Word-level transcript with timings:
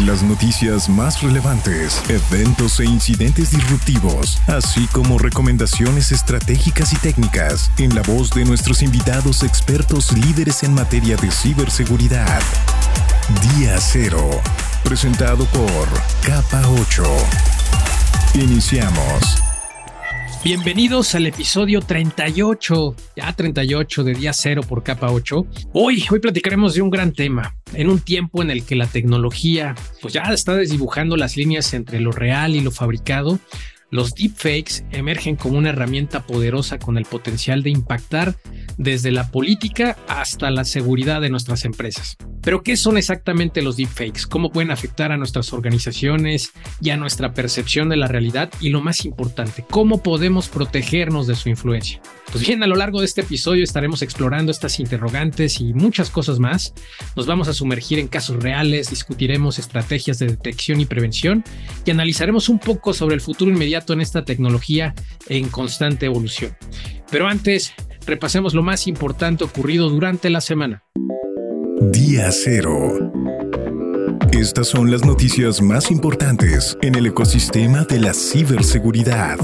Las 0.00 0.22
noticias 0.22 0.90
más 0.90 1.22
relevantes, 1.22 2.02
eventos 2.10 2.80
e 2.80 2.84
incidentes 2.84 3.50
disruptivos, 3.50 4.38
así 4.46 4.86
como 4.92 5.18
recomendaciones 5.18 6.12
estratégicas 6.12 6.92
y 6.92 6.96
técnicas 6.96 7.70
en 7.78 7.94
la 7.94 8.02
voz 8.02 8.30
de 8.30 8.44
nuestros 8.44 8.82
invitados 8.82 9.42
expertos 9.42 10.12
líderes 10.12 10.62
en 10.64 10.74
materia 10.74 11.16
de 11.16 11.30
ciberseguridad. 11.30 12.42
Día 13.56 13.78
Cero, 13.80 14.42
presentado 14.84 15.46
por 15.46 15.88
Capa 16.22 16.62
8. 16.68 17.02
Iniciamos. 18.34 19.45
Bienvenidos 20.44 21.14
al 21.14 21.26
episodio 21.26 21.80
38, 21.80 22.94
ya 23.16 23.32
38 23.32 24.04
de 24.04 24.14
día 24.14 24.32
cero 24.32 24.62
por 24.66 24.82
capa 24.82 25.10
8. 25.10 25.46
Hoy, 25.72 26.04
hoy 26.10 26.20
platicaremos 26.20 26.74
de 26.74 26.82
un 26.82 26.90
gran 26.90 27.12
tema, 27.12 27.56
en 27.74 27.90
un 27.90 27.98
tiempo 27.98 28.42
en 28.42 28.50
el 28.50 28.64
que 28.64 28.76
la 28.76 28.86
tecnología 28.86 29.74
pues 30.00 30.14
ya 30.14 30.22
está 30.22 30.54
desdibujando 30.54 31.16
las 31.16 31.36
líneas 31.36 31.74
entre 31.74 32.00
lo 32.00 32.12
real 32.12 32.54
y 32.54 32.60
lo 32.60 32.70
fabricado. 32.70 33.40
Los 33.96 34.14
deepfakes 34.14 34.84
emergen 34.90 35.36
como 35.36 35.56
una 35.56 35.70
herramienta 35.70 36.26
poderosa 36.26 36.78
con 36.78 36.98
el 36.98 37.06
potencial 37.06 37.62
de 37.62 37.70
impactar 37.70 38.36
desde 38.76 39.10
la 39.10 39.30
política 39.30 39.96
hasta 40.06 40.50
la 40.50 40.66
seguridad 40.66 41.22
de 41.22 41.30
nuestras 41.30 41.64
empresas. 41.64 42.18
Pero, 42.42 42.62
¿qué 42.62 42.76
son 42.76 42.98
exactamente 42.98 43.62
los 43.62 43.78
deepfakes? 43.78 44.26
¿Cómo 44.28 44.52
pueden 44.52 44.70
afectar 44.70 45.12
a 45.12 45.16
nuestras 45.16 45.52
organizaciones 45.54 46.52
y 46.80 46.90
a 46.90 46.98
nuestra 46.98 47.32
percepción 47.32 47.88
de 47.88 47.96
la 47.96 48.06
realidad? 48.06 48.50
Y 48.60 48.68
lo 48.68 48.82
más 48.82 49.06
importante, 49.06 49.64
¿cómo 49.68 50.02
podemos 50.02 50.48
protegernos 50.48 51.26
de 51.26 51.34
su 51.34 51.48
influencia? 51.48 52.00
Pues 52.30 52.46
bien, 52.46 52.62
a 52.62 52.66
lo 52.66 52.76
largo 52.76 53.00
de 53.00 53.06
este 53.06 53.22
episodio 53.22 53.64
estaremos 53.64 54.02
explorando 54.02 54.52
estas 54.52 54.78
interrogantes 54.78 55.60
y 55.60 55.72
muchas 55.72 56.10
cosas 56.10 56.38
más. 56.38 56.74
Nos 57.16 57.26
vamos 57.26 57.48
a 57.48 57.54
sumergir 57.54 57.98
en 57.98 58.08
casos 58.08 58.42
reales, 58.42 58.90
discutiremos 58.90 59.58
estrategias 59.58 60.18
de 60.18 60.26
detección 60.26 60.80
y 60.80 60.86
prevención 60.86 61.44
y 61.84 61.90
analizaremos 61.90 62.48
un 62.48 62.58
poco 62.58 62.92
sobre 62.92 63.14
el 63.14 63.20
futuro 63.20 63.50
inmediato 63.50 63.85
en 63.92 64.00
esta 64.00 64.24
tecnología 64.24 64.94
en 65.28 65.48
constante 65.48 66.06
evolución. 66.06 66.56
Pero 67.10 67.28
antes, 67.28 67.72
repasemos 68.06 68.54
lo 68.54 68.62
más 68.62 68.86
importante 68.86 69.44
ocurrido 69.44 69.88
durante 69.88 70.30
la 70.30 70.40
semana. 70.40 70.82
Día 71.80 72.30
cero. 72.30 73.12
Estas 74.32 74.68
son 74.68 74.90
las 74.90 75.04
noticias 75.04 75.62
más 75.62 75.90
importantes 75.90 76.76
en 76.82 76.94
el 76.94 77.06
ecosistema 77.06 77.84
de 77.84 78.00
la 78.00 78.12
ciberseguridad. 78.12 79.38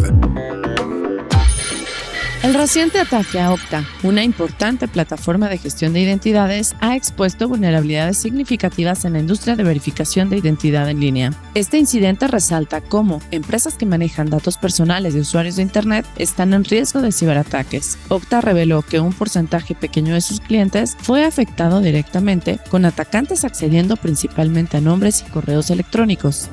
El 2.42 2.54
reciente 2.54 2.98
ataque 2.98 3.38
a 3.38 3.52
Okta, 3.52 3.84
una 4.02 4.24
importante 4.24 4.88
plataforma 4.88 5.48
de 5.48 5.58
gestión 5.58 5.92
de 5.92 6.00
identidades, 6.00 6.74
ha 6.80 6.96
expuesto 6.96 7.48
vulnerabilidades 7.48 8.18
significativas 8.18 9.04
en 9.04 9.12
la 9.12 9.20
industria 9.20 9.54
de 9.54 9.62
verificación 9.62 10.28
de 10.28 10.38
identidad 10.38 10.90
en 10.90 10.98
línea. 10.98 11.32
Este 11.54 11.78
incidente 11.78 12.26
resalta 12.26 12.80
cómo 12.80 13.22
empresas 13.30 13.76
que 13.76 13.86
manejan 13.86 14.28
datos 14.28 14.58
personales 14.58 15.14
de 15.14 15.20
usuarios 15.20 15.54
de 15.54 15.62
Internet 15.62 16.04
están 16.16 16.52
en 16.52 16.64
riesgo 16.64 17.00
de 17.00 17.12
ciberataques. 17.12 17.96
Okta 18.08 18.40
reveló 18.40 18.82
que 18.82 18.98
un 18.98 19.12
porcentaje 19.12 19.76
pequeño 19.76 20.14
de 20.14 20.20
sus 20.20 20.40
clientes 20.40 20.96
fue 21.00 21.24
afectado 21.24 21.80
directamente, 21.80 22.58
con 22.70 22.84
atacantes 22.84 23.44
accediendo 23.44 23.96
principalmente 23.96 24.78
a 24.78 24.80
nombres 24.80 25.24
y 25.24 25.30
correos 25.30 25.70
electrónicos. 25.70 26.48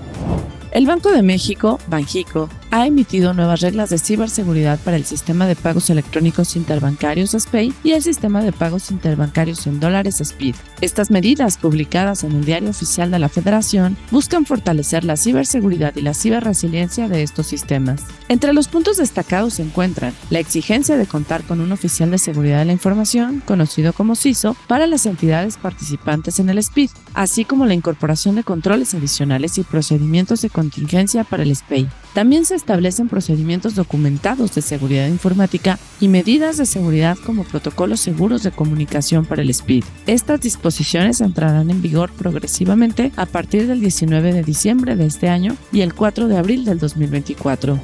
El 0.72 0.86
Banco 0.86 1.12
de 1.12 1.24
México, 1.24 1.80
Banjico, 1.88 2.48
ha 2.72 2.86
emitido 2.86 3.34
nuevas 3.34 3.62
reglas 3.62 3.90
de 3.90 3.98
ciberseguridad 3.98 4.80
para 4.80 4.98
el 4.98 5.06
sistema 5.06 5.48
de 5.48 5.56
pagos 5.56 5.90
electrónicos 5.90 6.56
interbancarios 6.56 7.32
SPEI 7.32 7.74
y 7.84 7.92
el 7.92 8.04
sistema 8.04 8.44
de 8.44 8.52
pagos 8.52 8.92
interbancarios 8.92 9.66
en 9.68 9.80
dólares 9.80 10.22
SPID. 10.24 10.56
Estas 10.82 11.12
medidas, 11.12 11.58
publicadas 11.58 12.24
en 12.24 12.34
el 12.34 12.46
Diario 12.46 12.70
Oficial 12.70 13.12
de 13.12 13.20
la 13.20 13.30
Federación, 13.30 13.98
buscan 14.12 14.46
fortalecer 14.46 15.04
la 15.04 15.18
ciberseguridad 15.18 15.96
y 15.96 16.02
la 16.02 16.14
ciberresiliencia 16.14 17.08
de 17.08 17.24
estos 17.24 17.48
sistemas. 17.48 18.04
Entre 18.28 18.54
los 18.54 18.68
puntos 18.68 18.98
destacados 18.98 19.56
se 19.56 19.64
encuentran 19.64 20.14
la 20.30 20.40
exigencia 20.40 20.98
de 20.98 21.08
contar 21.08 21.44
con 21.44 21.62
un 21.62 21.72
oficial 21.72 22.12
de 22.12 22.18
seguridad 22.18 22.60
de 22.60 22.66
la 22.66 22.74
información, 22.74 23.42
conocido 23.46 23.94
como 23.94 24.16
CISO, 24.16 24.56
para 24.68 24.88
las 24.88 25.06
entidades 25.06 25.58
participantes 25.58 26.40
en 26.40 26.50
el 26.50 26.62
SPID, 26.62 26.90
así 27.14 27.46
como 27.46 27.66
la 27.66 27.74
incorporación 27.74 28.36
de 28.36 28.44
controles 28.44 28.94
adicionales 28.94 29.58
y 29.58 29.64
procedimientos 29.64 30.42
de 30.42 30.50
contingencia 30.50 31.24
para 31.24 31.44
el 31.44 31.56
SPEI. 31.56 31.90
También 32.14 32.46
se 32.46 32.56
establecen 32.56 33.08
procedimientos 33.08 33.76
documentados 33.76 34.56
de 34.56 34.62
seguridad 34.62 35.08
informática 35.08 35.78
y 36.00 36.08
medidas 36.08 36.58
de 36.58 36.66
seguridad 36.66 37.18
como 37.24 37.44
protocolos 37.44 38.00
seguros 38.00 38.44
de 38.44 38.52
comunicación 38.52 39.26
para 39.26 39.42
el 39.42 39.54
SPID. 39.54 39.84
Estas 40.08 40.42
disposiciones 40.42 41.22
entrarán 41.22 41.70
en 41.70 41.82
vigor 41.82 42.12
progresivamente 42.12 43.12
a 43.16 43.26
partir 43.26 43.68
del 43.68 43.80
19 43.80 44.34
de 44.34 44.44
diciembre 44.44 44.96
de 44.96 45.06
este 45.06 45.30
año 45.30 45.56
y 45.72 45.82
el 45.82 45.94
4 45.94 46.28
de 46.28 46.38
abril 46.38 46.66
del 46.66 46.80
2024. 46.80 47.80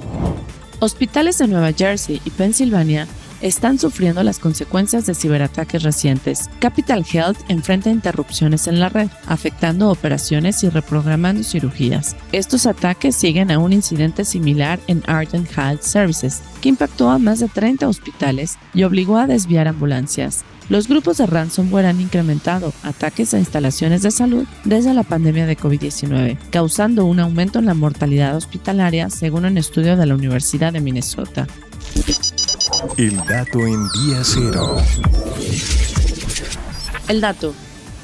Hospitales 0.80 1.38
de 1.38 1.48
Nueva 1.48 1.72
Jersey 1.72 2.22
y 2.26 2.30
Pensilvania 2.32 3.08
están 3.42 3.80
sufriendo 3.80 4.24
las 4.24 4.40
consecuencias 4.40 5.06
de 5.06 5.16
ciberataques 5.16 5.84
recientes. 5.84 6.50
Capital 6.60 7.06
Health 7.12 7.38
enfrenta 7.48 7.90
interrupciones 7.90 8.68
en 8.68 8.80
la 8.80 8.90
red, 8.90 9.10
afectando 9.28 9.90
operaciones 9.90 10.64
y 10.64 10.70
reprogramando 10.70 11.44
cirugías. 11.44 12.16
Estos 12.32 12.66
ataques 12.66 13.16
siguen 13.16 13.52
a 13.52 13.60
un 13.60 13.74
incidente 13.74 14.26
similar 14.26 14.80
en 14.88 15.04
Arden 15.08 15.48
Health 15.56 15.82
Services, 15.82 16.42
que 16.62 16.70
impactó 16.70 17.10
a 17.10 17.20
más 17.20 17.40
de 17.40 17.48
30 17.48 17.88
hospitales 17.88 18.58
y 18.74 18.84
obligó 18.84 19.18
a 19.18 19.28
desviar 19.28 19.68
ambulancias. 19.68 20.44
Los 20.68 20.88
grupos 20.88 21.18
de 21.18 21.28
ransomware 21.28 21.86
han 21.86 22.02
incrementado 22.02 22.74
ataques 22.82 23.34
a 23.34 23.40
instalaciones 23.40 24.02
de 24.02 24.10
salud 24.10 24.46
desde 24.64 24.96
la 24.96 25.04
pandemia 25.04 25.46
de 25.46 25.56
COVID-19, 25.56 26.40
causando 26.50 27.06
un 27.06 27.20
aumento 27.20 27.60
en 27.60 27.68
la 27.68 27.76
mortalidad 27.76 28.36
hospitalaria 28.36 29.12
según 29.12 29.46
un 29.46 29.60
estudio 29.60 29.96
de 29.96 30.08
la 30.08 30.16
Universidad 30.16 30.74
de 30.74 30.82
Minnesota. 30.82 31.46
El 32.98 33.18
dato 33.26 33.60
en 33.68 33.88
día 33.90 34.22
cero. 34.24 34.78
El 37.08 37.22
dato. 37.22 37.54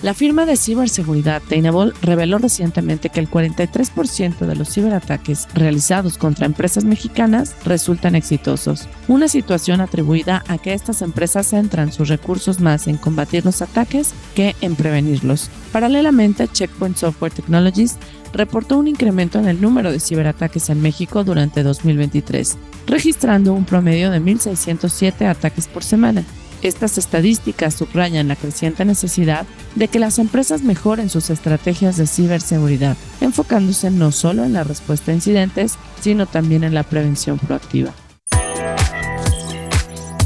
La 0.01 0.13
firma 0.13 0.45
de 0.45 0.57
ciberseguridad 0.57 1.41
Tenable 1.43 1.93
reveló 2.01 2.39
recientemente 2.39 3.09
que 3.09 3.19
el 3.19 3.29
43% 3.29 4.39
de 4.39 4.55
los 4.55 4.73
ciberataques 4.73 5.47
realizados 5.53 6.17
contra 6.17 6.47
empresas 6.47 6.85
mexicanas 6.85 7.55
resultan 7.65 8.15
exitosos, 8.15 8.87
una 9.07 9.27
situación 9.27 9.79
atribuida 9.79 10.43
a 10.47 10.57
que 10.57 10.73
estas 10.73 11.03
empresas 11.03 11.47
centran 11.47 11.91
sus 11.91 12.07
recursos 12.07 12.59
más 12.59 12.87
en 12.87 12.97
combatir 12.97 13.45
los 13.45 13.61
ataques 13.61 14.13
que 14.33 14.55
en 14.61 14.75
prevenirlos. 14.75 15.49
Paralelamente, 15.71 16.47
Checkpoint 16.47 16.97
Software 16.97 17.31
Technologies 17.33 17.97
reportó 18.33 18.77
un 18.77 18.87
incremento 18.87 19.37
en 19.37 19.47
el 19.47 19.61
número 19.61 19.91
de 19.91 19.99
ciberataques 19.99 20.69
en 20.69 20.81
México 20.81 21.23
durante 21.23 21.61
2023, 21.61 22.57
registrando 22.91 23.53
un 23.53 23.65
promedio 23.65 24.11
de 24.11 24.21
1.607 24.21 25.25
ataques 25.27 25.67
por 25.67 25.83
semana. 25.83 26.23
Estas 26.61 26.99
estadísticas 26.99 27.73
subrayan 27.73 28.27
la 28.27 28.35
creciente 28.35 28.85
necesidad 28.85 29.47
de 29.73 29.87
que 29.87 29.97
las 29.97 30.19
empresas 30.19 30.61
mejoren 30.61 31.09
sus 31.09 31.31
estrategias 31.31 31.97
de 31.97 32.05
ciberseguridad, 32.05 32.95
enfocándose 33.19 33.89
no 33.89 34.11
solo 34.11 34.43
en 34.43 34.53
la 34.53 34.63
respuesta 34.63 35.11
a 35.11 35.15
incidentes, 35.15 35.77
sino 36.01 36.27
también 36.27 36.63
en 36.63 36.75
la 36.75 36.83
prevención 36.83 37.39
proactiva. 37.39 37.91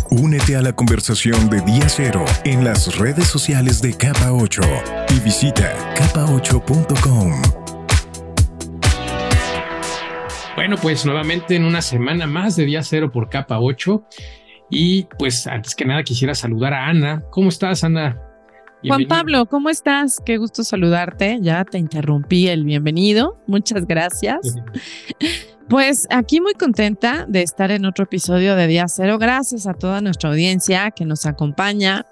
Únete 0.09 0.55
a 0.55 0.61
la 0.61 0.73
conversación 0.73 1.49
de 1.49 1.61
Día 1.61 1.87
Cero 1.87 2.25
en 2.45 2.63
las 2.63 2.97
redes 2.97 3.27
sociales 3.27 3.81
de 3.81 3.93
Capa 3.93 4.31
8 4.31 4.61
y 5.15 5.19
visita 5.19 5.73
capa8.com. 5.95 7.64
Bueno, 10.55 10.77
pues 10.81 11.05
nuevamente 11.05 11.57
en 11.57 11.65
una 11.65 11.81
semana 11.81 12.27
más 12.27 12.55
de 12.55 12.65
Día 12.65 12.81
Cero 12.81 13.11
por 13.11 13.29
Capa 13.29 13.59
8. 13.59 14.05
Y 14.69 15.03
pues 15.19 15.47
antes 15.47 15.75
que 15.75 15.83
nada 15.83 16.01
quisiera 16.03 16.33
saludar 16.33 16.73
a 16.73 16.87
Ana. 16.87 17.23
¿Cómo 17.29 17.49
estás, 17.49 17.83
Ana? 17.83 18.21
Juan 18.87 19.05
Pablo, 19.05 19.47
¿cómo 19.47 19.69
estás? 19.69 20.21
Qué 20.25 20.37
gusto 20.37 20.63
saludarte. 20.63 21.39
Ya 21.41 21.65
te 21.65 21.77
interrumpí 21.77 22.47
el 22.47 22.63
bienvenido. 22.63 23.37
Muchas 23.47 23.85
gracias. 23.85 24.55
Pues 25.67 26.05
aquí 26.11 26.41
muy 26.41 26.53
contenta 26.53 27.25
de 27.27 27.41
estar 27.41 27.71
en 27.71 27.85
otro 27.85 28.03
episodio 28.03 28.55
de 28.55 28.67
Día 28.67 28.85
Cero. 28.87 29.17
Gracias 29.17 29.65
a 29.65 29.73
toda 29.73 29.99
nuestra 29.99 30.29
audiencia 30.29 30.91
que 30.91 31.05
nos 31.05 31.25
acompaña 31.25 32.05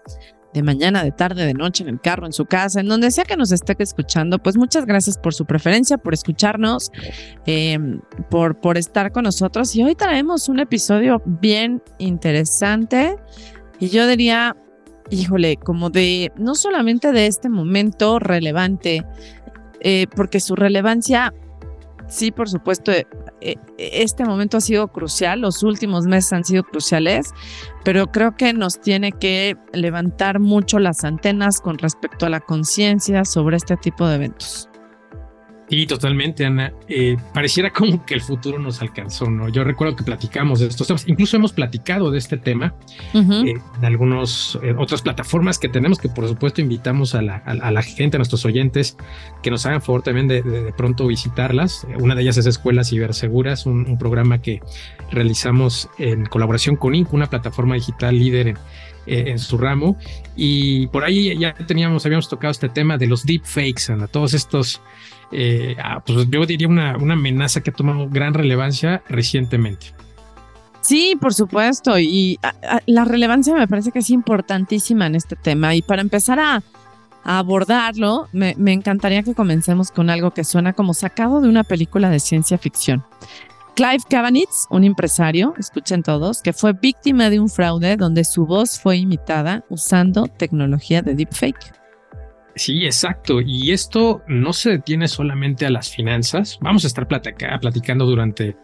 de 0.53 0.63
mañana, 0.63 1.03
de 1.03 1.11
tarde, 1.11 1.45
de 1.45 1.53
noche, 1.53 1.83
en 1.83 1.89
el 1.89 2.01
carro, 2.01 2.25
en 2.25 2.33
su 2.33 2.45
casa, 2.45 2.79
en 2.79 2.87
donde 2.87 3.11
sea 3.11 3.25
que 3.25 3.35
nos 3.35 3.51
esté 3.51 3.75
escuchando, 3.79 4.39
pues 4.39 4.57
muchas 4.57 4.85
gracias 4.85 5.17
por 5.17 5.33
su 5.33 5.45
preferencia, 5.45 5.97
por 5.97 6.13
escucharnos, 6.13 6.91
eh, 7.45 7.79
por, 8.29 8.59
por 8.59 8.77
estar 8.77 9.11
con 9.11 9.23
nosotros. 9.23 9.75
Y 9.75 9.83
hoy 9.83 9.95
traemos 9.95 10.49
un 10.49 10.59
episodio 10.59 11.21
bien 11.25 11.81
interesante 11.97 13.17
y 13.79 13.89
yo 13.89 14.07
diría 14.07 14.55
híjole, 15.09 15.57
como 15.57 15.89
de, 15.89 16.31
no 16.37 16.55
solamente 16.55 17.11
de 17.11 17.27
este 17.27 17.49
momento 17.49 18.19
relevante, 18.19 19.05
eh, 19.81 20.07
porque 20.15 20.39
su 20.39 20.55
relevancia, 20.55 21.33
sí, 22.07 22.31
por 22.31 22.49
supuesto, 22.49 22.91
este 23.77 24.25
momento 24.25 24.57
ha 24.57 24.61
sido 24.61 24.87
crucial, 24.87 25.41
los 25.41 25.63
últimos 25.63 26.05
meses 26.05 26.33
han 26.33 26.43
sido 26.43 26.63
cruciales, 26.63 27.33
pero 27.83 28.07
creo 28.07 28.35
que 28.35 28.53
nos 28.53 28.79
tiene 28.79 29.11
que 29.11 29.55
levantar 29.73 30.39
mucho 30.39 30.79
las 30.79 31.03
antenas 31.03 31.59
con 31.59 31.77
respecto 31.77 32.25
a 32.25 32.29
la 32.29 32.39
conciencia 32.39 33.25
sobre 33.25 33.57
este 33.57 33.77
tipo 33.77 34.07
de 34.07 34.15
eventos. 34.15 34.69
Sí, 35.69 35.87
totalmente, 35.87 36.45
Ana. 36.45 36.73
Eh, 36.87 37.17
pareciera 37.33 37.71
como 37.71 38.05
que 38.05 38.13
el 38.13 38.21
futuro 38.21 38.59
nos 38.59 38.81
alcanzó, 38.81 39.29
¿no? 39.29 39.49
Yo 39.49 39.63
recuerdo 39.63 39.95
que 39.95 40.03
platicamos 40.03 40.59
de 40.59 40.67
estos 40.67 40.87
temas, 40.87 41.07
incluso 41.07 41.37
hemos 41.37 41.53
platicado 41.53 42.11
de 42.11 42.17
este 42.17 42.37
tema 42.37 42.75
eh, 43.13 43.53
en 43.77 43.85
algunas 43.85 44.59
eh, 44.61 44.75
otras 44.77 45.01
plataformas 45.01 45.57
que 45.57 45.69
tenemos, 45.69 45.99
que 45.99 46.09
por 46.09 46.27
supuesto 46.27 46.61
invitamos 46.61 47.15
a 47.15 47.21
la, 47.21 47.37
a, 47.37 47.71
la, 47.71 47.81
gente, 47.81 48.17
a 48.17 48.19
nuestros 48.19 48.45
oyentes, 48.45 48.97
que 49.41 49.49
nos 49.51 49.65
hagan 49.65 49.81
favor 49.81 50.03
también 50.03 50.27
de, 50.27 50.41
de, 50.41 50.73
pronto 50.73 51.07
visitarlas. 51.07 51.87
Una 51.99 52.13
de 52.13 52.21
ellas 52.21 52.37
es 52.37 52.45
Escuelas 52.45 52.89
Ciberseguras, 52.89 53.65
un, 53.65 53.89
un 53.89 53.97
programa 53.97 54.41
que 54.41 54.59
realizamos 55.11 55.89
en 55.97 56.25
colaboración 56.25 56.75
con 56.75 56.93
Inc., 56.93 57.13
una 57.13 57.29
plataforma 57.29 57.75
digital 57.75 58.19
líder 58.19 58.49
en, 58.49 58.57
en 59.05 59.39
su 59.39 59.57
ramo. 59.57 59.97
Y 60.35 60.87
por 60.87 61.03
ahí 61.03 61.37
ya 61.37 61.53
teníamos, 61.53 62.05
habíamos 62.05 62.29
tocado 62.29 62.51
este 62.51 62.69
tema 62.69 62.97
de 62.97 63.07
los 63.07 63.25
deepfakes, 63.25 63.91
Ana, 63.91 64.07
todos 64.07 64.33
estos 64.33 64.81
eh, 65.35 65.75
ah, 65.83 66.01
pues 66.05 66.29
yo 66.29 66.45
diría 66.45 66.67
una, 66.67 66.95
una 66.97 67.15
amenaza 67.15 67.61
que 67.61 67.71
ha 67.71 67.73
tomado 67.73 68.07
gran 68.09 68.33
relevancia 68.33 69.03
recientemente. 69.09 69.87
Sí, 70.81 71.17
por 71.19 71.33
supuesto. 71.33 71.97
Y 71.97 72.39
la 72.85 73.05
relevancia 73.05 73.55
me 73.55 73.67
parece 73.67 73.91
que 73.91 73.99
es 73.99 74.09
importantísima 74.09 75.07
en 75.07 75.15
este 75.15 75.35
tema. 75.35 75.73
Y 75.75 75.81
para 75.81 76.01
empezar 76.01 76.39
a, 76.39 76.61
abordarlo, 77.25 78.27
me, 78.33 78.53
me, 78.57 78.73
encantaría 78.73 79.23
que 79.23 79.33
comencemos 79.33 79.91
con 79.91 80.09
algo 80.09 80.31
que 80.31 80.43
suena 80.43 80.73
como 80.73 80.93
sacado 80.93 81.39
de 81.39 81.47
una 81.47 81.63
película 81.63 82.09
de 82.09 82.19
ciencia 82.19 82.57
ficción. 82.57 83.05
Clive 83.75 84.03
Cavanitz, 84.07 84.67
un 84.69 84.83
empresario, 84.83 85.55
escuchen 85.57 86.03
todos, 86.03 86.43
que 86.43 86.53
fue 86.53 86.73
víctima 86.73 87.31
de 87.31 87.39
un 87.39 87.49
fraude 87.49 87.97
donde 87.97 88.23
su 88.23 88.45
voz 88.45 88.79
fue 88.79 88.97
imitada 88.97 89.65
usando 89.67 90.27
tecnología 90.27 91.01
de 91.01 91.15
deepfake. 91.15 91.82
Sí, 92.55 92.85
exacto. 92.85 93.41
Y 93.41 93.71
esto 93.71 94.21
no 94.27 94.53
se 94.53 94.71
detiene 94.71 95.07
solamente 95.07 95.65
a 95.65 95.71
las 95.71 95.89
finanzas. 95.89 96.59
Vamos 96.61 96.83
a 96.83 96.87
estar 96.87 97.07
platicando 97.07 98.05
durante, 98.05 98.55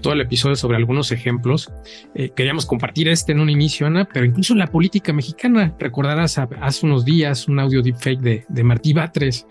todo 0.00 0.12
el 0.12 0.20
episodio 0.20 0.56
sobre 0.56 0.76
algunos 0.76 1.10
ejemplos. 1.10 1.72
Eh, 2.14 2.30
queríamos 2.36 2.66
compartir 2.66 3.08
este 3.08 3.32
en 3.32 3.40
un 3.40 3.48
inicio, 3.48 3.86
Ana, 3.86 4.06
pero 4.12 4.26
incluso 4.26 4.54
la 4.54 4.66
política 4.66 5.14
mexicana. 5.14 5.74
Recordarás 5.78 6.38
hace 6.38 6.84
unos 6.84 7.06
días 7.06 7.48
un 7.48 7.60
audio 7.60 7.80
deepfake 7.80 8.20
de, 8.20 8.44
de 8.46 8.64
Martí 8.64 8.92
Batres, 8.92 9.46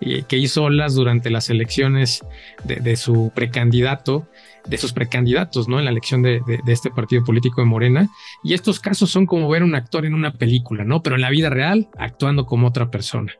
eh, 0.00 0.24
que 0.26 0.38
hizo 0.38 0.64
olas 0.64 0.94
durante 0.94 1.28
las 1.28 1.50
elecciones 1.50 2.24
de, 2.64 2.76
de 2.76 2.96
su 2.96 3.30
precandidato 3.34 4.26
de 4.66 4.78
sus 4.78 4.92
precandidatos, 4.92 5.68
¿no? 5.68 5.78
En 5.78 5.84
la 5.84 5.90
elección 5.90 6.22
de, 6.22 6.40
este 6.66 6.90
partido 6.90 7.24
político 7.24 7.60
de 7.60 7.66
Morena. 7.66 8.08
Y 8.42 8.54
estos 8.54 8.80
casos 8.80 9.10
son 9.10 9.26
como 9.26 9.48
ver 9.48 9.62
un 9.62 9.74
actor 9.74 10.06
en 10.06 10.14
una 10.14 10.32
película, 10.32 10.84
¿no? 10.84 11.02
Pero 11.02 11.16
en 11.16 11.22
la 11.22 11.30
vida 11.30 11.50
real, 11.50 11.88
actuando 11.98 12.46
como 12.46 12.68
otra 12.68 12.90
persona. 12.90 13.32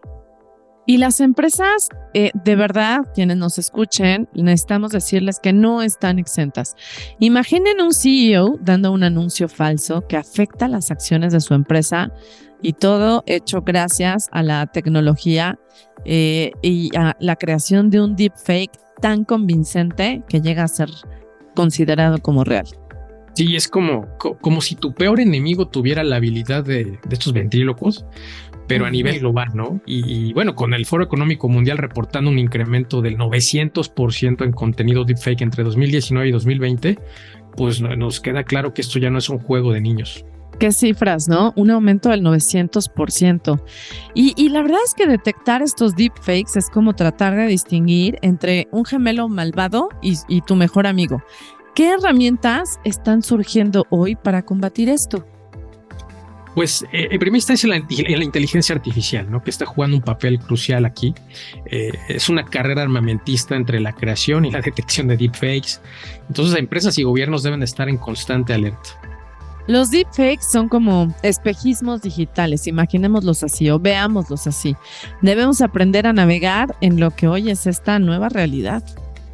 Y 0.85 0.97
las 0.97 1.21
empresas, 1.21 1.89
eh, 2.13 2.33
de 2.35 2.57
verdad, 2.57 3.03
quienes 3.15 3.37
nos 3.37 3.57
escuchen, 3.57 4.29
necesitamos 4.35 4.91
decirles 4.91 5.39
que 5.41 5.53
no 5.53 5.81
están 5.81 6.19
exentas. 6.19 6.75
Imaginen 7.21 7.81
un 7.81 7.93
CEO 7.93 8.59
dando 8.61 8.91
un 8.91 9.05
anuncio 9.05 9.49
falso 9.49 10.07
que 10.09 10.17
afecta 10.17 10.67
las 10.67 10.91
acciones 10.91 11.33
de 11.33 11.41
su 11.41 11.55
empresa 11.55 12.13
y 12.63 12.73
todo 12.73 13.23
hecho 13.27 13.63
gracias 13.63 14.29
a 14.33 14.43
la 14.43 14.67
tecnología 14.67 15.59
eh, 16.05 16.51
y 16.63 16.91
a 16.97 17.17
la 17.21 17.37
creación 17.37 17.89
de 17.89 18.01
un 18.01 18.17
deepfake 18.17 18.73
tan 19.03 19.25
convincente 19.25 20.23
que 20.29 20.41
llega 20.41 20.63
a 20.63 20.69
ser 20.69 20.89
considerado 21.55 22.19
como 22.19 22.45
real. 22.45 22.67
Sí, 23.35 23.57
es 23.57 23.69
como, 23.69 24.07
como 24.19 24.61
si 24.61 24.77
tu 24.77 24.95
peor 24.95 25.21
enemigo 25.21 25.69
tuviera 25.69 26.05
la 26.05 26.17
habilidad 26.17 26.65
de, 26.65 26.99
estos 27.11 27.33
ventrílocos, 27.33 28.07
pero 28.69 28.87
a 28.87 28.91
nivel 28.91 29.19
global, 29.19 29.49
¿no? 29.55 29.83
Y, 29.87 30.33
bueno, 30.35 30.55
con 30.55 30.73
el 30.73 30.87
Foro 30.87 31.05
Económico 31.05 31.49
Mundial 31.49 31.79
reportando 31.79 32.31
un 32.31 32.39
incremento 32.39 33.03
del 33.03 33.19
900% 33.19 34.45
en 34.45 34.53
contenido 34.53 35.05
deepfake 35.05 35.43
entre 35.43 35.65
2019 35.65 36.29
y 36.29 36.33
2020, 36.33 36.99
pues 37.57 37.81
nos 37.81 38.21
queda 38.21 38.45
claro 38.45 38.73
que 38.73 38.83
esto 38.83 38.99
ya 38.99 39.11
no 39.11 39.19
es 39.19 39.29
un 39.29 39.39
juego 39.39 39.73
de 39.73 39.81
niños 39.81 40.25
qué 40.59 40.73
cifras, 40.73 41.29
¿no? 41.29 41.53
Un 41.57 41.71
aumento 41.71 42.11
del 42.11 42.23
900%. 42.23 43.63
Y, 44.15 44.35
y 44.37 44.49
la 44.49 44.63
verdad 44.63 44.79
es 44.85 44.95
que 44.95 45.07
detectar 45.07 45.63
estos 45.63 45.97
deepfakes 45.97 46.57
es 46.57 46.71
como 46.71 46.95
tratar 46.95 47.37
de 47.37 47.47
distinguir 47.47 48.19
entre 48.23 48.69
un 48.71 48.85
gemelo 48.85 49.29
malvado 49.29 49.89
y, 50.01 50.41
tu 50.43 50.57
mejor 50.57 50.87
amigo. 50.87 51.23
¿Qué 51.75 51.91
herramientas 51.91 52.79
están 52.85 53.23
surgiendo 53.23 53.87
hoy 53.91 54.17
para 54.17 54.43
combatir 54.43 54.89
esto? 54.89 55.27
Pues 56.55 56.85
eh, 56.93 57.09
en 57.11 57.19
primera 57.19 57.39
instancia 57.39 57.67
la, 57.69 57.79
la, 57.79 58.25
inteligencia 58.25 58.75
artificial, 58.75 59.31
¿no? 59.31 59.43
que 59.43 59.49
está 59.49 59.65
jugando 59.65 59.97
un 59.97 60.03
papel 60.03 60.39
crucial 60.39 60.85
aquí. 60.85 61.15
Eh, 61.65 61.93
es 62.09 62.29
una 62.29 62.45
carrera 62.45 62.83
armamentista 62.83 63.57
entre 63.57 63.81
la 63.81 63.95
creación 63.95 64.45
y 64.45 64.51
la 64.51 64.61
detección 64.65 65.07
de 65.07 65.17
deepfakes. 65.17 65.81
Entonces 66.29 66.59
empresas 66.59 66.99
y 66.99 67.05
gobiernos 67.05 67.43
deben 67.43 67.63
estar 67.63 67.89
en 67.89 67.97
constante 67.97 68.53
alerta. 68.53 69.12
Los 69.67 69.91
deepfakes 69.91 70.45
son 70.51 70.69
como 70.69 71.15
espejismos 71.23 72.03
digitales, 72.03 72.67
imaginémoslos 72.67 73.43
así 73.43 73.71
o 73.71 73.79
veámoslos 73.79 74.47
así. 74.47 74.77
Debemos 75.21 75.61
aprender 75.61 76.07
a 76.07 76.13
navegar 76.13 76.77
en 76.81 76.99
lo 76.99 77.13
que 77.13 77.29
hoy 77.29 77.51
es 77.51 77.67
esta 77.67 77.99
nueva 77.99 78.29
realidad. 78.29 78.83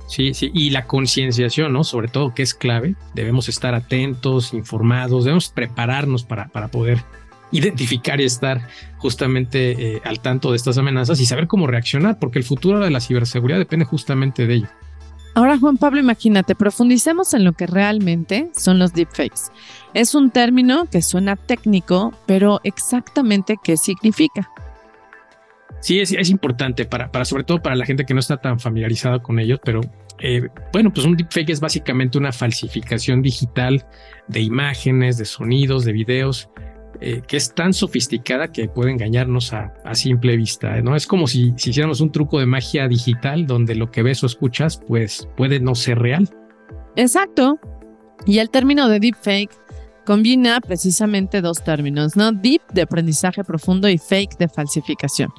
Sí, 0.06 0.32
sí, 0.32 0.50
y 0.54 0.70
la 0.70 0.86
concienciación, 0.86 1.72
¿no? 1.72 1.84
Sobre 1.84 2.08
todo 2.08 2.34
que 2.34 2.42
es 2.42 2.54
clave. 2.54 2.94
Debemos 3.14 3.48
estar 3.48 3.74
atentos, 3.74 4.54
informados, 4.54 5.24
debemos 5.24 5.48
prepararnos 5.50 6.24
para, 6.24 6.48
para 6.48 6.68
poder 6.68 7.04
identificar 7.50 8.20
y 8.20 8.24
estar 8.24 8.68
justamente 8.98 9.96
eh, 9.96 10.02
al 10.04 10.20
tanto 10.20 10.50
de 10.50 10.56
estas 10.56 10.78
amenazas 10.78 11.20
y 11.20 11.26
saber 11.26 11.46
cómo 11.46 11.66
reaccionar, 11.66 12.18
porque 12.18 12.38
el 12.38 12.44
futuro 12.44 12.80
de 12.80 12.90
la 12.90 13.00
ciberseguridad 13.00 13.58
depende 13.58 13.84
justamente 13.84 14.46
de 14.46 14.54
ello. 14.54 14.68
Ahora, 15.38 15.56
Juan 15.56 15.76
Pablo, 15.76 16.00
imagínate, 16.00 16.56
profundicemos 16.56 17.32
en 17.32 17.44
lo 17.44 17.52
que 17.52 17.68
realmente 17.68 18.50
son 18.56 18.80
los 18.80 18.92
deepfakes. 18.92 19.52
Es 19.94 20.16
un 20.16 20.32
término 20.32 20.86
que 20.90 21.00
suena 21.00 21.36
técnico, 21.36 22.12
pero 22.26 22.60
exactamente 22.64 23.54
qué 23.62 23.76
significa. 23.76 24.50
Sí, 25.78 26.00
es, 26.00 26.28
importante 26.28 26.86
para, 26.86 27.12
para, 27.12 27.24
sobre 27.24 27.44
todo 27.44 27.62
para 27.62 27.76
la 27.76 27.86
gente 27.86 28.04
que 28.04 28.14
no 28.14 28.18
está 28.18 28.38
tan 28.38 28.58
familiarizada 28.58 29.20
con 29.20 29.38
ellos, 29.38 29.60
pero 29.64 29.80
eh, 30.18 30.48
bueno, 30.72 30.92
pues 30.92 31.06
un 31.06 31.16
deepfake 31.16 31.50
es 31.50 31.60
básicamente 31.60 32.18
una 32.18 32.32
falsificación 32.32 33.22
digital 33.22 33.86
de 34.26 34.40
imágenes, 34.40 35.18
de 35.18 35.24
sonidos, 35.24 35.84
de 35.84 35.92
videos, 35.92 36.50
eh, 37.00 37.22
que 37.26 37.36
es 37.36 37.54
tan 37.54 37.72
sofisticada 37.72 38.52
que 38.52 38.68
puede 38.68 38.90
engañarnos 38.90 39.52
a, 39.52 39.72
simple 39.94 40.36
vista, 40.36 40.80
¿no? 40.82 40.96
Es 40.96 41.06
como 41.06 41.26
si, 41.26 41.52
si, 41.56 41.70
hiciéramos 41.70 42.00
un 42.00 42.12
truco 42.12 42.38
de 42.40 42.46
magia 42.46 42.88
digital 42.88 43.46
donde 43.46 43.74
lo 43.74 43.90
que 43.90 44.02
ves 44.02 44.22
o 44.22 44.26
escuchas, 44.26 44.80
pues 44.86 45.28
puede 45.36 45.60
no 45.60 45.74
ser 45.74 45.98
real. 45.98 46.28
Exacto. 46.96 47.58
Y 48.26 48.38
el 48.38 48.50
término 48.50 48.88
de 48.88 49.00
deepfake 49.00 49.50
combina 50.08 50.60
precisamente 50.62 51.42
dos 51.42 51.62
términos, 51.62 52.16
¿no? 52.16 52.32
Deep 52.32 52.62
de 52.72 52.80
aprendizaje 52.80 53.44
profundo 53.44 53.90
y 53.90 53.98
fake 53.98 54.38
de 54.38 54.48
falsificación. 54.48 55.30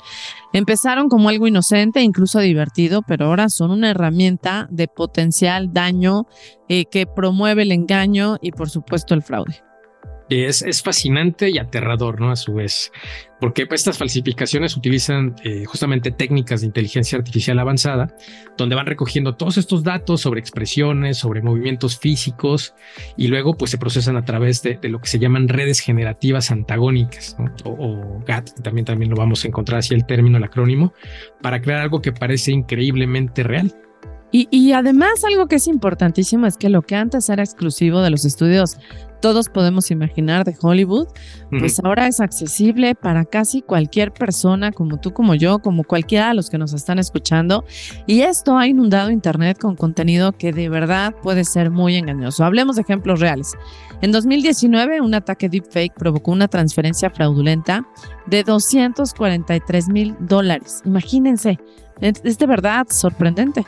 Empezaron 0.54 1.10
como 1.10 1.30
algo 1.30 1.48
inocente, 1.48 2.04
incluso 2.04 2.40
divertido, 2.40 3.02
pero 3.02 3.26
ahora 3.26 3.50
son 3.50 3.72
una 3.72 3.90
herramienta 3.90 4.68
de 4.70 4.88
potencial 4.88 5.74
daño 5.74 6.28
eh, 6.68 6.86
que 6.86 7.08
promueve 7.08 7.64
el 7.64 7.72
engaño 7.72 8.38
y 8.42 8.52
por 8.52 8.70
supuesto 8.70 9.16
el 9.16 9.24
fraude. 9.24 9.69
Es, 10.30 10.62
es, 10.62 10.84
fascinante 10.84 11.50
y 11.50 11.58
aterrador, 11.58 12.22
¿no? 12.22 12.32
A 12.32 12.36
su 12.36 12.54
vez, 12.54 12.92
porque 13.40 13.68
estas 13.72 13.98
falsificaciones 13.98 14.78
utilizan 14.78 15.36
eh, 15.44 15.66
justamente 15.66 16.12
técnicas 16.12 16.62
de 16.62 16.68
inteligencia 16.68 17.18
artificial 17.18 17.58
avanzada, 17.58 18.16
donde 18.58 18.76
van 18.76 18.86
recogiendo 18.86 19.36
todos 19.36 19.58
estos 19.58 19.84
datos 19.84 20.22
sobre 20.22 20.40
expresiones, 20.40 21.18
sobre 21.18 21.42
movimientos 21.42 21.98
físicos, 21.98 22.76
y 23.18 23.28
luego 23.28 23.56
pues 23.58 23.72
se 23.72 23.78
procesan 23.78 24.18
a 24.18 24.26
través 24.26 24.62
de, 24.62 24.78
lo 24.84 25.00
que 25.02 25.08
se 25.08 25.20
llaman 25.20 25.48
redes 25.48 25.80
generativas 25.80 26.52
antagónicas, 26.52 27.36
o, 27.64 27.72
o, 27.72 28.24
GAT, 28.26 28.52
también, 28.62 28.86
también 28.86 29.10
lo 29.10 29.18
vamos 29.18 29.44
a 29.46 29.48
encontrar 29.48 29.80
así 29.80 29.94
el 29.94 30.06
término, 30.06 30.38
el 30.38 30.44
acrónimo, 30.44 30.94
para 31.42 31.62
crear 31.62 31.82
algo 31.82 32.02
que 32.02 32.12
parece 32.12 32.52
increíblemente 32.52 33.44
real. 33.44 33.74
Y, 34.32 34.48
y, 34.52 34.74
además 34.74 35.24
algo 35.28 35.48
que 35.48 35.56
es 35.56 35.66
importantísimo 35.66 36.46
es 36.46 36.56
que 36.56 36.70
lo 36.70 36.84
que 36.84 36.96
antes 36.96 37.30
era 37.30 37.42
exclusivo 37.42 38.02
de 38.02 38.12
los 38.12 38.26
estudios 38.26 38.78
todos 39.22 39.50
podemos 39.50 39.92
imaginar 39.92 40.46
de 40.46 40.56
Hollywood, 40.62 41.08
pues 41.50 41.80
ahora 41.84 42.08
es 42.08 42.20
accesible 42.20 42.96
para 42.96 43.26
casi 43.26 43.62
cualquier 43.62 44.12
persona, 44.12 44.72
como 44.72 44.98
tú, 44.98 45.12
como 45.14 45.36
yo, 45.36 45.60
como 45.60 45.84
cualquiera 45.84 46.30
de 46.30 46.36
los 46.36 46.50
que 46.50 46.58
nos 46.58 46.74
están 46.74 47.00
escuchando. 47.00 47.66
Y 48.06 48.22
esto 48.22 48.58
ha 48.58 48.68
inundado 48.68 49.10
Internet 49.10 49.58
con 49.60 49.76
contenido 49.76 50.32
que 50.32 50.54
de 50.54 50.70
verdad 50.70 51.14
puede 51.22 51.44
ser 51.44 51.72
muy 51.72 51.96
engañoso. 51.96 52.44
Hablemos 52.46 52.76
de 52.76 52.84
ejemplos 52.84 53.20
reales. 53.20 53.54
En 54.02 54.12
2019, 54.12 55.02
un 55.02 55.14
ataque 55.14 55.50
deepfake 55.50 55.94
provocó 55.94 56.32
una 56.32 56.48
transferencia 56.48 57.10
fraudulenta 57.10 57.86
de 58.28 58.44
243 58.44 59.90
mil 59.90 60.16
dólares. 60.20 60.82
Imagínense, 60.86 61.60
es 62.02 62.38
de 62.38 62.46
verdad 62.46 62.88
sorprendente. 62.90 63.66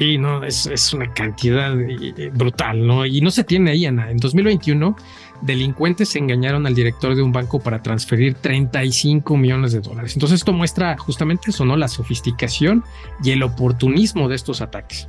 Sí, 0.00 0.16
no, 0.16 0.42
es, 0.42 0.94
una 0.94 1.12
cantidad 1.12 1.78
eh, 1.78 2.30
brutal, 2.32 2.86
¿no? 2.86 3.04
Y 3.04 3.20
no 3.20 3.30
se 3.30 3.44
tiene 3.44 3.72
ahí, 3.72 3.84
Ana. 3.84 4.10
En 4.10 4.16
2021, 4.16 4.96
delincuentes 5.42 6.16
engañaron 6.16 6.66
al 6.66 6.74
director 6.74 7.14
de 7.14 7.20
un 7.20 7.32
banco 7.32 7.60
para 7.60 7.82
transferir 7.82 8.32
35 8.32 9.36
millones 9.36 9.72
de 9.72 9.80
dólares. 9.80 10.14
Entonces 10.14 10.40
esto 10.40 10.54
muestra 10.54 10.96
justamente 10.96 11.50
eso, 11.50 11.66
¿no? 11.66 11.76
La 11.76 11.86
sofisticación 11.86 12.82
y 13.22 13.32
el 13.32 13.42
oportunismo 13.42 14.30
de 14.30 14.36
estos 14.36 14.62
ataques. 14.62 15.06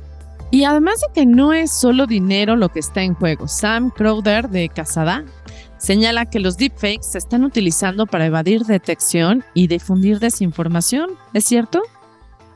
Y 0.50 0.64
además 0.64 1.00
de 1.00 1.06
que 1.14 1.24
no 1.24 1.54
es 1.54 1.72
solo 1.72 2.06
dinero 2.06 2.54
lo 2.54 2.68
que 2.68 2.80
está 2.80 3.02
en 3.02 3.14
juego, 3.14 3.48
Sam 3.48 3.88
Crowder 3.88 4.50
de 4.50 4.68
Casada 4.68 5.24
señala 5.78 6.26
que 6.26 6.38
los 6.38 6.58
deepfakes 6.58 7.04
se 7.12 7.16
están 7.16 7.44
utilizando 7.44 8.04
para 8.04 8.26
evadir 8.26 8.66
detección 8.66 9.42
y 9.54 9.68
difundir 9.68 10.18
desinformación. 10.18 11.12
¿Es 11.32 11.46
cierto? 11.46 11.80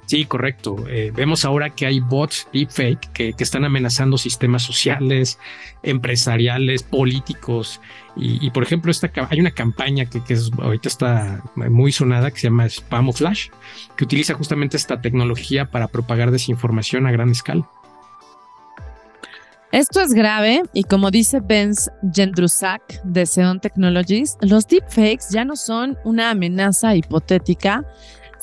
Sí, 0.07 0.25
correcto. 0.25 0.77
Eh, 0.89 1.13
vemos 1.15 1.45
ahora 1.45 1.71
que 1.71 1.85
hay 1.85 1.99
bots 1.99 2.47
deepfake 2.53 3.13
que, 3.13 3.35
están 3.39 3.65
amenazando 3.65 4.17
sistemas 4.19 4.63
sociales, 4.63 5.39
empresariales, 5.83 6.85
políticos. 6.85 7.81
Y, 8.19 8.51
por 8.51 8.63
ejemplo, 8.63 8.91
esta, 8.91 9.11
hay 9.29 9.41
una 9.41 9.51
campaña 9.51 10.07
que, 10.07 10.25
que 10.25 10.35
es, 10.35 10.51
ahorita 10.57 10.89
está 10.89 11.43
muy 11.55 11.93
sonada 11.93 12.31
que 12.31 12.39
se 12.39 12.47
llama 12.47 12.67
Flash, 13.13 13.49
que 13.97 14.05
utiliza 14.05 14.33
justamente 14.33 14.77
esta 14.79 15.03
tecnología 15.03 15.71
para 15.71 15.89
propagar 15.89 16.31
desinformación 16.31 17.07
a 17.07 17.11
gran 17.11 17.31
escala. 17.31 17.69
Esto 19.73 20.01
es 20.01 20.15
grave 20.15 20.63
y 20.73 20.85
como 20.85 21.11
dice 21.11 21.41
Benz 21.41 21.91
Jendrusak 22.15 23.03
de 23.03 23.27
Xeon 23.27 23.61
Technologies, 23.61 24.39
los 24.41 24.67
deepfakes 24.67 25.29
ya 25.31 25.45
no 25.45 25.57
son 25.57 25.99
una 26.05 26.31
amenaza 26.31 26.95
hipotética, 26.95 27.85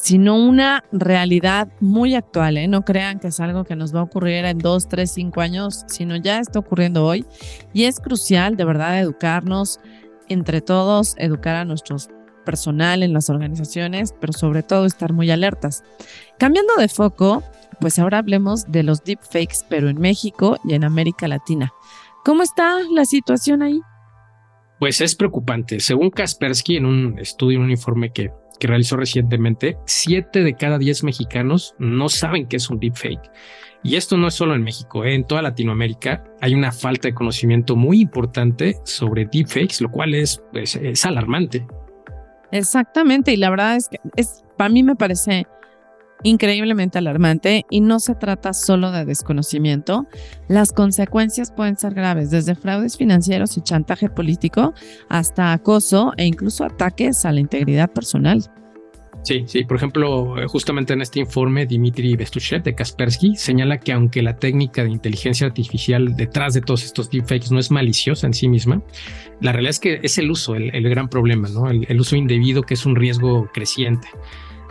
sino 0.04 0.36
una 0.36 0.84
realidad 0.92 1.70
muy 1.80 2.14
actual. 2.14 2.58
¿eh? 2.58 2.68
No 2.68 2.84
crean 2.84 3.20
que 3.20 3.28
es 3.28 3.40
algo 3.40 3.64
que 3.64 3.78
nos 3.78 3.96
va 3.96 4.02
a 4.02 4.04
ocurrir 4.04 4.44
en 4.44 4.58
dos, 4.58 4.90
tres, 4.90 5.12
cinco 5.12 5.40
años, 5.40 5.86
sino 5.88 6.18
ya 6.18 6.40
está 6.40 6.60
ocurriendo 6.60 7.06
hoy. 7.06 7.26
Y 7.72 7.86
es 7.86 8.02
crucial, 8.02 8.58
de 8.58 8.66
verdad, 8.66 9.00
educarnos 9.00 9.80
entre 10.28 10.60
todos, 10.60 11.16
educar 11.18 11.56
a 11.56 11.64
nuestros 11.64 12.10
personal 12.44 13.02
en 13.02 13.14
las 13.14 13.30
organizaciones, 13.30 14.14
pero 14.20 14.34
sobre 14.34 14.62
todo 14.62 14.86
estar 14.86 15.14
muy 15.14 15.32
alertas. 15.32 15.86
Cambiando 16.38 16.74
de 16.76 16.90
foco, 16.90 17.42
pues 17.80 17.98
ahora 17.98 18.18
hablemos 18.18 18.70
de 18.70 18.84
los 18.84 19.06
deepfakes, 19.06 19.60
pero 19.70 19.88
en 19.88 20.02
México 20.02 20.58
y 20.66 20.74
en 20.74 20.84
América 20.84 21.30
Latina. 21.30 21.72
¿Cómo 22.26 22.44
está 22.44 22.78
la 22.92 23.06
situación 23.06 23.62
ahí? 23.62 23.80
Pues 24.80 25.00
es 25.00 25.16
preocupante. 25.16 25.80
Según 25.80 26.10
Kaspersky, 26.10 26.76
en 26.76 26.88
un 26.88 27.20
estudio, 27.20 27.60
en 27.60 27.64
un 27.64 27.72
informe 27.72 28.12
que 28.12 28.34
que 28.60 28.68
realizó 28.68 28.98
recientemente, 28.98 29.78
siete 29.86 30.44
de 30.44 30.56
cada 30.56 30.78
diez 30.78 31.04
mexicanos 31.04 31.76
no 31.80 32.10
saben 32.10 32.48
qué 32.48 32.58
es 32.58 32.70
un 32.70 32.80
deepfake. 32.80 33.32
Y 33.84 33.96
esto 33.96 34.16
no 34.16 34.28
es 34.28 34.34
solo 34.34 34.56
en 34.56 34.64
México, 34.64 35.04
¿eh? 35.04 35.14
en 35.14 35.28
toda 35.28 35.42
Latinoamérica 35.42 36.24
hay 36.40 36.54
una 36.54 36.72
falta 36.72 37.10
de 37.10 37.14
conocimiento 37.14 37.76
muy 37.76 38.00
importante 38.00 38.78
sobre 38.86 39.26
deepfakes, 39.26 39.82
lo 39.82 39.92
cual 39.92 40.16
es, 40.16 40.42
pues, 40.54 40.78
es 40.78 41.06
alarmante. 41.06 41.68
Exactamente, 42.52 43.34
y 43.34 43.38
la 43.38 43.50
verdad 43.50 43.76
es 43.76 43.90
que 43.90 43.98
es, 44.16 44.44
para 44.58 44.70
mí 44.70 44.84
me 44.84 44.96
parece 44.96 45.48
increíblemente 46.24 46.98
alarmante 46.98 47.66
y 47.70 47.82
no 47.82 48.00
se 48.00 48.16
trata 48.16 48.54
solo 48.54 48.92
de 48.92 49.06
desconocimiento. 49.06 50.08
Las 50.48 50.72
consecuencias 50.72 51.52
pueden 51.52 51.78
ser 51.78 51.94
graves, 51.94 52.32
desde 52.32 52.56
fraudes 52.56 52.98
financieros 52.98 53.58
y 53.58 53.62
chantaje 53.62 54.10
político 54.10 54.74
hasta 55.10 55.54
acoso 55.54 56.14
e 56.18 56.26
incluso 56.26 56.64
ataques 56.66 57.26
a 57.26 57.32
la 57.32 57.40
integridad 57.40 57.92
personal. 57.92 58.44
Sí, 59.24 59.46
sí. 59.48 59.64
Por 59.64 59.78
ejemplo, 59.78 60.36
justamente 60.48 60.92
en 60.92 61.02
este 61.02 61.22
informe, 61.22 61.66
Dimitri 61.66 62.16
Bestuchev 62.18 62.62
de 62.62 62.76
Kaspersky 62.76 63.38
señala 63.38 63.80
que 63.80 63.94
aunque 63.94 64.22
la 64.22 64.36
técnica 64.36 64.84
de 64.84 64.90
inteligencia 64.90 65.48
artificial 65.48 66.18
detrás 66.18 66.54
de 66.54 66.60
todos 66.60 66.84
estos 66.84 67.10
deepfakes 67.10 67.50
no 67.50 67.60
es 67.60 67.72
maliciosa 67.72 68.28
en 68.28 68.34
sí 68.34 68.50
misma, 68.50 68.84
la 69.40 69.54
realidad 69.54 69.70
es 69.70 69.80
que 69.80 70.00
es 70.04 70.18
el 70.18 70.30
uso 70.30 70.56
el, 70.56 70.90
gran 70.90 71.08
problema, 71.08 71.48
¿no? 71.48 71.70
el 71.70 72.00
uso 72.02 72.18
indebido 72.18 72.64
que 72.64 72.74
es 72.74 72.86
un 72.86 72.98
riesgo 72.98 73.50
creciente 73.54 74.10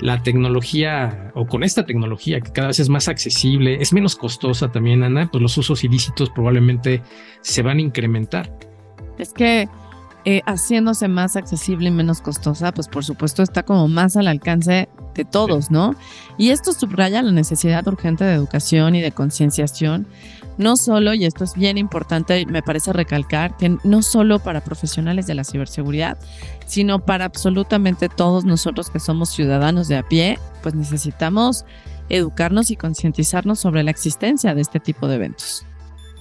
la 0.02 0.20
tecnología 0.20 1.30
o 1.34 1.46
con 1.46 1.62
esta 1.62 1.86
tecnología 1.86 2.40
que 2.40 2.50
cada 2.50 2.68
vez 2.68 2.80
es 2.80 2.88
más 2.88 3.06
accesible, 3.06 3.80
es 3.80 3.92
menos 3.92 4.16
costosa 4.16 4.70
también, 4.70 5.04
Ana, 5.04 5.30
pues 5.30 5.40
los 5.40 5.56
usos 5.56 5.84
ilícitos 5.84 6.28
probablemente 6.30 7.02
se 7.40 7.62
van 7.62 7.78
a 7.78 7.82
incrementar. 7.82 8.52
Es 9.16 9.32
que 9.32 9.68
eh, 10.24 10.42
haciéndose 10.44 11.06
más 11.06 11.36
accesible 11.36 11.88
y 11.88 11.92
menos 11.92 12.20
costosa, 12.20 12.72
pues 12.72 12.88
por 12.88 13.04
supuesto 13.04 13.44
está 13.44 13.62
como 13.62 13.86
más 13.86 14.16
al 14.16 14.26
alcance 14.26 14.88
de 15.14 15.24
todos, 15.24 15.70
¿no? 15.70 15.94
Y 16.36 16.50
esto 16.50 16.72
subraya 16.72 17.22
la 17.22 17.30
necesidad 17.30 17.86
urgente 17.86 18.24
de 18.24 18.34
educación 18.34 18.96
y 18.96 19.00
de 19.02 19.12
concienciación 19.12 20.08
no 20.58 20.76
solo, 20.76 21.14
y 21.14 21.24
esto 21.24 21.44
es 21.44 21.54
bien 21.54 21.78
importante, 21.78 22.44
me 22.46 22.62
parece 22.62 22.92
recalcar, 22.92 23.56
que 23.56 23.76
no 23.84 24.02
solo 24.02 24.38
para 24.38 24.62
profesionales 24.62 25.26
de 25.26 25.34
la 25.34 25.44
ciberseguridad, 25.44 26.18
sino 26.66 26.98
para 26.98 27.24
absolutamente 27.24 28.08
todos 28.08 28.44
nosotros 28.44 28.90
que 28.90 29.00
somos 29.00 29.30
ciudadanos 29.30 29.88
de 29.88 29.96
a 29.96 30.02
pie, 30.02 30.38
pues 30.62 30.74
necesitamos 30.74 31.64
educarnos 32.08 32.70
y 32.70 32.76
concientizarnos 32.76 33.58
sobre 33.58 33.82
la 33.82 33.90
existencia 33.90 34.54
de 34.54 34.60
este 34.60 34.80
tipo 34.80 35.08
de 35.08 35.16
eventos. 35.16 35.66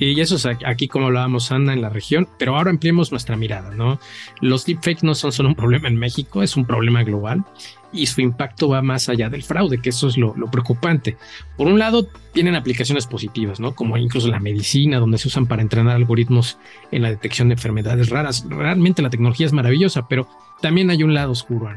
Y 0.03 0.20
eso 0.20 0.36
es 0.36 0.48
aquí 0.65 0.88
como 0.88 1.05
hablábamos, 1.05 1.51
Ana, 1.51 1.74
en 1.74 1.81
la 1.81 1.89
región, 1.89 2.27
pero 2.39 2.58
ahora 2.58 2.72
ampliemos 2.72 3.12
nuestra 3.12 3.38
mirada, 3.38 3.70
¿no? 3.70 4.00
Los 4.39 4.65
deepfakes 4.65 5.03
no 5.03 5.13
son 5.13 5.31
solo 5.31 5.50
un 5.50 5.55
problema 5.55 5.88
en 5.88 5.96
México, 5.96 6.41
es 6.41 6.58
un 6.58 6.65
problema 6.65 7.03
global 7.03 7.46
y 7.93 8.08
su 8.08 8.22
impacto 8.22 8.67
va 8.67 8.81
más 8.81 9.10
allá 9.10 9.29
del 9.29 9.43
fraude, 9.43 9.79
que 9.79 9.89
eso 9.89 10.08
es 10.08 10.17
lo, 10.17 10.34
preocupante. 10.50 11.17
Por 11.55 11.67
un 11.67 11.77
lado, 11.77 12.08
tienen 12.34 12.55
aplicaciones 12.55 13.05
positivas, 13.05 13.60
¿no? 13.60 13.75
Como 13.75 13.96
incluso 13.96 14.27
la 14.29 14.39
medicina, 14.39 14.98
donde 14.98 15.20
se 15.20 15.27
usan 15.27 15.46
para 15.46 15.62
entrenar 15.62 15.98
algoritmos 15.98 16.58
en 16.91 17.03
la 17.03 17.10
detección 17.10 17.50
de 17.50 17.53
enfermedades 17.53 18.10
raras. 18.10 18.43
Realmente 18.50 19.03
la 19.03 19.12
tecnología 19.12 19.46
es 19.46 19.53
maravillosa, 19.53 20.08
pero 20.08 20.27
también 20.62 20.89
hay 20.89 21.03
un 21.03 21.13
lado 21.13 21.31
oscuro. 21.31 21.70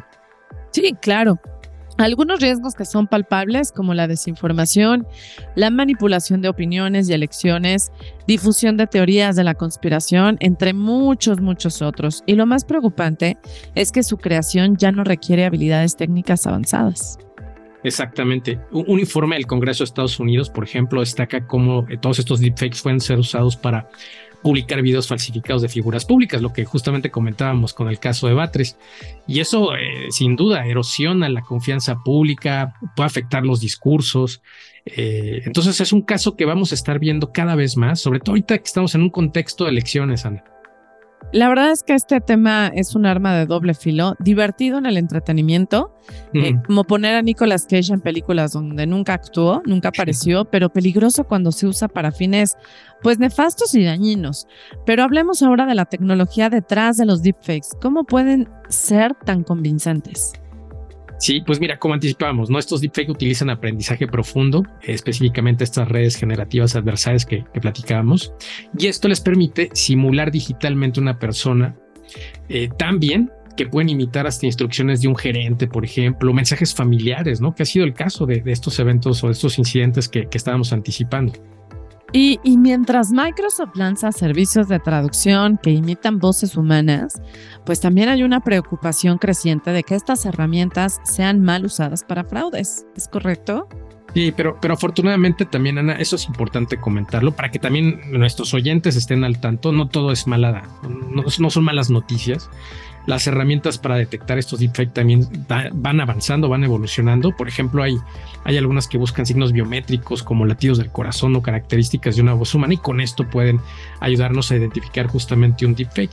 Sí, 0.71 0.95
claro. 1.03 1.39
Algunos 1.97 2.41
riesgos 2.41 2.75
que 2.75 2.85
son 2.85 3.07
palpables, 3.07 3.71
como 3.71 3.95
la 3.95 4.09
desinformación, 4.09 5.07
la 5.55 5.71
manipulación 5.71 6.41
de 6.41 6.49
opiniones 6.49 7.09
y 7.09 7.13
elecciones, 7.13 7.93
difusión 8.27 8.77
de 8.77 8.89
teorías 8.89 9.37
de 9.37 9.45
la 9.45 9.55
conspiración, 9.55 10.37
entre 10.41 10.73
muchos, 10.73 11.41
muchos 11.41 11.83
otros. 11.83 12.25
Y 12.27 12.35
lo 12.35 12.47
más 12.47 12.65
preocupante 12.65 13.39
es 13.77 13.93
que 13.93 14.03
su 14.03 14.19
creación 14.19 14.77
ya 14.77 14.91
no 14.91 15.05
requiere 15.05 15.45
habilidades 15.45 15.97
técnicas 15.97 16.47
avanzadas. 16.49 17.19
Exactamente. 17.85 18.59
Un 18.73 18.99
informe 18.99 19.37
del 19.37 19.47
Congreso 19.47 19.85
de 19.85 19.89
Estados 19.89 20.19
Unidos, 20.19 20.49
por 20.49 20.65
ejemplo, 20.65 21.01
destaca 21.01 21.47
cómo 21.47 21.87
todos 22.01 22.19
estos 22.19 22.41
deepfakes 22.41 22.81
pueden 22.83 22.99
ser 22.99 23.19
usados 23.19 23.57
para 23.57 23.89
publicar 24.45 24.83
videos 24.83 25.09
falsificados 25.09 25.63
de 25.63 25.71
figuras 25.71 26.05
públicas, 26.05 26.43
lo 26.43 26.53
que 26.53 26.67
justamente 26.67 27.11
comentábamos 27.11 27.73
con 27.73 27.89
el 27.89 27.99
caso 27.99 28.29
de 28.29 28.35
Batres. 28.35 28.77
Y 29.27 29.41
eso, 29.41 29.75
eh, 29.75 30.11
sin 30.11 30.37
duda, 30.37 30.67
erosiona 30.67 31.31
la 31.31 31.41
confianza 31.41 31.97
pública, 32.05 32.75
puede 32.95 33.07
afectar 33.07 33.43
los 33.43 33.61
discursos. 33.61 34.43
Eh, 34.85 35.41
entonces 35.47 35.81
es 35.81 35.95
un 35.95 36.03
caso 36.03 36.37
que 36.37 36.45
vamos 36.45 36.73
a 36.73 36.75
estar 36.75 36.99
viendo 36.99 37.33
cada 37.33 37.55
vez 37.55 37.79
más, 37.79 38.01
sobre 38.01 38.21
todo 38.21 38.33
ahorita 38.33 38.59
que 38.59 38.65
estamos 38.65 38.95
en 38.95 39.01
un 39.01 39.11
contexto 39.11 39.65
de 39.65 39.71
elecciones, 39.71 40.27
Ana. 40.27 40.45
La 41.33 41.49
verdad 41.49 41.73
es 41.73 41.83
que 41.83 41.95
este 41.95 42.21
tema 42.21 42.69
es 42.69 42.95
un 42.95 43.07
arma 43.07 43.35
de 43.35 43.47
doble 43.47 43.75
filo, 43.75 44.15
divertido 44.21 44.79
en 44.79 44.87
el 44.87 44.97
entretenimiento, 44.97 45.93
eh, 46.33 46.55
como 46.67 46.85
poner 46.85 47.17
a 47.17 47.23
Nicolas 47.23 47.67
Cage 47.69 47.93
en 47.93 48.01
películas 48.01 48.53
donde 48.53 48.87
nunca 48.87 49.15
actuó, 49.15 49.63
nunca 49.67 49.89
apareció, 49.89 50.45
pero 50.45 50.73
peligroso 50.73 51.25
cuando 51.25 51.51
se 51.51 51.67
usa 51.67 51.89
para 51.89 52.13
fines 52.13 52.57
pues 53.03 53.19
nefastos 53.19 53.75
y 53.75 53.85
dañinos. 53.85 54.47
Pero 54.87 55.03
hablemos 55.03 55.43
ahora 55.43 55.67
de 55.67 55.75
la 55.75 55.87
tecnología 55.87 56.51
detrás 56.51 56.97
de 56.97 57.07
los 57.07 57.23
deepfakes. 57.23 57.69
¿Cómo 57.81 58.05
pueden 58.05 58.49
ser 58.69 59.15
tan 59.15 59.43
convincentes? 59.43 60.33
Sí, 61.25 61.41
pues 61.41 61.59
mira, 61.59 61.79
como 61.79 61.95
anticipábamos, 61.95 62.51
¿no? 62.51 62.59
Estos 62.59 62.83
deepfakes 62.83 63.11
utilizan 63.11 63.49
aprendizaje 63.49 64.07
profundo, 64.07 64.63
específicamente 64.83 65.65
estas 65.65 65.89
redes 65.89 66.17
generativas 66.17 66.77
adversarias 66.77 67.25
que, 67.25 67.43
platicábamos, 67.63 68.35
y 68.79 68.89
esto 68.89 69.09
les 69.09 69.23
permite 69.23 69.71
simular 69.73 70.31
digitalmente 70.31 71.01
una 71.01 71.19
persona 71.19 71.77
eh, 72.51 72.69
tan 72.79 73.01
bien 73.01 73.33
que 73.57 73.65
pueden 73.65 73.89
imitar 73.89 74.27
hasta 74.27 74.45
instrucciones 74.45 75.01
de 75.01 75.09
un 75.09 75.17
gerente, 75.17 75.67
por 75.67 75.87
ejemplo, 75.87 76.31
mensajes 76.35 76.75
familiares, 76.75 77.41
¿no? 77.41 77.55
Que 77.55 77.63
ha 77.63 77.67
sido 77.67 77.87
el 77.87 77.95
caso 77.95 78.27
de, 78.27 78.43
estos 78.45 78.79
eventos 78.79 79.25
o 79.25 79.29
de 79.29 79.33
estos 79.33 79.59
incidentes 79.59 80.11
que, 80.11 80.27
que 80.27 80.37
estábamos 80.37 80.75
anticipando. 80.75 81.33
Y, 82.17 82.39
y, 82.45 82.59
mientras 82.59 83.11
Microsoft 83.11 83.75
lanza 83.75 84.13
servicios 84.13 84.69
de 84.69 84.79
traducción 84.79 85.59
que 85.61 85.71
imitan 85.71 86.21
voces 86.21 86.57
humanas, 86.57 87.21
pues 87.67 87.81
también 87.81 88.09
hay 88.09 88.23
una 88.23 88.39
preocupación 88.39 89.19
creciente 89.19 89.73
de 89.73 89.83
que 89.83 89.97
estas 89.97 90.25
herramientas 90.25 91.01
sean 91.03 91.43
mal 91.43 91.65
usadas 91.65 92.05
para 92.05 92.23
fraudes. 92.23 92.87
¿Es 92.95 93.09
correcto? 93.09 93.69
Sí, 94.15 94.33
pero, 94.37 94.57
pero 94.61 94.75
afortunadamente 94.75 95.45
también, 95.45 95.77
Ana, 95.77 95.95
eso 95.95 96.15
es 96.15 96.29
importante 96.29 96.81
comentarlo 96.81 97.33
para 97.33 97.51
que 97.51 97.59
también 97.59 98.01
nuestros 98.13 98.55
oyentes 98.55 98.95
estén 98.95 99.25
al 99.25 99.41
tanto. 99.41 99.73
No 99.73 99.89
todo 99.89 100.13
es 100.13 100.29
mala, 100.29 100.63
no, 100.89 101.25
no 101.37 101.51
son 101.51 101.65
malas 101.65 101.91
noticias. 101.91 102.49
Las 103.07 103.27
herramientas 103.27 103.79
para 103.79 103.97
detectar 103.97 104.39
estos 104.39 104.61
deepfakes 104.61 104.93
también 104.93 105.29
van 105.75 106.01
avanzando, 106.01 106.49
van 106.49 106.65
evolucionando. 106.65 107.33
Por 107.37 107.49
ejemplo, 107.49 107.83
hay, 107.83 107.99
hay 108.45 108.57
algunas 108.57 108.89
que 108.89 108.97
buscan 108.97 109.27
signos 109.27 109.53
biométricos 109.53 110.23
como 110.23 110.47
latidos 110.47 110.79
del 110.79 110.91
corazón 110.91 111.37
o 111.37 111.43
características 111.43 112.17
de 112.17 112.23
una 112.23 112.35
voz 112.35 112.55
humana 112.55 112.75
y 112.75 112.79
con 112.79 113.01
esto 113.01 113.29
pueden 113.29 113.61
ayudarnos 114.01 114.51
a 114.51 114.57
identificar 114.57 115.07
justamente 115.07 115.67
un 115.67 115.75
deepfake. 115.75 116.13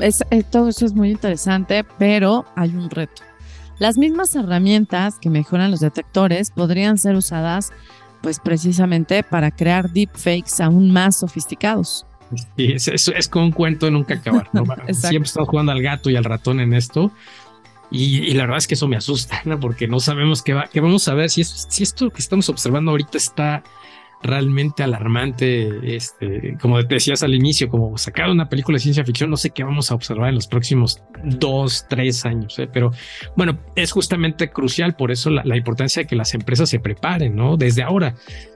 Eh, 0.00 0.42
todo 0.50 0.68
eso 0.68 0.86
es 0.86 0.94
muy 0.94 1.10
interesante, 1.10 1.84
pero 1.98 2.44
hay 2.56 2.70
un 2.70 2.90
reto. 2.90 3.22
Las 3.78 3.96
mismas 3.96 4.34
herramientas 4.34 5.18
que 5.20 5.30
mejoran 5.30 5.70
los 5.70 5.80
detectores 5.80 6.50
podrían 6.50 6.98
ser 6.98 7.16
usadas 7.16 7.72
pues 8.20 8.38
precisamente 8.38 9.22
para 9.22 9.50
crear 9.50 9.90
deepfakes 9.90 10.62
aún 10.62 10.90
más 10.90 11.20
sofisticados. 11.20 12.06
Sí, 12.56 12.72
es, 12.72 12.88
es, 12.88 13.28
como 13.28 13.46
un 13.46 13.52
cuento 13.52 13.86
de 13.86 13.92
nunca 13.92 14.14
acabar. 14.14 14.48
Siempre 14.92 15.26
estamos 15.26 15.48
jugando 15.48 15.72
al 15.72 15.82
gato 15.82 16.10
y 16.10 16.16
al 16.16 16.24
ratón 16.24 16.60
en 16.60 16.74
esto. 16.74 17.12
Y, 17.90 18.34
la 18.34 18.44
verdad 18.44 18.58
es 18.58 18.68
que 18.68 18.74
eso 18.74 18.86
me 18.86 18.96
asusta, 18.96 19.42
¿no? 19.44 19.58
porque 19.58 19.88
no 19.88 19.98
sabemos 19.98 20.42
qué, 20.42 20.54
va, 20.54 20.68
qué 20.68 20.80
vamos 20.80 21.08
a 21.08 21.14
ver. 21.14 21.28
Si, 21.28 21.42
si 21.42 21.82
esto 21.82 22.10
que 22.10 22.20
estamos 22.20 22.48
observando 22.48 22.92
ahorita 22.92 23.18
está 23.18 23.64
realmente 24.22 24.82
alarmante, 24.82 25.96
este, 25.96 26.56
como 26.60 26.82
decías 26.82 27.22
al 27.22 27.34
inicio, 27.34 27.68
como 27.68 27.96
sacar 27.96 28.28
una 28.28 28.48
película 28.48 28.76
de 28.76 28.80
ciencia 28.80 29.04
ficción, 29.04 29.30
no 29.30 29.36
sé 29.36 29.50
qué 29.50 29.64
vamos 29.64 29.90
a 29.90 29.94
observar 29.94 30.28
en 30.28 30.34
los 30.34 30.46
próximos 30.46 31.02
dos, 31.24 31.86
tres 31.88 32.26
años, 32.26 32.58
¿eh? 32.58 32.68
pero 32.70 32.92
bueno, 33.36 33.58
es 33.76 33.92
justamente 33.92 34.50
crucial, 34.50 34.94
por 34.94 35.10
eso 35.10 35.30
la, 35.30 35.56
importancia 35.56 36.02
de 36.02 36.06
que 36.06 36.16
las 36.16 36.34
empresas 36.34 36.68
se 36.68 36.80
preparen, 36.80 37.34
¿no? 37.34 37.56
Desde 37.56 37.82
ahora, 37.82 38.14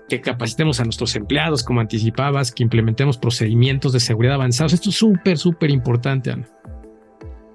que 0.09 0.21
capacitemos 0.21 0.81
a 0.81 0.85
nuestros 0.85 1.17
empleados, 1.17 1.63
como 1.63 1.81
anticipabas, 1.81 2.53
que 2.53 2.63
implementemos 2.63 3.17
procedimientos 3.17 3.93
de 3.93 4.01
seguridad 4.01 4.35
avanzados, 4.35 4.75
esto 4.75 4.91
es 4.91 4.97
súper, 4.97 5.39
súper 5.39 5.71
importante, 5.71 6.31
Ana. 6.31 6.47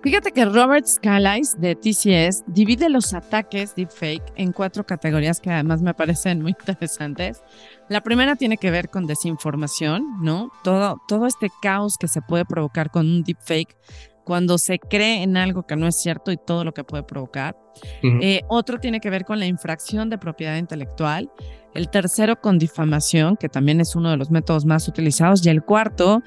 Fíjate 0.02 0.32
que 0.32 0.46
Robert 0.46 0.86
Scalise 0.86 1.58
de 1.58 1.76
TCS 1.76 2.44
divide 2.48 2.90
los 2.90 3.14
ataques 3.14 3.76
deepfake 3.76 4.24
en 4.38 4.54
cuatro 4.54 4.86
categorías 4.86 5.42
que 5.42 5.50
además 5.50 5.82
me 5.82 5.94
parecen 5.94 6.42
muy 6.42 6.52
interesantes. 6.60 7.44
La 7.90 8.02
primera 8.02 8.38
tiene 8.38 8.58
que 8.58 8.72
ver 8.72 8.90
con 8.90 9.08
desinformación, 9.08 10.24
¿no? 10.24 10.52
Todo, 10.64 11.02
todo 11.08 11.28
este 11.28 11.50
caos 11.62 11.98
que 11.98 12.08
se 12.08 12.22
puede 12.22 12.46
provocar 12.46 12.92
con 12.92 13.08
un 13.08 13.24
deepfake 13.24 13.76
cuando 14.24 14.60
se 14.60 14.78
cree 14.78 15.24
en 15.24 15.38
algo 15.38 15.64
que 15.64 15.76
no 15.76 15.88
es 15.88 16.00
cierto 16.00 16.32
y 16.32 16.38
todo 16.38 16.64
lo 16.64 16.72
que 16.72 16.84
puede 16.84 17.02
provocar. 17.02 17.58
Eh, 18.04 18.44
otro 18.48 18.80
tiene 18.80 19.00
que 19.00 19.10
ver 19.10 19.26
con 19.26 19.40
la 19.40 19.48
infracción 19.48 20.08
de 20.10 20.20
propiedad 20.20 20.56
intelectual. 20.58 21.32
El 21.74 21.90
tercero 21.90 22.40
con 22.40 22.60
difamación, 22.60 23.38
que 23.38 23.50
también 23.50 23.82
es 23.82 23.96
uno 23.96 24.12
de 24.12 24.18
los 24.18 24.30
métodos 24.30 24.66
más 24.66 24.88
utilizados. 24.88 25.44
Y 25.46 25.50
el 25.50 25.64
cuarto 25.64 26.22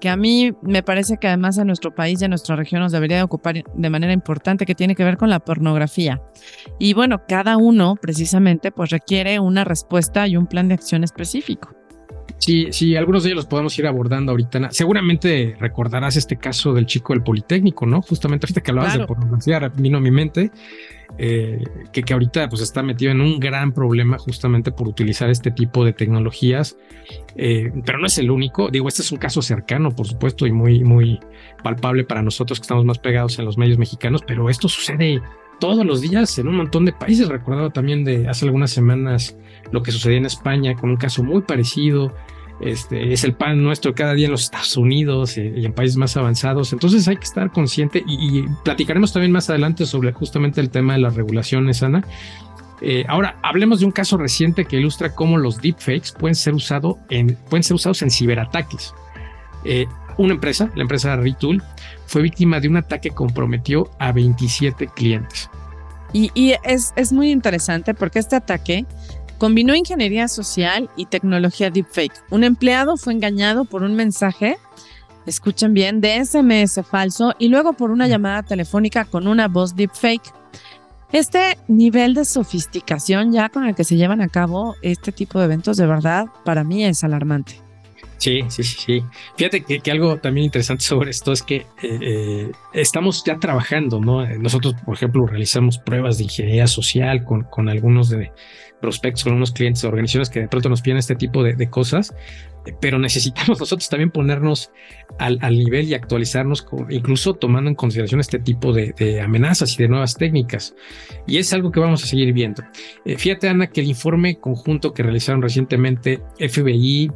que 0.00 0.08
a 0.08 0.16
mí 0.16 0.52
me 0.62 0.82
parece 0.82 1.16
que 1.18 1.28
además 1.28 1.58
a 1.58 1.64
nuestro 1.64 1.94
país 1.94 2.20
y 2.20 2.24
a 2.24 2.28
nuestra 2.28 2.56
región 2.56 2.80
nos 2.80 2.92
debería 2.92 3.18
de 3.18 3.22
ocupar 3.22 3.62
de 3.62 3.90
manera 3.90 4.12
importante, 4.12 4.66
que 4.66 4.74
tiene 4.74 4.94
que 4.94 5.04
ver 5.04 5.16
con 5.16 5.30
la 5.30 5.40
pornografía. 5.40 6.20
Y 6.78 6.94
bueno, 6.94 7.22
cada 7.28 7.56
uno 7.56 7.96
precisamente 8.00 8.70
pues 8.72 8.90
requiere 8.90 9.40
una 9.40 9.64
respuesta 9.64 10.26
y 10.28 10.36
un 10.36 10.46
plan 10.46 10.68
de 10.68 10.74
acción 10.74 11.04
específico. 11.04 11.74
Sí, 12.38 12.68
sí, 12.70 12.96
algunos 12.96 13.22
de 13.22 13.30
ellos 13.30 13.36
los 13.36 13.46
podemos 13.46 13.78
ir 13.78 13.86
abordando 13.86 14.32
ahorita. 14.32 14.70
Seguramente 14.70 15.56
recordarás 15.58 16.16
este 16.16 16.36
caso 16.36 16.74
del 16.74 16.86
chico 16.86 17.14
del 17.14 17.22
Politécnico, 17.22 17.86
¿no? 17.86 18.02
Justamente 18.02 18.46
ahorita 18.46 18.60
que 18.60 18.70
hablabas 18.70 18.98
de 18.98 19.06
pornografía, 19.06 19.72
vino 19.76 19.98
a 19.98 20.00
mi 20.00 20.10
mente 20.10 20.50
eh, 21.18 21.62
que, 21.92 22.02
que 22.02 22.12
ahorita 22.12 22.48
pues 22.48 22.62
está 22.62 22.82
metido 22.82 23.10
en 23.10 23.20
un 23.20 23.40
gran 23.40 23.72
problema 23.72 24.18
justamente 24.18 24.70
por 24.72 24.88
utilizar 24.88 25.30
este 25.30 25.50
tipo 25.50 25.84
de 25.84 25.92
tecnologías, 25.92 26.76
eh, 27.36 27.72
pero 27.84 27.98
no 27.98 28.06
es 28.06 28.18
el 28.18 28.30
único. 28.30 28.70
Digo, 28.70 28.88
este 28.88 29.02
es 29.02 29.12
un 29.12 29.18
caso 29.18 29.42
cercano, 29.42 29.90
por 29.90 30.06
supuesto, 30.06 30.46
y 30.46 30.52
muy, 30.52 30.84
muy 30.84 31.20
palpable 31.62 32.04
para 32.04 32.22
nosotros 32.22 32.58
que 32.58 32.64
estamos 32.64 32.84
más 32.84 32.98
pegados 32.98 33.38
en 33.38 33.44
los 33.44 33.58
medios 33.58 33.78
mexicanos, 33.78 34.22
pero 34.26 34.50
esto 34.50 34.68
sucede 34.68 35.20
todos 35.58 35.84
los 35.86 36.00
días 36.02 36.38
en 36.38 36.48
un 36.48 36.56
montón 36.56 36.84
de 36.84 36.92
países. 36.92 37.28
Recordaba 37.28 37.70
también 37.70 38.04
de 38.04 38.28
hace 38.28 38.44
algunas 38.44 38.70
semanas 38.70 39.36
lo 39.72 39.82
que 39.82 39.92
sucedía 39.92 40.18
en 40.18 40.26
España 40.26 40.74
con 40.74 40.90
un 40.90 40.96
caso 40.96 41.22
muy 41.22 41.42
parecido. 41.42 42.14
Este, 42.60 43.12
es 43.12 43.22
el 43.24 43.34
pan 43.34 43.62
nuestro 43.62 43.94
cada 43.94 44.14
día 44.14 44.26
en 44.26 44.32
los 44.32 44.44
Estados 44.44 44.76
Unidos 44.78 45.36
eh, 45.36 45.52
y 45.56 45.66
en 45.66 45.72
países 45.72 45.96
más 45.96 46.16
avanzados. 46.16 46.72
Entonces 46.72 47.06
hay 47.06 47.16
que 47.16 47.24
estar 47.24 47.50
consciente 47.50 48.02
y, 48.06 48.44
platicaremos 48.64 49.12
también 49.12 49.32
más 49.32 49.50
adelante 49.50 49.84
sobre 49.84 50.12
justamente 50.12 50.60
el 50.60 50.70
tema 50.70 50.94
de 50.94 51.00
las 51.00 51.14
regulaciones, 51.14 51.82
Ana. 51.82 52.02
Eh, 52.80 53.04
ahora, 53.08 53.38
hablemos 53.42 53.80
de 53.80 53.86
un 53.86 53.92
caso 53.92 54.16
reciente 54.16 54.64
que 54.64 54.76
ilustra 54.78 55.14
cómo 55.14 55.38
los 55.38 55.60
deepfakes 55.60 56.12
pueden 56.18 56.34
ser, 56.34 56.54
usado 56.54 56.98
en, 57.10 57.36
pueden 57.48 57.62
ser 57.62 57.74
usados 57.74 58.02
en 58.02 58.10
ciberataques. 58.10 58.94
Eh, 59.64 59.86
una 60.18 60.34
empresa, 60.34 60.70
la 60.74 60.82
empresa 60.82 61.16
Retool, 61.16 61.62
fue 62.06 62.22
víctima 62.22 62.60
de 62.60 62.68
un 62.68 62.76
ataque 62.76 63.10
que 63.10 63.14
comprometió 63.14 63.90
a 63.98 64.12
27 64.12 64.88
clientes. 64.88 65.50
Y, 66.12 66.30
y 66.34 66.54
es, 66.64 66.92
es, 66.96 67.12
muy 67.12 67.30
interesante 67.30 67.92
porque 67.92 68.18
este 68.18 68.36
ataque 68.36 68.86
Combinó 69.38 69.74
ingeniería 69.74 70.28
social 70.28 70.88
y 70.96 71.06
tecnología 71.06 71.70
deepfake. 71.70 72.24
Un 72.30 72.44
empleado 72.44 72.96
fue 72.96 73.12
engañado 73.12 73.66
por 73.66 73.82
un 73.82 73.94
mensaje, 73.94 74.56
escuchen 75.26 75.74
bien, 75.74 76.00
de 76.00 76.24
SMS 76.24 76.80
falso 76.88 77.34
y 77.38 77.48
luego 77.48 77.74
por 77.74 77.90
una 77.90 78.08
llamada 78.08 78.42
telefónica 78.42 79.04
con 79.04 79.28
una 79.28 79.48
voz 79.48 79.76
deepfake. 79.76 80.32
Este 81.12 81.58
nivel 81.68 82.14
de 82.14 82.24
sofisticación 82.24 83.32
ya 83.32 83.48
con 83.48 83.66
el 83.66 83.74
que 83.74 83.84
se 83.84 83.96
llevan 83.96 84.20
a 84.22 84.28
cabo 84.28 84.74
este 84.82 85.12
tipo 85.12 85.38
de 85.38 85.44
eventos 85.44 85.76
de 85.76 85.86
verdad 85.86 86.26
para 86.44 86.64
mí 86.64 86.84
es 86.84 87.04
alarmante. 87.04 87.66
Sí, 88.18 88.42
sí, 88.48 88.62
sí, 88.62 88.76
sí. 88.78 89.04
Fíjate 89.36 89.62
que, 89.62 89.90
algo 89.90 90.16
también 90.16 90.46
interesante 90.46 90.82
sobre 90.82 91.10
esto 91.10 91.32
es 91.32 91.42
que 91.42 91.66
eh, 91.82 91.98
eh, 92.00 92.52
estamos 92.72 93.22
ya 93.24 93.38
trabajando, 93.38 94.00
¿no? 94.00 94.26
Nosotros, 94.38 94.74
por 94.84 94.94
ejemplo, 94.94 95.26
realizamos 95.26 95.78
pruebas 95.78 96.18
de 96.18 96.24
ingeniería 96.24 96.66
social 96.66 97.24
con, 97.24 97.42
con 97.44 97.68
algunos 97.68 98.08
de, 98.08 98.32
prospectos, 98.80 99.24
con 99.24 99.34
unos 99.34 99.52
clientes 99.52 99.84
organizaciones 99.84 100.30
que 100.30 100.40
de 100.40 100.48
pronto 100.48 100.68
nos 100.68 100.82
piden 100.82 100.98
este 100.98 101.16
tipo 101.16 101.42
de, 101.42 101.70
cosas, 101.70 102.14
pero 102.80 102.98
necesitamos 102.98 103.58
nosotros 103.60 103.88
también 103.88 104.10
ponernos 104.10 104.70
al, 105.18 105.38
nivel 105.56 105.88
y 105.88 105.94
actualizarnos, 105.94 106.66
incluso 106.90 107.34
tomando 107.34 107.70
en 107.70 107.74
consideración 107.74 108.20
este 108.20 108.38
tipo 108.38 108.72
de, 108.72 109.20
amenazas 109.20 109.74
y 109.74 109.82
de 109.82 109.88
nuevas 109.88 110.14
técnicas. 110.14 110.74
Y 111.26 111.38
es 111.38 111.52
algo 111.52 111.72
que 111.72 111.80
vamos 111.80 112.04
a 112.04 112.06
seguir 112.06 112.32
viendo. 112.32 112.62
Eh, 113.04 113.16
fíjate, 113.16 113.48
Ana, 113.48 113.66
que 113.68 113.80
el 113.80 113.88
informe 113.88 114.38
conjunto 114.38 114.92
que 114.92 115.02
realizaron 115.02 115.42
recientemente 115.42 116.20
FBI, 116.38 117.10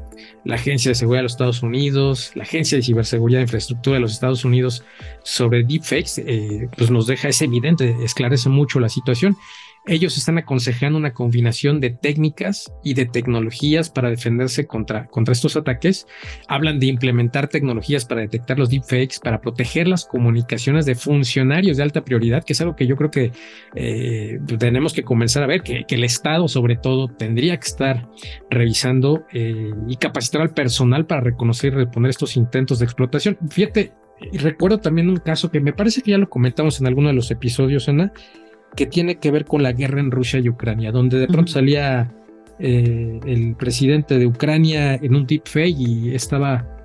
la 0.45 0.57
Agencia 0.57 0.91
de 0.91 0.95
Seguridad 0.95 1.21
de 1.21 1.25
los 1.25 1.33
Estados 1.33 1.63
Unidos, 1.63 2.33
la 2.35 2.45
Agencia 2.45 2.77
de 2.77 2.83
Ciberseguridad 2.83 3.41
e 3.41 3.45
Infraestructura 3.45 3.95
de 3.95 4.01
los 4.01 4.13
Estados 4.13 4.45
Unidos 4.45 4.85
sobre 5.23 5.65
deepfakes, 5.65 6.23
eh, 6.27 6.69
pues 6.77 6.91
nos 6.91 7.07
deja, 7.07 7.29
es 7.29 7.43
evidente, 7.43 7.97
esclarece 8.03 8.49
mucho 8.49 8.81
la 8.81 8.89
situación 8.89 9.37
ellos 9.87 10.19
están 10.19 10.39
aconsejando 10.39 10.99
una 10.99 11.13
combinación 11.13 11.81
de 11.81 11.91
técnicas 11.91 12.73
y 12.85 12.95
de 12.95 13.07
tecnologías 13.07 13.91
para 13.91 14.11
defenderse 14.11 14.67
contra, 14.67 15.09
estos 15.31 15.57
ataques. 15.57 16.07
Hablan 16.49 16.79
de 16.79 16.87
implementar 16.87 17.49
tecnologías 17.49 18.05
para 18.05 18.21
detectar 18.21 18.59
los 18.59 18.71
deepfakes, 18.71 19.21
para 19.23 19.41
proteger 19.41 19.89
las 19.89 20.05
comunicaciones 20.05 20.87
de 20.87 20.95
funcionarios 20.95 21.77
de 21.77 21.83
alta 21.83 22.05
prioridad, 22.05 22.45
que 22.45 22.53
es 22.53 22.61
algo 22.61 22.77
que 22.77 22.87
yo 22.87 22.97
creo 22.97 23.11
que 23.11 23.33
eh, 23.75 24.39
tenemos 24.59 24.93
que 24.93 25.03
comenzar 25.03 25.43
a 25.43 25.47
ver, 25.47 25.63
que, 25.63 25.85
el 25.91 26.05
Estado 26.05 26.47
sobre 26.47 26.77
todo 26.77 27.09
tendría 27.09 27.57
que 27.59 27.67
estar 27.67 28.09
revisando 28.49 29.25
eh, 29.33 29.71
y 29.89 29.97
capacitar 29.97 30.41
al 30.41 30.55
personal 30.55 31.05
para 31.05 31.21
reconocer 31.21 31.73
y 31.73 31.77
reponer 31.77 32.11
estos 32.11 32.37
intentos 32.37 32.79
de 32.79 32.85
explotación. 32.85 33.37
Fíjate, 33.51 33.93
recuerdo 34.33 34.79
también 34.79 35.09
un 35.09 35.17
caso 35.17 35.51
que 35.51 35.61
me 35.61 35.73
parece 35.73 36.03
que 36.03 36.13
ya 36.13 36.19
lo 36.19 36.29
comentamos 36.29 36.81
en 36.81 36.87
alguno 36.87 37.09
de 37.09 37.15
los 37.15 37.31
episodios, 37.31 37.89
Ana, 37.89 38.13
que 38.77 38.87
tiene 38.87 39.17
que 39.17 39.31
ver 39.31 39.45
con 39.45 39.63
la 39.63 39.73
guerra 39.73 40.01
en 40.01 40.11
Rusia 40.11 40.41
y 40.41 40.49
Ucrania, 40.49 40.93
donde 40.93 41.19
de 41.19 41.27
pronto 41.27 41.53
salía 41.53 42.13
eh, 42.59 43.21
el 43.27 43.57
presidente 43.57 44.19
de 44.19 44.27
Ucrania 44.27 44.95
en 44.95 45.15
un 45.15 45.27
deepfake 45.27 45.77
y 45.79 46.15
estaba 46.15 46.77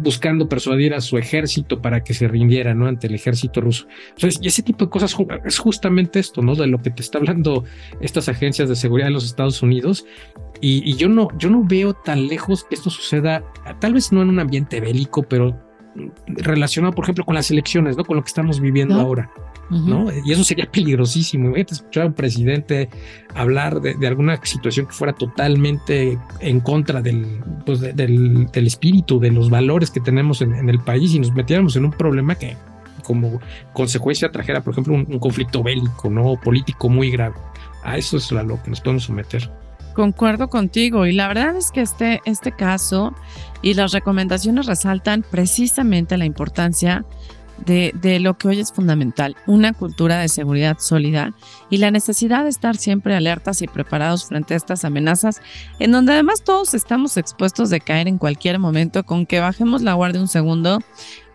buscando 0.00 0.48
persuadir 0.48 0.94
a 0.94 1.00
su 1.00 1.16
ejército 1.16 1.80
para 1.80 2.02
que 2.02 2.14
se 2.14 2.28
rindiera 2.28 2.74
¿no? 2.74 2.86
ante 2.86 3.06
el 3.06 3.14
ejército 3.14 3.60
ruso. 3.60 3.86
Entonces, 4.10 4.40
y 4.42 4.48
ese 4.48 4.62
tipo 4.62 4.84
de 4.84 4.90
cosas 4.90 5.16
es 5.44 5.58
justamente 5.58 6.18
esto, 6.18 6.42
¿no? 6.42 6.54
De 6.54 6.66
lo 6.66 6.78
que 6.78 6.90
te 6.90 7.02
está 7.02 7.18
hablando 7.18 7.64
estas 8.00 8.28
agencias 8.28 8.68
de 8.68 8.76
seguridad 8.76 9.08
de 9.08 9.14
los 9.14 9.24
Estados 9.24 9.62
Unidos. 9.62 10.04
Y, 10.60 10.82
y 10.88 10.96
yo, 10.96 11.08
no, 11.08 11.28
yo 11.38 11.50
no 11.50 11.64
veo 11.64 11.94
tan 11.94 12.26
lejos 12.26 12.64
que 12.64 12.74
esto 12.74 12.90
suceda, 12.90 13.42
tal 13.80 13.94
vez 13.94 14.12
no 14.12 14.22
en 14.22 14.28
un 14.28 14.40
ambiente 14.40 14.80
bélico, 14.80 15.22
pero 15.22 15.58
relacionado, 16.26 16.94
por 16.94 17.04
ejemplo, 17.04 17.24
con 17.24 17.34
las 17.34 17.50
elecciones, 17.50 17.96
¿no? 17.96 18.04
Con 18.04 18.16
lo 18.16 18.22
que 18.22 18.28
estamos 18.28 18.60
viviendo 18.60 18.94
ahora. 19.00 19.30
¿No? 19.70 20.06
Y 20.24 20.32
eso 20.32 20.42
sería 20.44 20.70
peligrosísimo. 20.70 21.46
Imagínate 21.46 21.74
escuchar 21.74 22.02
a 22.02 22.06
un 22.06 22.12
presidente 22.14 22.88
hablar 23.34 23.80
de, 23.80 24.06
alguna 24.06 24.44
situación 24.44 24.86
que 24.86 24.92
fuera 24.92 25.12
totalmente 25.12 26.18
en 26.40 26.60
contra 26.60 27.00
del, 27.00 27.40
pues 27.64 27.80
del, 27.80 28.48
espíritu, 28.52 29.20
de 29.20 29.30
los 29.30 29.48
valores 29.48 29.90
que 29.90 30.00
tenemos 30.00 30.42
en, 30.42 30.68
el 30.68 30.80
país 30.80 31.14
y 31.14 31.20
nos 31.20 31.32
metiéramos 31.32 31.76
en 31.76 31.84
un 31.84 31.92
problema 31.92 32.34
que 32.34 32.56
como 33.04 33.40
consecuencia 33.72 34.30
trajera, 34.30 34.62
por 34.62 34.72
ejemplo, 34.72 34.94
un, 34.94 35.18
conflicto 35.18 35.62
bélico, 35.62 36.10
¿no? 36.10 36.36
Político 36.40 36.88
muy 36.88 37.10
grave. 37.10 37.36
A 37.82 37.96
eso 37.96 38.18
es 38.18 38.30
a 38.32 38.42
lo 38.42 38.62
que 38.62 38.70
nos 38.70 38.80
podemos 38.80 39.04
someter. 39.04 39.50
Concuerdo 39.94 40.48
contigo 40.48 41.06
y 41.06 41.12
la 41.12 41.28
verdad 41.28 41.56
es 41.56 41.70
que 41.72 41.80
este, 41.80 42.20
este 42.24 42.52
caso 42.52 43.14
y 43.62 43.74
las 43.74 43.92
recomendaciones 43.92 44.66
resaltan 44.66 45.24
precisamente 45.28 46.16
la 46.16 46.24
importancia 46.24 47.04
de, 47.64 48.18
lo 48.20 48.36
que 48.36 48.48
hoy 48.48 48.60
es 48.60 48.72
fundamental, 48.72 49.36
una 49.46 49.72
cultura 49.72 50.18
de 50.18 50.28
seguridad 50.28 50.78
sólida 50.78 51.32
y 51.68 51.78
la 51.78 51.90
necesidad 51.90 52.44
de 52.44 52.50
estar 52.50 52.76
siempre 52.76 53.14
alertas 53.14 53.62
y 53.62 53.66
preparados 53.66 54.26
frente 54.26 54.54
a 54.54 54.56
estas 54.56 54.84
amenazas, 54.84 55.40
en 55.78 55.92
donde 55.92 56.12
además 56.12 56.42
todos 56.42 56.74
estamos 56.74 57.16
expuestos 57.16 57.70
de 57.70 57.80
caer 57.80 58.08
en 58.08 58.18
cualquier 58.18 58.58
momento, 58.58 59.04
con 59.04 59.26
que 59.26 59.40
bajemos 59.40 59.82
la 59.82 59.94
guardia 59.94 60.20
un 60.20 60.28
segundo, 60.28 60.80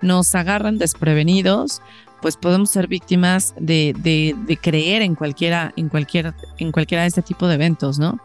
nos 0.01 0.33
agarran 0.35 0.77
desprevenidos, 0.77 1.81
pues 2.21 2.37
podemos 2.37 2.71
ser 2.71 2.87
víctimas 2.87 3.53
de, 3.59 3.93
de, 3.97 4.57
creer 4.57 5.01
en 5.01 5.15
cualquiera, 5.15 5.73
en, 5.75 5.89
cualquier, 5.89 6.33
en 6.57 6.71
cualquiera 6.71 7.03
de 7.03 7.09
este 7.09 7.21
tipo 7.21 7.47
de 7.47 7.55
eventos, 7.55 7.99
¿no? 7.99 8.19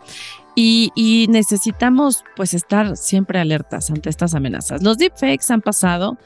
Y, 0.56 0.90
y, 0.94 1.26
necesitamos 1.28 2.24
pues 2.34 2.54
estar 2.54 2.96
siempre 2.96 3.38
alertas 3.38 3.90
ante 3.90 4.10
estas 4.10 4.34
amenazas. 4.34 4.82
Los 4.82 4.98
deepfakes 4.98 5.52
han 5.52 5.60
pasado 5.60 6.18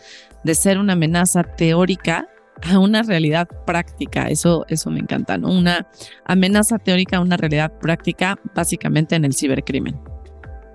de 0.44 0.54
ser 0.54 0.78
una 0.78 0.92
amenaza 0.92 1.42
teórica 1.42 2.28
a 2.62 2.78
una 2.78 3.02
realidad 3.02 3.48
práctica. 3.66 4.28
Eso, 4.28 4.64
eso 4.68 4.90
me 4.90 5.00
encanta, 5.00 5.36
¿no? 5.38 5.48
Una 5.50 5.86
amenaza 6.24 6.78
teórica 6.78 7.16
a 7.16 7.20
una 7.20 7.36
realidad 7.36 7.72
práctica, 7.80 8.38
básicamente 8.54 9.16
en 9.16 9.24
el 9.24 9.34
cibercrimen. 9.34 9.98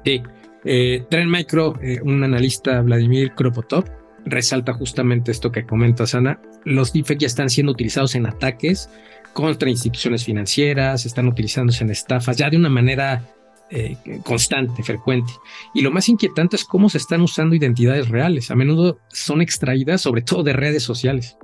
Sí. 0.06 0.22
Eh, 0.66 1.06
Tren 1.10 1.32
Micro, 1.32 1.80
eh, 1.82 2.02
un 2.04 2.22
analista, 2.24 2.82
Vladimir 2.82 3.34
Kropotov, 3.34 3.86
resalta 4.26 4.74
justamente 4.74 5.32
esto 5.32 5.52
que 5.52 5.66
comentas, 5.66 6.16
Ana. 6.16 6.42
Los 6.66 6.92
deepfakes 6.92 7.22
ya 7.22 7.28
están 7.28 7.50
siendo 7.50 7.72
utilizados 7.72 8.16
en 8.16 8.26
ataques 8.26 8.90
contra 9.34 9.70
instituciones 9.70 10.26
financieras, 10.26 11.06
están 11.06 11.28
utilizándose 11.28 11.84
en 11.86 11.92
estafas, 11.92 12.36
ya 12.36 12.50
de 12.50 12.58
una 12.58 12.70
manera 12.70 13.24
eh, 13.72 13.98
constante, 14.24 14.84
frecuente. 14.84 15.32
Y 15.74 15.82
lo 15.82 15.92
más 15.92 16.10
inquietante 16.10 16.56
es 16.56 16.64
cómo 16.64 16.90
se 16.90 16.98
están 16.98 17.22
usando 17.22 17.56
identidades 17.56 18.10
reales. 18.10 18.50
A 18.52 18.56
menudo 18.56 19.00
son 19.10 19.42
extraídas 19.42 20.02
sobre 20.02 20.22
todo 20.22 20.44
de 20.44 20.54
redes 20.54 20.84
sociales. 20.84 21.38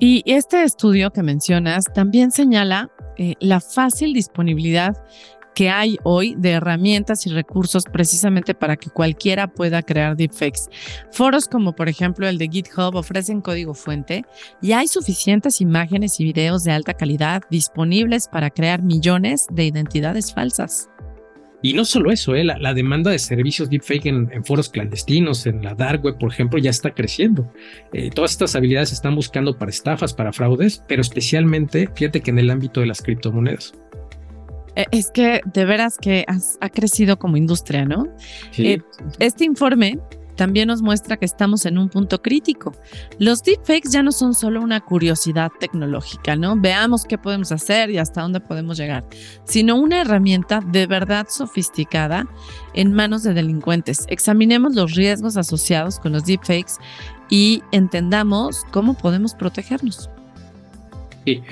Y 0.00 0.22
este 0.26 0.64
estudio 0.64 1.10
que 1.10 1.22
mencionas 1.22 1.84
también 1.94 2.32
señala 2.32 2.90
eh, 3.16 3.34
la 3.38 3.60
fácil 3.60 4.12
disponibilidad 4.12 4.96
que 5.54 5.70
hay 5.70 5.96
hoy 6.02 6.34
de 6.36 6.50
herramientas 6.50 7.26
y 7.26 7.30
recursos 7.30 7.84
precisamente 7.84 8.54
para 8.54 8.76
que 8.76 8.90
cualquiera 8.90 9.46
pueda 9.46 9.82
crear 9.82 10.16
deepfakes. 10.16 10.62
Foros 11.12 11.46
como 11.46 11.74
por 11.74 11.88
ejemplo 11.88 12.26
el 12.26 12.38
de 12.38 12.48
GitHub 12.48 12.96
ofrecen 12.96 13.40
código 13.40 13.72
fuente 13.74 14.24
y 14.60 14.72
hay 14.72 14.88
suficientes 14.88 15.60
imágenes 15.60 16.18
y 16.18 16.24
videos 16.24 16.64
de 16.64 16.72
alta 16.72 16.94
calidad 16.94 17.42
disponibles 17.50 18.26
para 18.26 18.50
crear 18.50 18.82
millones 18.82 19.46
de 19.52 19.64
identidades 19.64 20.34
falsas. 20.34 20.88
Y 21.64 21.72
no 21.72 21.86
solo 21.86 22.10
eso, 22.10 22.34
¿eh? 22.34 22.44
la, 22.44 22.74
demanda 22.74 23.10
de 23.10 23.18
servicios 23.18 23.70
deepfake 23.70 24.04
en, 24.04 24.28
en, 24.30 24.44
foros 24.44 24.68
clandestinos, 24.68 25.46
en 25.46 25.62
la 25.62 25.74
dark 25.74 26.04
web, 26.04 26.18
por 26.18 26.30
ejemplo, 26.30 26.58
ya 26.58 26.68
está 26.68 26.90
creciendo. 26.90 27.50
Eh, 27.94 28.10
todas 28.10 28.32
estas 28.32 28.54
habilidades 28.54 28.90
se 28.90 28.96
están 28.96 29.14
buscando 29.14 29.56
para 29.56 29.70
estafas, 29.70 30.12
para 30.12 30.30
fraudes, 30.30 30.84
pero 30.86 31.00
especialmente, 31.00 31.88
fíjate 31.94 32.20
que 32.20 32.30
en 32.32 32.38
el 32.38 32.50
ámbito 32.50 32.80
de 32.80 32.86
las 32.86 33.00
criptomonedas. 33.00 33.72
Eh, 34.76 34.84
es 34.90 35.10
que 35.10 35.40
de 35.54 35.64
veras 35.64 35.96
que 35.96 36.26
ha 36.28 36.68
crecido 36.68 37.18
como 37.18 37.38
industria, 37.38 37.86
¿no? 37.86 38.14
Sí. 38.50 38.82
este 39.18 39.46
informe 39.46 39.98
también 40.36 40.68
nos 40.68 40.82
muestra 40.82 41.16
que 41.16 41.24
estamos 41.24 41.66
en 41.66 41.78
un 41.78 41.88
punto 41.88 42.20
crítico. 42.22 42.72
Los 43.18 43.42
deepfakes 43.42 43.90
ya 43.90 44.02
no 44.02 44.12
son 44.12 44.34
solo 44.34 44.60
una 44.60 44.80
curiosidad 44.80 45.50
tecnológica, 45.60 46.36
¿no? 46.36 46.56
Veamos 46.56 47.04
qué 47.04 47.18
podemos 47.18 47.52
hacer 47.52 47.90
y 47.90 47.98
hasta 47.98 48.22
dónde 48.22 48.40
podemos 48.40 48.76
llegar, 48.76 49.04
sino 49.44 49.76
una 49.76 50.00
herramienta 50.00 50.60
de 50.60 50.86
verdad 50.86 51.26
sofisticada 51.28 52.26
en 52.74 52.92
manos 52.92 53.22
de 53.22 53.34
delincuentes. 53.34 54.06
Examinemos 54.08 54.74
los 54.74 54.94
riesgos 54.94 55.36
asociados 55.36 55.98
con 55.98 56.12
los 56.12 56.24
deepfakes 56.24 56.74
y 57.28 57.62
entendamos 57.72 58.64
cómo 58.70 58.94
podemos 58.94 59.34
protegernos. 59.34 60.10
Sí. 61.24 61.42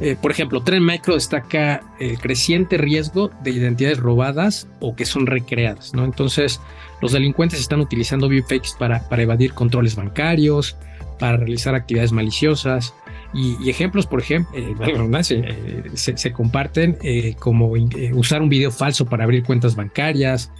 Eh, 0.00 0.16
por 0.20 0.30
ejemplo, 0.30 0.62
Tren 0.62 0.84
Micro 0.84 1.14
destaca 1.14 1.82
el 2.00 2.18
creciente 2.18 2.76
riesgo 2.76 3.30
de 3.42 3.52
identidades 3.52 3.98
robadas 3.98 4.66
o 4.80 4.96
que 4.96 5.04
son 5.04 5.26
recreadas, 5.26 5.94
¿no? 5.94 6.04
Entonces, 6.04 6.60
los 7.00 7.12
delincuentes 7.12 7.60
están 7.60 7.80
utilizando 7.80 8.28
deepfakes 8.28 8.70
para, 8.78 9.08
para 9.08 9.22
evadir 9.22 9.52
controles 9.52 9.94
bancarios, 9.94 10.76
para 11.18 11.36
realizar 11.36 11.74
actividades 11.74 12.12
maliciosas. 12.12 12.94
Y, 13.34 13.70
ejemplos, 13.70 14.06
por 14.06 14.20
ejemplo, 14.20 14.58
eh, 14.58 14.74
eh, 15.30 15.90
se, 15.94 16.32
comparten 16.32 16.98
como 17.38 17.72
usar 18.12 18.42
un 18.42 18.48
video 18.48 18.70
falso 18.70 19.06
para 19.06 19.24
abrir 19.24 19.42
cuentas 19.44 19.76
bancarias, 19.76 20.50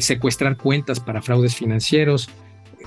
secuestrar 0.00 0.56
cuentas 0.56 1.00
para 1.00 1.22
fraudes 1.22 1.56
financieros, 1.56 2.28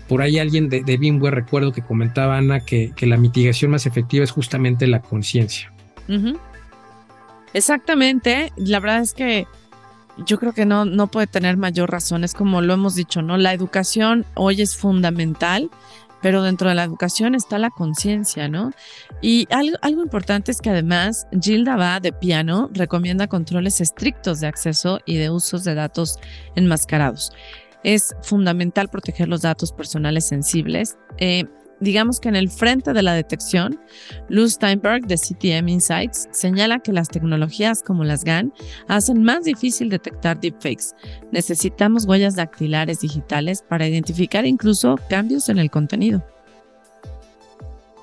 por 0.08 0.22
ahí 0.22 0.40
alguien 0.40 0.70
de, 0.70 0.84
de 0.84 0.98
Bimware 0.98 1.34
recuerdo 1.34 1.72
que 1.72 1.82
comentaba 1.82 2.38
Ana 2.38 2.60
que, 2.60 2.92
que, 2.96 3.06
la 3.06 3.18
mitigación 3.18 3.72
más 3.72 3.86
efectiva 3.86 4.24
es 4.24 4.32
justamente 4.32 4.88
la 4.88 5.02
conciencia. 5.02 5.72
Exactamente. 7.54 8.52
La 8.56 8.80
verdad 8.80 9.02
es 9.02 9.14
que 9.14 9.48
yo 10.18 10.40
creo 10.40 10.54
que 10.54 10.66
no, 10.66 10.86
no 10.86 11.08
puede 11.08 11.28
tener 11.28 11.58
mayor 11.58 11.92
razón. 11.92 12.24
Es 12.24 12.34
como 12.34 12.62
lo 12.62 12.74
hemos 12.74 12.96
dicho, 12.96 13.22
¿no? 13.22 13.38
La 13.38 13.54
educación 13.54 14.26
hoy 14.36 14.62
es 14.62 14.76
fundamental, 14.76 15.70
pero 16.22 16.42
dentro 16.42 16.70
de 16.70 16.76
la 16.76 16.84
educación 16.84 17.36
está 17.36 17.60
la 17.60 17.70
conciencia, 17.70 18.48
¿no? 18.48 18.72
Y 19.22 19.48
algo, 19.52 19.78
algo, 19.82 20.02
importante 20.02 20.52
es 20.52 20.62
que 20.62 20.70
además 20.70 21.28
Gilda 21.40 21.76
va 21.76 22.00
de 22.00 22.14
piano 22.14 22.70
recomienda 22.74 23.28
controles 23.28 23.82
estrictos 23.82 24.40
de 24.40 24.48
acceso 24.48 25.00
y 25.06 25.18
de 25.18 25.30
usos 25.30 25.64
de 25.64 25.76
datos 25.76 26.18
enmascarados. 26.56 27.32
Es 27.86 28.16
fundamental 28.24 28.90
proteger 28.90 29.28
los 29.28 29.44
datos 29.44 29.72
personales 29.72 30.26
sensibles. 30.26 30.98
Eh, 31.20 31.46
digamos 31.80 32.20
que 32.20 32.30
en 32.30 32.36
el 32.36 32.50
frente 32.50 32.94
de 32.94 33.04
la 33.04 33.14
detección, 33.14 33.80
Luz 34.28 34.54
Steinberg 34.54 35.06
de 35.06 35.18
CTM 35.18 35.70
Insights 35.70 36.28
señala 36.32 36.80
que 36.80 36.92
las 36.92 37.10
tecnologías 37.10 37.84
como 37.84 38.04
las 38.04 38.24
GAN 38.24 38.52
hacen 38.88 39.22
más 39.22 39.44
difícil 39.44 39.90
detectar 39.90 40.40
deepfakes. 40.40 40.96
Necesitamos 41.32 42.06
huellas 42.06 42.36
dactilares 42.36 43.02
digitales 43.02 43.62
para 43.62 43.88
identificar 43.88 44.48
incluso 44.48 44.96
cambios 45.08 45.48
en 45.50 45.60
el 45.60 45.70
contenido. 45.70 46.26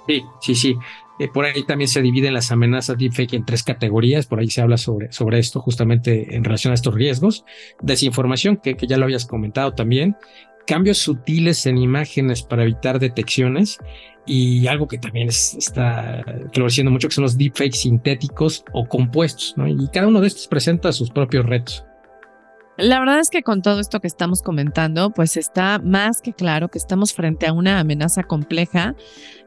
Sí, 0.07 0.23
sí, 0.43 0.55
sí. 0.55 0.77
Eh, 1.19 1.29
por 1.33 1.45
ahí 1.45 1.65
también 1.65 1.89
se 1.89 2.03
dividen 2.03 2.35
las 2.35 2.51
amenazas 2.51 2.99
deepfake 2.99 3.35
en 3.35 3.45
tres 3.45 3.63
categorías. 3.63 4.27
Por 4.27 4.41
ahí 4.41 4.49
se 4.51 4.61
habla 4.61 4.77
sobre, 4.77 5.13
sobre 5.13 5.39
esto 5.39 5.61
justamente 5.61 6.35
en 6.35 6.45
relación 6.45 6.73
a 6.73 6.75
estos 6.75 6.95
riesgos. 6.95 7.45
Desinformación, 7.81 8.57
que, 8.57 8.77
que 8.77 8.87
ya 8.87 8.97
lo 8.97 9.05
habías 9.05 9.27
comentado 9.27 9.73
también 9.73 10.17
cambios 10.67 10.99
sutiles 10.99 11.67
en 11.67 11.79
imágenes 11.79 12.43
para 12.43 12.63
evitar 12.63 12.99
detecciones 12.99 13.79
y 14.27 14.67
algo 14.67 14.87
que 14.87 14.99
también 14.99 15.29
está 15.29 16.25
floreciendo 16.53 16.91
mucho 16.91 17.09
que 17.09 17.15
son 17.15 17.23
los 17.23 17.37
deepfakes 17.37 17.81
sintéticos 17.81 18.65
o 18.73 18.87
compuestos. 18.87 19.55
Y 19.67 19.89
cada 19.89 20.07
uno 20.09 20.21
de 20.21 20.29
estos 20.29 20.47
presenta 20.47 20.93
sus 20.93 21.11
propios 21.11 21.47
retos. 21.47 21.85
La 22.79 22.99
verdad 23.01 23.21
es 23.21 23.29
que 23.29 23.43
con 23.43 23.61
todo 23.61 23.81
esto 23.81 24.01
que 24.01 24.07
estamos 24.07 24.43
comentando, 24.43 25.11
pues 25.11 25.37
está 25.37 25.79
más 25.79 26.23
que 26.23 26.33
claro 26.33 26.69
que 26.69 26.79
estamos 26.79 27.13
frente 27.13 27.47
a 27.47 27.53
una 27.53 27.79
amenaza 27.79 28.23
compleja 28.23 28.95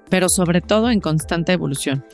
pero 0.10 0.30
sobre 0.30 0.62
todo 0.62 0.90
en 0.90 1.00
constante 1.00 1.54
evolución. 1.54 2.06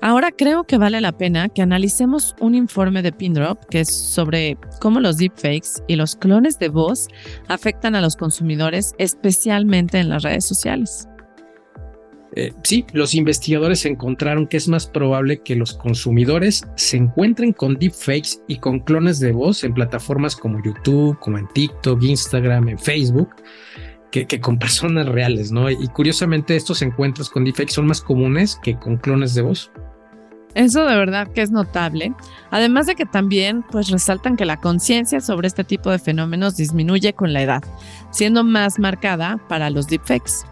Ahora 0.00 0.30
creo 0.32 0.64
que 0.64 0.78
vale 0.78 1.00
la 1.00 1.12
pena 1.12 1.48
que 1.48 1.62
analicemos 1.62 2.34
un 2.40 2.54
informe 2.54 3.02
de 3.02 3.12
Pindrop 3.12 3.64
que 3.66 3.80
es 3.80 3.94
sobre 3.94 4.56
cómo 4.80 5.00
los 5.00 5.16
deepfakes 5.16 5.82
y 5.86 5.96
los 5.96 6.16
clones 6.16 6.58
de 6.58 6.68
voz 6.68 7.08
afectan 7.48 7.94
a 7.94 8.00
los 8.00 8.16
consumidores, 8.16 8.94
especialmente 8.98 9.98
en 9.98 10.08
las 10.08 10.22
redes 10.22 10.46
sociales. 10.46 11.08
Eh, 12.36 12.52
sí, 12.62 12.84
los 12.92 13.14
investigadores 13.14 13.86
encontraron 13.86 14.46
que 14.46 14.58
es 14.58 14.68
más 14.68 14.86
probable 14.86 15.42
que 15.42 15.56
los 15.56 15.74
consumidores 15.74 16.66
se 16.76 16.98
encuentren 16.98 17.52
con 17.52 17.78
deepfakes 17.78 18.42
y 18.46 18.58
con 18.58 18.80
clones 18.80 19.18
de 19.18 19.32
voz 19.32 19.64
en 19.64 19.72
plataformas 19.72 20.36
como 20.36 20.62
YouTube, 20.62 21.18
como 21.20 21.38
en 21.38 21.48
TikTok, 21.48 22.02
Instagram, 22.02 22.68
en 22.68 22.78
Facebook, 22.78 23.30
que, 24.10 24.26
con 24.40 24.58
personas 24.58 25.06
reales, 25.06 25.52
¿no? 25.52 25.70
Y 25.70 25.88
curiosamente 25.88 26.56
estos 26.56 26.82
encuentros 26.82 27.30
con 27.30 27.44
deepfakes 27.44 27.72
son 27.72 27.86
más 27.86 28.00
comunes 28.00 28.58
que 28.62 28.78
con 28.78 28.98
clones 28.98 29.34
de 29.34 29.42
voz. 29.42 29.70
Eso 30.54 30.84
de 30.86 30.96
verdad 30.96 31.28
que 31.28 31.42
es 31.42 31.50
notable. 31.50 32.12
Además 32.50 32.86
de 32.86 32.94
que 32.94 33.06
también 33.06 33.62
pues 33.70 33.90
resaltan 33.90 34.36
que 34.36 34.44
la 34.44 34.58
conciencia 34.58 35.20
sobre 35.20 35.46
este 35.46 35.62
tipo 35.62 35.90
de 35.90 35.98
fenómenos 35.98 36.56
disminuye 36.56 37.12
con 37.12 37.32
la 37.32 37.42
edad, 37.42 37.62
siendo 38.10 38.44
más 38.44 38.78
marcada 38.78 39.38
para 39.48 39.70
los 39.70 39.86
deepfakes. 39.86 40.44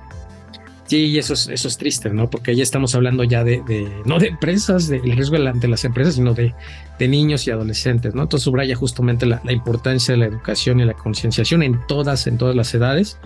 Sí, 0.87 1.18
eso 1.18 1.35
es, 1.35 1.49
eso 1.49 1.66
es 1.66 1.79
triste, 1.79 2.11
¿no? 2.11 2.31
Porque 2.31 2.55
ya 2.55 2.62
estamos 2.62 2.94
hablando 2.94 3.25
ya 3.25 3.42
de, 3.42 3.61
no 4.05 4.18
de 4.18 4.29
empresas, 4.29 4.87
del 4.87 5.03
riesgo 5.03 5.37
de 5.37 5.68
las 5.68 5.85
empresas, 5.85 6.14
sino 6.14 6.33
de, 6.33 6.55
de, 6.99 7.09
niños 7.09 7.46
y 7.46 7.51
adolescentes, 7.51 8.14
¿no? 8.14 8.22
Entonces 8.22 8.44
subraya 8.44 8.77
justamente 8.77 9.27
la, 9.27 9.40
la 9.44 9.53
importancia 9.53 10.14
de 10.14 10.18
la 10.18 10.27
educación 10.27 10.79
y 10.79 10.85
la 10.85 10.94
concienciación 10.94 11.64
en 11.64 11.81
todas, 11.88 12.29
en 12.29 12.38
todas 12.38 12.55
las 12.55 12.72
edades. 12.72 13.18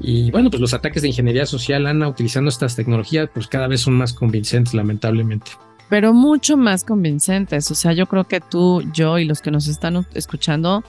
Y 0.00 0.30
bueno, 0.30 0.50
pues 0.50 0.60
los 0.60 0.74
ataques 0.74 1.02
de 1.02 1.08
ingeniería 1.08 1.46
social, 1.46 1.86
Ana, 1.86 2.08
utilizando 2.08 2.48
estas 2.48 2.74
tecnologías, 2.74 3.28
pues 3.32 3.46
cada 3.48 3.68
vez 3.68 3.82
son 3.82 3.94
más 3.94 4.12
convincentes, 4.12 4.74
lamentablemente. 4.74 5.52
Pero 5.88 6.12
mucho 6.12 6.56
más 6.56 6.84
convincentes. 6.84 7.70
O 7.70 7.74
sea, 7.74 7.92
yo 7.92 8.06
creo 8.06 8.24
que 8.24 8.40
tú, 8.40 8.82
yo 8.92 9.18
y 9.18 9.24
los 9.24 9.40
que 9.40 9.50
nos 9.50 9.68
están 9.68 10.06
escuchando, 10.14 10.82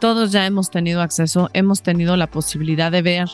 todos 0.00 0.32
ya 0.32 0.46
hemos 0.46 0.70
tenido 0.70 1.02
acceso, 1.02 1.50
hemos 1.52 1.82
tenido 1.82 2.16
la 2.16 2.26
posibilidad 2.26 2.90
de 2.90 3.02
ver 3.02 3.28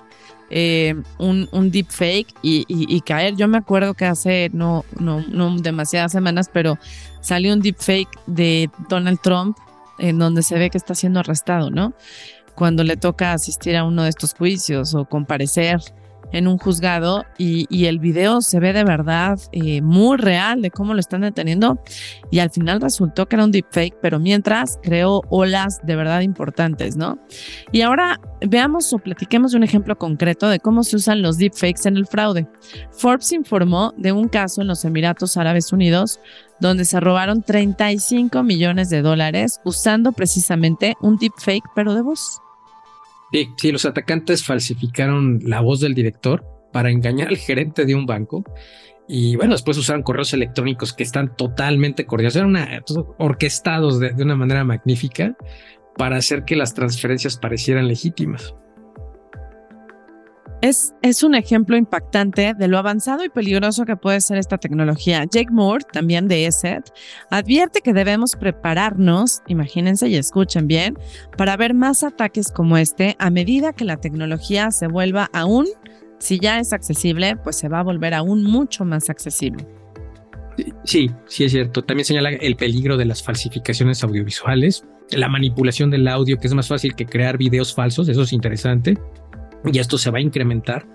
eh, 0.50 0.94
un, 1.18 1.48
un 1.52 1.70
deepfake 1.70 2.26
y, 2.42 3.00
caer. 3.00 3.37
Yo 3.37 3.48
me 3.48 3.59
acuerdo 3.59 3.94
que 3.94 4.05
hace 4.05 4.50
no, 4.52 4.85
no, 4.98 5.24
no 5.29 5.57
demasiadas 5.57 6.12
semanas, 6.12 6.50
pero 6.52 6.79
salió 7.20 7.52
un 7.52 7.61
deepfake 7.61 8.11
de 8.26 8.70
Donald 8.88 9.20
Trump 9.22 9.57
en 9.98 10.18
donde 10.18 10.42
se 10.42 10.59
ve 10.59 10.70
que 10.70 10.79
está 10.79 10.94
siendo 10.94 11.20
arrestado, 11.20 11.70
¿no? 11.70 11.94
Cuando 12.55 12.85
le 12.85 12.96
toca 12.96 13.33
asistir 13.33 13.76
a 13.76 13.85
uno 13.85 14.02
de 14.02 14.11
estos 14.11 14.35
juicios 14.35 14.94
o 14.94 15.05
comparecer 15.05 15.81
en 16.32 16.48
un 16.48 16.58
juzgado 16.58 17.24
y, 17.38 17.66
el 17.86 18.00
video 18.00 18.40
se 18.40 18.58
ve 18.58 18.72
de 18.72 18.82
verdad 18.82 19.38
eh, 19.52 19.80
muy 19.80 20.16
real 20.16 20.60
de 20.60 20.72
cómo 20.72 20.92
lo 20.92 20.98
están 20.98 21.20
deteniendo 21.20 21.78
y 22.32 22.40
al 22.40 22.50
final 22.50 22.80
resultó 22.80 23.26
que 23.26 23.36
era 23.36 23.44
un 23.44 23.52
deepfake, 23.52 23.96
pero 24.02 24.18
mientras 24.18 24.78
creó 24.82 25.22
olas 25.28 25.78
de 25.84 25.94
verdad 25.94 26.22
importantes, 26.22 26.96
¿no? 26.96 27.18
Y 27.70 27.82
ahora 27.82 28.20
veamos 28.40 28.92
o 28.92 28.98
platiquemos 28.98 29.52
de 29.52 29.58
un 29.58 29.62
ejemplo 29.62 29.96
concreto 29.96 30.48
de 30.48 30.58
cómo 30.58 30.82
se 30.82 30.96
usan 30.96 31.22
los 31.22 31.38
deepfakes 31.38 31.88
en 31.88 31.96
el 31.96 32.06
fraude. 32.06 32.48
Forbes 32.90 33.32
informó 33.32 33.94
de 33.96 34.10
un 34.10 34.28
caso 34.28 34.62
en 34.62 34.66
los 34.66 34.84
Emiratos 34.84 35.36
Árabes 35.36 35.72
Unidos 35.72 36.18
donde 36.60 36.84
se 36.84 37.00
robaron 37.00 37.42
35 37.42 38.42
millones 38.42 38.88
de 38.90 39.02
dólares 39.02 39.60
usando 39.64 40.12
precisamente 40.12 40.94
un 41.00 41.16
deepfake 41.18 41.64
pero 41.74 41.94
de 41.94 42.02
voz. 42.02 42.40
Sí, 43.32 43.48
sí, 43.56 43.72
los 43.72 43.84
atacantes 43.84 44.44
falsificaron 44.44 45.40
la 45.42 45.60
voz 45.60 45.80
del 45.80 45.94
director 45.94 46.44
para 46.72 46.90
engañar 46.90 47.28
al 47.28 47.36
gerente 47.36 47.84
de 47.84 47.94
un 47.94 48.06
banco. 48.06 48.44
Y 49.08 49.36
bueno, 49.36 49.52
después 49.52 49.78
usaron 49.78 50.02
correos 50.02 50.32
electrónicos 50.32 50.92
que 50.92 51.04
están 51.04 51.36
totalmente 51.36 52.06
coordinados, 52.06 52.36
eran 52.36 52.56
orquestados 53.18 54.00
de 54.00 54.22
una 54.22 54.34
manera 54.34 54.64
magnífica 54.64 55.36
para 55.96 56.16
hacer 56.16 56.44
que 56.44 56.56
las 56.56 56.74
transferencias 56.74 57.36
parecieran 57.36 57.88
legítimas. 57.88 58.54
Es, 60.66 61.22
un 61.22 61.37
ejemplo 61.37 61.76
impactante 61.76 62.52
de 62.52 62.66
lo 62.66 62.76
avanzado 62.76 63.24
y 63.24 63.29
peligroso 63.29 63.85
que 63.85 63.94
puede 63.94 64.20
ser 64.20 64.37
esta 64.37 64.59
tecnología. 64.59 65.22
Jake 65.22 65.52
Moore, 65.52 65.85
también 65.92 66.26
de 66.26 66.44
ESET, 66.46 66.92
advierte 67.31 67.83
que 67.83 67.92
debemos 67.92 68.35
prepararnos, 68.35 69.42
imagínense 69.46 70.09
y 70.09 70.16
escuchen 70.16 70.66
bien, 70.66 70.98
para 71.37 71.57
ver 71.57 71.72
más 71.72 72.02
ataques 72.02 72.50
como 72.50 72.76
este 72.79 73.14
a 73.20 73.31
medida 73.31 73.74
que 73.74 73.85
la 73.85 73.98
tecnología 73.98 74.72
se 74.72 74.88
vuelva 74.88 75.31
aún, 75.33 75.66
si 76.18 76.40
ya 76.40 76.59
es 76.59 76.72
accesible, 76.72 77.37
pues 77.37 77.55
se 77.55 77.68
va 77.68 77.79
a 77.79 77.85
volver 77.85 78.12
aún 78.14 78.42
mucho 78.42 78.85
más 78.85 79.09
accesible. 79.09 79.64
Sí, 80.83 81.12
sí 81.26 81.44
es 81.44 81.52
cierto. 81.52 81.85
También 81.85 82.07
señala 82.07 82.31
el 82.31 82.57
peligro 82.57 82.96
de 82.96 83.05
las 83.05 83.22
falsificaciones 83.22 84.02
audiovisuales, 84.02 84.85
la 85.11 85.29
manipulación 85.29 85.92
del 85.92 86.09
audio, 86.09 86.38
que 86.38 86.48
es 86.48 86.55
más 86.55 86.66
fácil 86.66 86.96
que 86.96 87.07
crear 87.07 87.38
videos 87.38 87.72
falsos, 87.72 88.09
eso 88.09 88.22
es 88.22 88.33
interesante 88.33 88.98
y 89.64 89.78
esto 89.78 89.98
se 89.98 90.10
va 90.10 90.18
a 90.18 90.20
incrementar. 90.20 90.86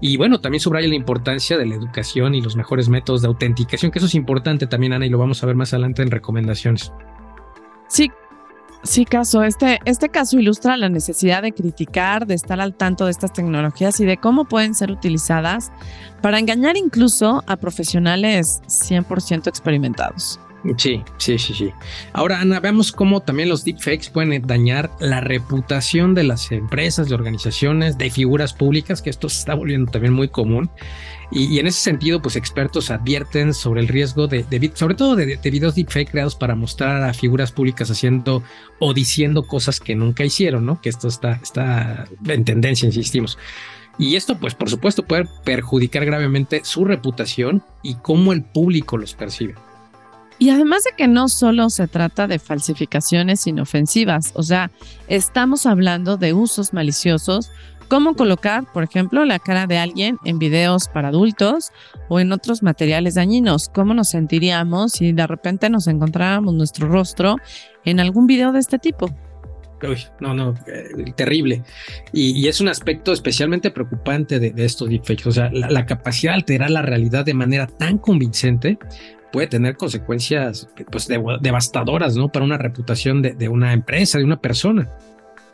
Y 0.00 0.16
bueno, 0.16 0.40
también 0.40 0.60
subraya 0.60 0.88
la 0.88 0.94
importancia 0.94 1.56
de 1.56 1.66
la 1.66 1.74
educación 1.74 2.34
y 2.34 2.40
los 2.40 2.56
mejores 2.56 2.88
métodos 2.88 3.22
de 3.22 3.28
autenticación, 3.28 3.90
que 3.90 3.98
eso 3.98 4.06
es 4.06 4.14
importante 4.14 4.66
también, 4.66 4.92
Ana, 4.92 5.06
y 5.06 5.08
lo 5.08 5.18
vamos 5.18 5.42
a 5.42 5.46
ver 5.46 5.56
más 5.56 5.72
adelante 5.72 6.02
en 6.02 6.10
recomendaciones. 6.10 6.92
Sí, 7.88 8.10
sí, 8.82 9.04
caso. 9.04 9.42
Este, 9.42 9.80
este 9.84 10.08
caso 10.08 10.38
ilustra 10.38 10.76
la 10.76 10.88
necesidad 10.88 11.42
de 11.42 11.52
criticar, 11.52 12.26
de 12.26 12.34
estar 12.34 12.60
al 12.60 12.74
tanto 12.74 13.06
de 13.06 13.10
estas 13.10 13.32
tecnologías 13.32 14.00
y 14.00 14.04
de 14.04 14.16
cómo 14.16 14.44
pueden 14.46 14.74
ser 14.74 14.90
utilizadas 14.90 15.72
para 16.22 16.38
engañar 16.38 16.76
incluso 16.76 17.42
a 17.46 17.56
profesionales 17.56 18.60
100% 18.66 19.48
experimentados. 19.48 20.40
Sí, 20.78 21.02
sí, 21.18 21.38
sí, 21.38 21.52
sí. 21.52 21.70
Ahora, 22.14 22.40
Ana, 22.40 22.58
veamos 22.58 22.90
cómo 22.90 23.20
también 23.20 23.50
los 23.50 23.64
deepfakes 23.64 24.10
pueden 24.10 24.46
dañar 24.46 24.90
la 24.98 25.20
reputación 25.20 26.14
de 26.14 26.24
las 26.24 26.50
empresas, 26.52 27.08
de 27.08 27.14
organizaciones, 27.14 27.98
de 27.98 28.10
figuras 28.10 28.54
públicas, 28.54 29.02
que 29.02 29.10
esto 29.10 29.28
se 29.28 29.40
está 29.40 29.54
volviendo 29.54 29.90
también 29.92 30.14
muy 30.14 30.28
común. 30.28 30.70
Y, 31.30 31.58
en 31.58 31.66
ese 31.66 31.80
sentido, 31.80 32.22
pues 32.22 32.36
expertos 32.36 32.90
advierten 32.90 33.54
sobre 33.54 33.80
el 33.80 33.88
riesgo 33.88 34.26
de, 34.26 34.44
sobre 34.74 34.94
todo 34.94 35.16
de, 35.16 35.36
de, 35.36 35.50
videos 35.50 35.74
deepfake 35.74 36.10
creados 36.10 36.34
para 36.34 36.54
mostrar 36.54 37.02
a 37.02 37.12
figuras 37.12 37.50
públicas 37.50 37.90
haciendo 37.90 38.42
o 38.78 38.94
diciendo 38.94 39.42
cosas 39.46 39.80
que 39.80 39.94
nunca 39.94 40.24
hicieron, 40.24 40.64
¿no? 40.64 40.80
Que 40.80 40.90
esto 40.90 41.08
está, 41.08 41.40
está 41.42 42.06
en 42.26 42.44
tendencia, 42.44 42.86
insistimos. 42.86 43.36
Y 43.98 44.16
esto, 44.16 44.38
pues, 44.38 44.54
por 44.54 44.70
supuesto, 44.70 45.04
puede 45.04 45.26
perjudicar 45.44 46.04
gravemente 46.04 46.62
su 46.64 46.84
reputación 46.84 47.62
y 47.82 47.96
cómo 47.96 48.32
el 48.32 48.42
público 48.42 48.96
los 48.96 49.14
percibe. 49.14 49.54
Y 50.38 50.50
además 50.50 50.84
de 50.84 50.90
que 50.96 51.06
no 51.06 51.28
solo 51.28 51.70
se 51.70 51.86
trata 51.86 52.26
de 52.26 52.38
falsificaciones 52.38 53.46
inofensivas, 53.46 54.32
o 54.34 54.42
sea, 54.42 54.70
estamos 55.06 55.64
hablando 55.64 56.16
de 56.16 56.32
usos 56.32 56.72
maliciosos, 56.72 57.50
como 57.88 58.14
colocar, 58.14 58.64
por 58.72 58.82
ejemplo, 58.82 59.24
la 59.24 59.38
cara 59.38 59.66
de 59.66 59.78
alguien 59.78 60.18
en 60.24 60.38
videos 60.38 60.88
para 60.88 61.08
adultos 61.08 61.70
o 62.08 62.18
en 62.18 62.32
otros 62.32 62.62
materiales 62.62 63.14
dañinos. 63.14 63.68
¿Cómo 63.68 63.94
nos 63.94 64.08
sentiríamos 64.08 64.92
si 64.92 65.12
de 65.12 65.26
repente 65.26 65.70
nos 65.70 65.86
encontráramos 65.86 66.54
nuestro 66.54 66.88
rostro 66.88 67.36
en 67.84 68.00
algún 68.00 68.26
video 68.26 68.52
de 68.52 68.60
este 68.60 68.78
tipo? 68.78 69.14
Uy, 69.82 69.98
no, 70.20 70.32
no, 70.32 70.54
eh, 70.66 71.12
terrible. 71.14 71.62
Y, 72.12 72.48
es 72.48 72.60
un 72.60 72.68
aspecto 72.68 73.12
especialmente 73.12 73.70
preocupante 73.70 74.40
de, 74.40 74.64
estos 74.64 74.88
deepfakes. 74.88 75.28
O 75.28 75.32
sea, 75.32 75.50
la, 75.52 75.84
capacidad 75.84 76.32
de 76.32 76.36
alterar 76.36 76.70
la 76.70 76.82
realidad 76.82 77.24
de 77.24 77.34
manera 77.34 77.66
tan 77.66 77.98
convincente 77.98 78.78
puede 79.34 79.48
tener 79.48 79.76
consecuencias 79.76 80.68
pues, 80.92 81.08
devastadoras, 81.08 82.14
¿no? 82.14 82.28
Para 82.28 82.44
una 82.44 82.56
reputación 82.56 83.20
de, 83.20 83.32
de 83.34 83.48
una 83.48 83.72
empresa, 83.72 84.18
de 84.18 84.24
una 84.24 84.36
persona. 84.36 84.88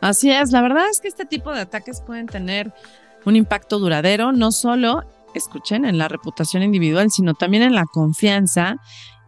Así 0.01 0.29
es, 0.29 0.51
la 0.51 0.61
verdad 0.61 0.83
es 0.91 1.01
que 1.01 1.07
este 1.07 1.25
tipo 1.25 1.51
de 1.51 1.61
ataques 1.61 1.99
pueden 2.05 2.27
tener 2.27 2.71
un 3.25 3.35
impacto 3.35 3.79
duradero, 3.79 4.33
no 4.33 4.51
solo, 4.51 5.03
escuchen, 5.39 5.85
en 5.85 5.97
la 5.97 6.07
reputación 6.07 6.63
individual, 6.63 7.11
sino 7.11 7.33
también 7.33 7.63
en 7.63 7.75
la 7.75 7.85
confianza 7.85 8.77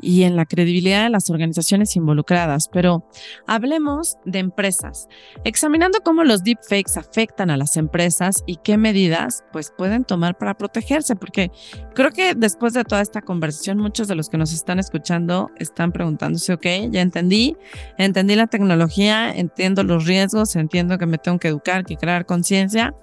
y 0.03 0.23
en 0.23 0.35
la 0.35 0.45
credibilidad 0.45 1.03
de 1.03 1.09
las 1.09 1.29
organizaciones 1.29 1.95
involucradas. 1.95 2.67
Pero 2.67 3.07
hablemos 3.47 4.17
de 4.25 4.39
empresas, 4.39 5.07
examinando 5.43 5.99
cómo 6.03 6.23
los 6.23 6.43
deepfakes 6.43 6.97
afectan 6.97 7.49
a 7.49 7.57
las 7.57 7.77
empresas 7.77 8.43
y 8.45 8.57
qué 8.57 8.77
medidas 8.77 9.43
pues 9.51 9.71
pueden 9.75 10.03
tomar 10.03 10.37
para 10.37 10.57
protegerse, 10.57 11.15
porque 11.15 11.51
creo 11.95 12.11
que 12.11 12.35
después 12.35 12.73
de 12.73 12.83
toda 12.83 13.01
esta 13.01 13.21
conversación 13.21 13.77
muchos 13.77 14.07
de 14.07 14.15
los 14.15 14.29
que 14.29 14.37
nos 14.37 14.53
están 14.53 14.79
escuchando 14.79 15.49
están 15.57 15.91
preguntándose, 15.91 16.53
ok, 16.53 16.65
ya 16.91 17.01
entendí, 17.01 17.55
entendí 17.97 18.35
la 18.35 18.47
tecnología, 18.47 19.33
entiendo 19.33 19.83
los 19.83 20.05
riesgos, 20.05 20.55
entiendo 20.55 20.97
que 20.97 21.05
me 21.05 21.17
tengo 21.17 21.39
que 21.39 21.47
educar, 21.47 21.85
que 21.85 21.95
crear 21.95 22.25
conciencia, 22.25 22.93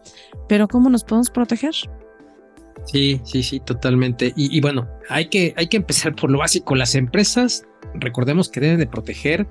pero 0.49 0.69
¿cómo 0.69 0.91
nos 0.91 1.05
podemos 1.05 1.31
proteger? 1.31 1.75
Sí, 2.85 3.21
sí, 3.25 3.43
sí, 3.43 3.61
totalmente. 3.61 4.33
Y, 4.37 4.61
bueno, 4.61 4.89
hay 5.09 5.27
que, 5.27 5.55
hay 5.57 5.69
que 5.69 5.77
empezar 5.77 6.15
por 6.15 6.31
lo 6.31 6.39
básico. 6.39 6.75
Las 6.75 6.95
empresas, 6.95 7.65
recordemos 7.95 8.49
que 8.49 8.61
deben 8.61 8.79
de 8.79 8.87
proteger 8.87 9.47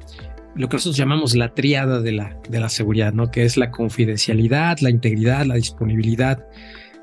lo 0.56 0.68
que 0.68 0.78
nosotros 0.78 0.98
llamamos 0.98 1.36
la 1.36 1.54
triada 1.54 2.02
de 2.02 2.12
la, 2.12 2.38
de 2.50 2.60
la 2.60 2.70
seguridad, 2.70 3.14
¿no? 3.14 3.32
Que 3.32 3.46
es 3.46 3.56
la 3.56 3.72
confidencialidad, 3.72 4.80
la 4.80 4.90
integridad, 4.90 5.46
la 5.46 5.56
disponibilidad 5.56 6.46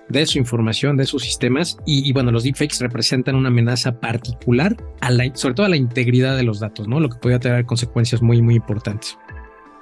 de 0.09 0.27
su 0.27 0.39
información, 0.39 0.97
de 0.97 1.07
sus 1.07 1.23
sistemas. 1.23 1.79
Y, 1.87 2.09
y, 2.09 2.13
bueno, 2.13 2.31
los 2.33 2.45
deepfakes 2.45 2.79
representan 2.81 3.35
una 3.35 3.49
amenaza 3.49 3.99
particular, 3.99 4.77
a 5.01 5.11
la, 5.11 5.35
sobre 5.35 5.55
todo 5.55 5.67
a 5.67 5.71
la 5.71 5.77
integridad 5.77 6.37
de 6.37 6.43
los 6.43 6.61
datos, 6.61 6.87
¿no? 6.87 7.01
Lo 7.01 7.09
que 7.09 7.19
puede 7.19 7.39
tener 7.39 7.65
consecuencias 7.65 8.21
muy, 8.21 8.43
muy 8.43 8.57
importantes. 8.57 9.17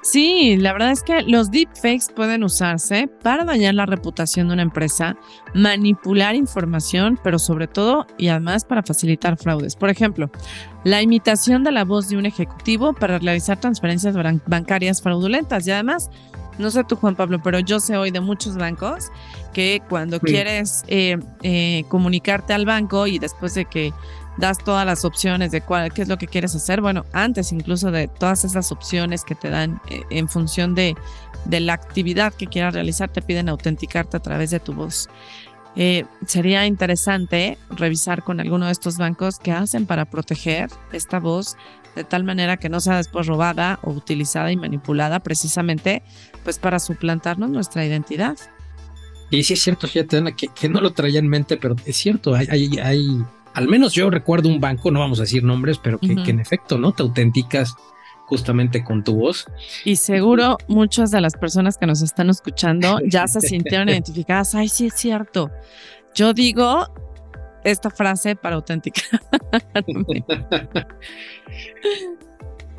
Sí, 0.04 0.58
la 0.58 0.74
verdad 0.74 0.90
es 0.90 1.02
que 1.02 1.22
los 1.22 1.50
deepfakes 1.50 2.12
pueden 2.14 2.44
usarse 2.44 3.08
para 3.22 3.42
dañar 3.42 3.72
la 3.72 3.86
reputación 3.86 4.48
de 4.48 4.52
una 4.52 4.62
empresa, 4.62 5.16
manipular 5.54 6.34
información, 6.34 7.18
pero 7.24 7.38
sobre 7.38 7.68
todo 7.68 8.06
y 8.18 8.28
además 8.28 8.66
para 8.66 8.82
facilitar 8.82 9.38
fraudes. 9.38 9.76
Por 9.76 9.88
ejemplo, 9.88 10.30
la 10.84 11.00
imitación 11.00 11.64
de 11.64 11.72
la 11.72 11.86
voz 11.86 12.10
de 12.10 12.18
un 12.18 12.26
ejecutivo 12.26 12.92
para 12.92 13.18
realizar 13.18 13.58
transferencias 13.58 14.14
bancarias 14.46 15.00
fraudulentas. 15.00 15.66
Y 15.66 15.70
además, 15.70 16.10
no 16.58 16.70
sé 16.70 16.84
tú, 16.84 16.96
Juan 16.96 17.16
Pablo, 17.16 17.40
pero 17.42 17.58
yo 17.58 17.80
sé 17.80 17.96
hoy 17.96 18.10
de 18.10 18.20
muchos 18.20 18.56
bancos 18.56 19.10
que 19.52 19.82
cuando 19.88 20.20
quieres 20.20 20.84
eh, 20.88 21.18
eh, 21.42 21.84
comunicarte 21.88 22.52
al 22.52 22.66
banco 22.66 23.06
y 23.06 23.18
después 23.18 23.54
de 23.54 23.64
que 23.64 23.92
das 24.36 24.58
todas 24.58 24.84
las 24.84 25.04
opciones 25.04 25.52
de 25.52 25.60
cuál, 25.60 25.92
qué 25.92 26.02
es 26.02 26.08
lo 26.08 26.18
que 26.18 26.26
quieres 26.26 26.54
hacer. 26.54 26.80
Bueno, 26.80 27.04
antes 27.12 27.52
incluso 27.52 27.90
de 27.90 28.08
todas 28.08 28.44
esas 28.44 28.72
opciones 28.72 29.24
que 29.24 29.34
te 29.34 29.48
dan 29.48 29.80
eh, 29.88 30.02
en 30.10 30.28
función 30.28 30.74
de, 30.74 30.96
de 31.44 31.60
la 31.60 31.74
actividad 31.74 32.34
que 32.34 32.46
quieras 32.46 32.74
realizar, 32.74 33.10
te 33.10 33.22
piden 33.22 33.48
autenticarte 33.48 34.16
a 34.16 34.20
través 34.20 34.50
de 34.50 34.60
tu 34.60 34.74
voz. 34.74 35.08
Eh, 35.76 36.04
sería 36.26 36.66
interesante 36.66 37.58
revisar 37.70 38.22
con 38.22 38.40
alguno 38.40 38.66
de 38.66 38.72
estos 38.72 38.96
bancos 38.96 39.40
qué 39.40 39.50
hacen 39.50 39.86
para 39.86 40.04
proteger 40.04 40.70
esta 40.92 41.18
voz 41.18 41.56
de 41.96 42.04
tal 42.04 42.24
manera 42.24 42.56
que 42.56 42.68
no 42.68 42.80
sea 42.80 42.96
después 42.96 43.26
robada 43.26 43.78
o 43.82 43.90
utilizada 43.90 44.52
y 44.52 44.56
manipulada 44.56 45.20
precisamente 45.20 46.02
pues 46.42 46.58
para 46.58 46.78
suplantarnos 46.78 47.50
nuestra 47.50 47.84
identidad. 47.84 48.36
Y 49.30 49.42
sí 49.42 49.54
es 49.54 49.62
cierto, 49.62 49.88
fíjate, 49.88 50.18
Ana, 50.18 50.32
que, 50.36 50.48
que 50.48 50.68
no 50.68 50.80
lo 50.80 50.92
traía 50.92 51.18
en 51.18 51.28
mente, 51.28 51.56
pero 51.56 51.74
es 51.84 51.96
cierto, 51.96 52.34
hay, 52.34 52.46
hay, 52.50 52.78
hay, 52.78 53.24
al 53.54 53.68
menos 53.68 53.92
yo 53.92 54.10
recuerdo 54.10 54.48
un 54.48 54.60
banco, 54.60 54.90
no 54.90 55.00
vamos 55.00 55.18
a 55.18 55.22
decir 55.22 55.42
nombres, 55.42 55.78
pero 55.78 55.98
que, 55.98 56.14
que 56.14 56.30
en 56.30 56.40
efecto, 56.40 56.78
¿no? 56.78 56.92
Te 56.92 57.02
autenticas 57.02 57.74
justamente 58.26 58.84
con 58.84 59.04
tu 59.04 59.14
voz. 59.16 59.46
Y 59.84 59.96
seguro 59.96 60.58
muchas 60.68 61.10
de 61.10 61.20
las 61.20 61.34
personas 61.34 61.78
que 61.78 61.86
nos 61.86 62.02
están 62.02 62.30
escuchando 62.30 62.98
ya 63.06 63.26
se 63.26 63.40
sintieron 63.42 63.88
identificadas. 63.88 64.54
Ay, 64.54 64.68
sí 64.68 64.86
es 64.86 64.94
cierto. 64.94 65.50
Yo 66.14 66.32
digo 66.32 66.86
esta 67.64 67.90
frase 67.90 68.36
para 68.36 68.56
autenticar. 68.56 69.20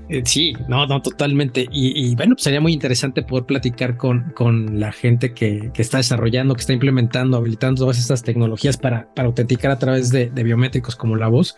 Eh, 0.08 0.22
sí, 0.24 0.54
no, 0.68 0.86
no, 0.86 1.02
totalmente. 1.02 1.68
Y, 1.72 2.16
bueno, 2.16 2.36
pues 2.36 2.44
sería 2.44 2.62
muy 2.62 2.74
interesante 2.74 3.24
poder 3.24 3.46
platicar 3.46 3.98
con, 3.98 4.32
con 4.36 4.80
la 4.80 4.92
gente 4.92 5.34
que, 5.34 5.72
que, 5.74 5.82
está 5.82 5.98
desarrollando, 5.98 6.54
que 6.54 6.62
está 6.62 6.74
implementando, 6.74 7.38
habilitando 7.38 7.82
todas 7.82 7.98
estas 7.98 8.22
tecnologías 8.22 8.78
para, 8.78 9.12
para 9.16 9.28
autenticar 9.28 9.72
a 9.72 9.80
través 9.80 10.12
de, 10.12 10.30
de 10.30 10.44
biométricos 10.44 10.96
como 10.96 11.16
la 11.16 11.28
voz 11.28 11.56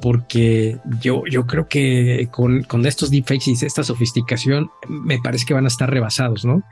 porque 0.00 0.78
yo, 1.00 1.22
yo 1.30 1.46
creo 1.46 1.68
que 1.68 2.28
con, 2.30 2.62
con 2.64 2.84
estos 2.86 3.10
deepfakes 3.10 3.50
y 3.50 3.52
esta 3.64 3.82
sofisticación 3.82 4.70
me 4.88 5.18
parece 5.18 5.46
que 5.46 5.54
van 5.54 5.64
a 5.64 5.68
estar 5.68 5.90
rebasados, 5.90 6.44
¿no? 6.44 6.62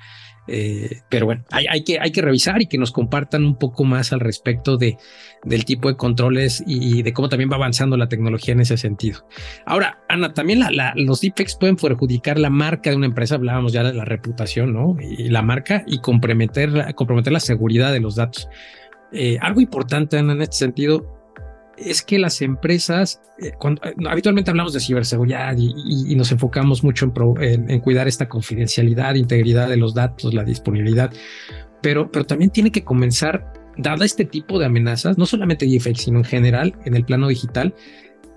Eh, 0.47 1.01
pero 1.09 1.25
bueno, 1.25 1.43
hay, 1.51 1.67
hay, 1.71 1.85
que, 1.85 1.99
hay 1.99 2.13
que 2.13 2.21
revisar 2.21 2.61
y 2.61 2.67
que 2.67 2.77
nos 2.77 2.93
compartan 2.93 3.45
un 3.45 3.57
poco 3.57 3.85
más 3.85 4.13
al 4.13 4.21
respecto 4.21 4.77
de, 4.77 4.99
del 5.43 5.65
tipo 5.65 5.89
de 5.89 5.97
controles 5.97 6.63
y, 6.67 7.03
de 7.03 7.13
cómo 7.13 7.29
también 7.29 7.51
va 7.51 7.57
avanzando 7.57 7.97
la 7.97 8.09
tecnología 8.09 8.53
en 8.53 8.61
ese 8.61 8.77
sentido. 8.77 9.27
Ahora, 9.65 10.01
Ana, 10.09 10.35
también 10.35 10.61
los 10.97 11.21
deepfakes 11.21 11.57
pueden 11.59 11.77
perjudicar 11.77 12.39
la 12.39 12.51
marca 12.51 12.91
de 12.91 12.97
una 12.97 13.07
empresa, 13.07 13.37
hablábamos 13.37 13.73
ya 13.73 13.83
de 13.83 13.95
la 13.95 14.05
reputación, 14.05 14.75
¿no? 14.75 14.97
Y 15.01 15.31
la 15.31 15.43
marca 15.43 15.83
y 15.87 15.99
comprometer, 15.99 16.95
comprometer 16.95 17.33
la 17.33 17.41
seguridad 17.41 17.93
de 17.93 18.01
los 18.01 18.17
datos. 18.17 18.49
Eh, 19.13 19.39
algo 19.41 19.61
importante, 19.61 20.19
Ana, 20.19 20.33
en 20.35 20.43
este 20.43 20.57
sentido, 20.57 21.14
es 21.77 22.03
que 22.03 22.19
las 22.19 22.43
empresas, 22.43 23.21
eh, 23.39 23.49
eh, 23.49 23.95
habitualmente 24.09 24.51
hablamos 24.51 24.73
de 24.73 24.81
ciberseguridad 24.81 25.57
y, 25.57 26.15
nos 26.15 26.31
enfocamos 26.33 26.85
mucho 26.85 27.13
en, 27.41 27.81
cuidar 27.81 28.09
esta 28.09 28.29
confidencialidad, 28.29 29.15
integridad 29.15 29.69
de 29.69 29.77
los 29.77 29.95
datos, 29.95 30.33
la 30.33 30.45
disponibilidad, 30.45 31.13
pero, 31.83 32.11
pero 32.11 32.25
también 32.25 32.51
tiene 32.51 32.71
que 32.71 32.85
comenzar, 32.85 33.53
dada 33.77 34.05
este 34.05 34.25
tipo 34.25 34.59
de 34.59 34.67
amenazas, 34.67 35.19
no 35.19 35.27
solamente 35.27 35.67
deepfake, 35.67 35.97
sino 35.97 36.19
en 36.19 36.25
general 36.25 36.75
en 36.85 36.95
el 36.95 37.05
plano 37.05 37.29
digital, 37.29 37.75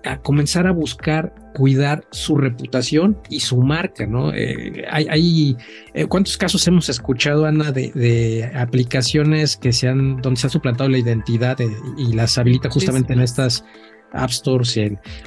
a 0.04 0.18
comenzar 0.20 0.68
a 0.68 0.72
buscar 0.72 1.34
cuidar 1.54 2.06
su 2.12 2.38
reputación 2.38 3.18
y 3.30 3.40
su 3.40 3.58
marca, 3.62 4.06
¿no? 4.06 4.32
Eh, 4.34 4.86
hay, 4.90 5.58
eh, 5.94 6.06
¿Cuántos 6.06 6.38
casos 6.38 6.68
hemos 6.68 6.88
escuchado, 6.88 7.46
Ana, 7.46 7.72
de, 7.72 8.52
aplicaciones 8.56 9.58
que 9.58 9.74
se 9.74 9.88
han, 9.88 10.22
donde 10.22 10.40
se 10.40 10.48
ha 10.48 10.50
suplantado 10.50 10.90
la 10.90 11.00
identidad 11.00 11.58
y 11.98 12.14
las 12.14 12.38
habilita 12.38 12.70
justamente 12.70 13.14
en 13.14 13.22
estas 13.22 13.66
App 14.14 14.30
Stores 14.30 14.80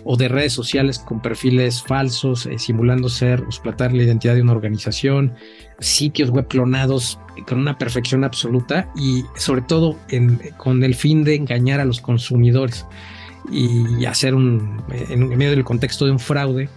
o 0.04 0.16
de 0.16 0.28
redes 0.28 0.52
sociales 0.52 0.98
con 0.98 1.20
perfiles 1.20 1.82
falsos, 1.82 2.46
eh, 2.46 2.58
simulando 2.58 3.08
ser 3.08 3.42
o 3.42 3.50
suplantar 3.50 3.92
la 3.92 4.02
identidad 4.02 4.34
de 4.34 4.42
una 4.42 4.52
organización, 4.52 5.34
sitios 5.80 6.30
web 6.30 6.46
clonados 6.48 7.18
con 7.46 7.58
una 7.58 7.76
perfección 7.76 8.24
absoluta 8.24 8.90
y 8.96 9.24
sobre 9.36 9.62
todo 9.62 9.98
con 10.56 10.84
el 10.84 10.94
fin 10.94 11.24
de 11.24 11.34
engañar 11.34 11.80
a 11.80 11.84
los 11.84 12.00
consumidores 12.00 12.86
y 13.50 14.04
hacer 14.04 14.34
un, 14.34 14.82
en 14.90 15.28
medio 15.28 15.50
del 15.50 15.64
contexto 15.64 16.04
de 16.04 16.12
un 16.12 16.18
fraude, 16.18 16.68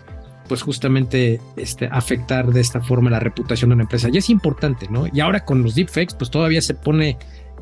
pues 0.47 0.62
justamente 0.62 1.39
este, 1.56 1.88
afectar 1.91 2.47
de 2.47 2.62
esta 2.62 2.82
forma 2.82 3.10
la 3.10 3.19
reputación 3.19 3.69
de 3.69 3.76
una 3.76 3.84
empresa. 3.84 4.10
Y 4.12 4.17
es 4.17 4.30
importante, 4.30 4.88
¿no? 4.89 5.08
Y 5.12 5.19
ahora 5.19 5.45
con 5.45 5.63
los 5.63 5.76
deepfakes, 5.76 6.15
pues 6.17 6.30
todavía 6.30 6.62
se 6.62 6.73
pone 6.73 7.17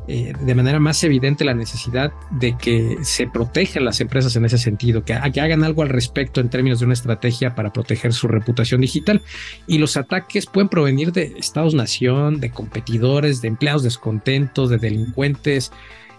eh, 0.08 0.32
de 0.40 0.54
manera 0.56 0.80
más 0.80 1.04
evidente 1.04 1.44
la 1.44 1.54
necesidad 1.54 2.12
de 2.32 2.56
que 2.58 2.98
se 3.02 3.28
protejan 3.28 3.84
las 3.84 4.00
empresas 4.00 4.34
en 4.34 4.44
ese 4.44 4.58
sentido, 4.58 5.04
que, 5.04 5.16
que 5.32 5.40
hagan 5.40 5.62
algo 5.62 5.82
al 5.82 5.90
respecto 5.90 6.40
en 6.40 6.48
términos 6.48 6.80
de 6.80 6.86
una 6.86 6.94
estrategia 6.94 7.54
para 7.54 7.72
proteger 7.72 8.12
su 8.12 8.26
reputación 8.26 8.80
digital. 8.80 9.22
Y 9.68 9.78
los 9.78 9.96
ataques 9.96 10.46
pueden 10.46 10.68
provenir 10.68 11.12
de 11.12 11.34
estados-nación, 11.38 12.40
de 12.40 12.50
competidores, 12.50 13.42
de 13.42 13.48
empleados 13.48 13.84
descontentos, 13.84 14.70
de 14.70 14.78
delincuentes, 14.78 15.70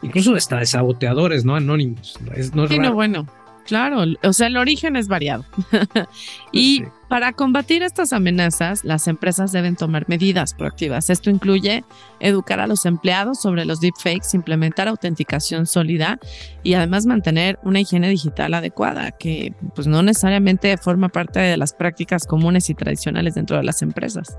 incluso 0.03 0.35
hasta 0.35 0.59
de 0.59 0.65
saboteadores, 0.65 1.45
¿no? 1.45 1.55
Anónimos. 1.55 2.19
Es, 2.35 2.53
no 2.53 2.67
sí, 2.67 2.77
no, 2.77 2.93
bueno, 2.93 3.25
claro, 3.65 4.03
o 4.23 4.33
sea, 4.33 4.47
el 4.47 4.57
origen 4.57 4.95
es 4.95 5.07
variado. 5.07 5.45
y 6.51 6.83
para 7.09 7.31
combatir 7.31 7.83
estas 7.83 8.13
amenazas, 8.13 8.83
las 8.83 9.07
empresas 9.07 9.51
deben 9.51 9.75
tomar 9.75 10.07
medidas 10.09 10.53
proactivas. 10.53 11.09
Esto 11.09 11.29
incluye 11.29 11.83
educar 12.19 12.59
a 12.59 12.67
los 12.67 12.85
empleados 12.85 13.41
sobre 13.41 13.65
los 13.65 13.79
deepfakes, 13.79 14.33
implementar 14.33 14.87
autenticación 14.87 15.65
sólida 15.65 16.19
y 16.63 16.73
además 16.73 17.05
mantener 17.05 17.59
una 17.63 17.79
higiene 17.79 18.09
digital 18.09 18.53
adecuada, 18.53 19.11
que 19.11 19.53
pues 19.75 19.87
no 19.87 20.03
necesariamente 20.03 20.75
forma 20.77 21.09
parte 21.09 21.39
de 21.39 21.57
las 21.57 21.73
prácticas 21.73 22.25
comunes 22.25 22.69
y 22.69 22.75
tradicionales 22.75 23.35
dentro 23.35 23.57
de 23.57 23.63
las 23.63 23.81
empresas. 23.81 24.37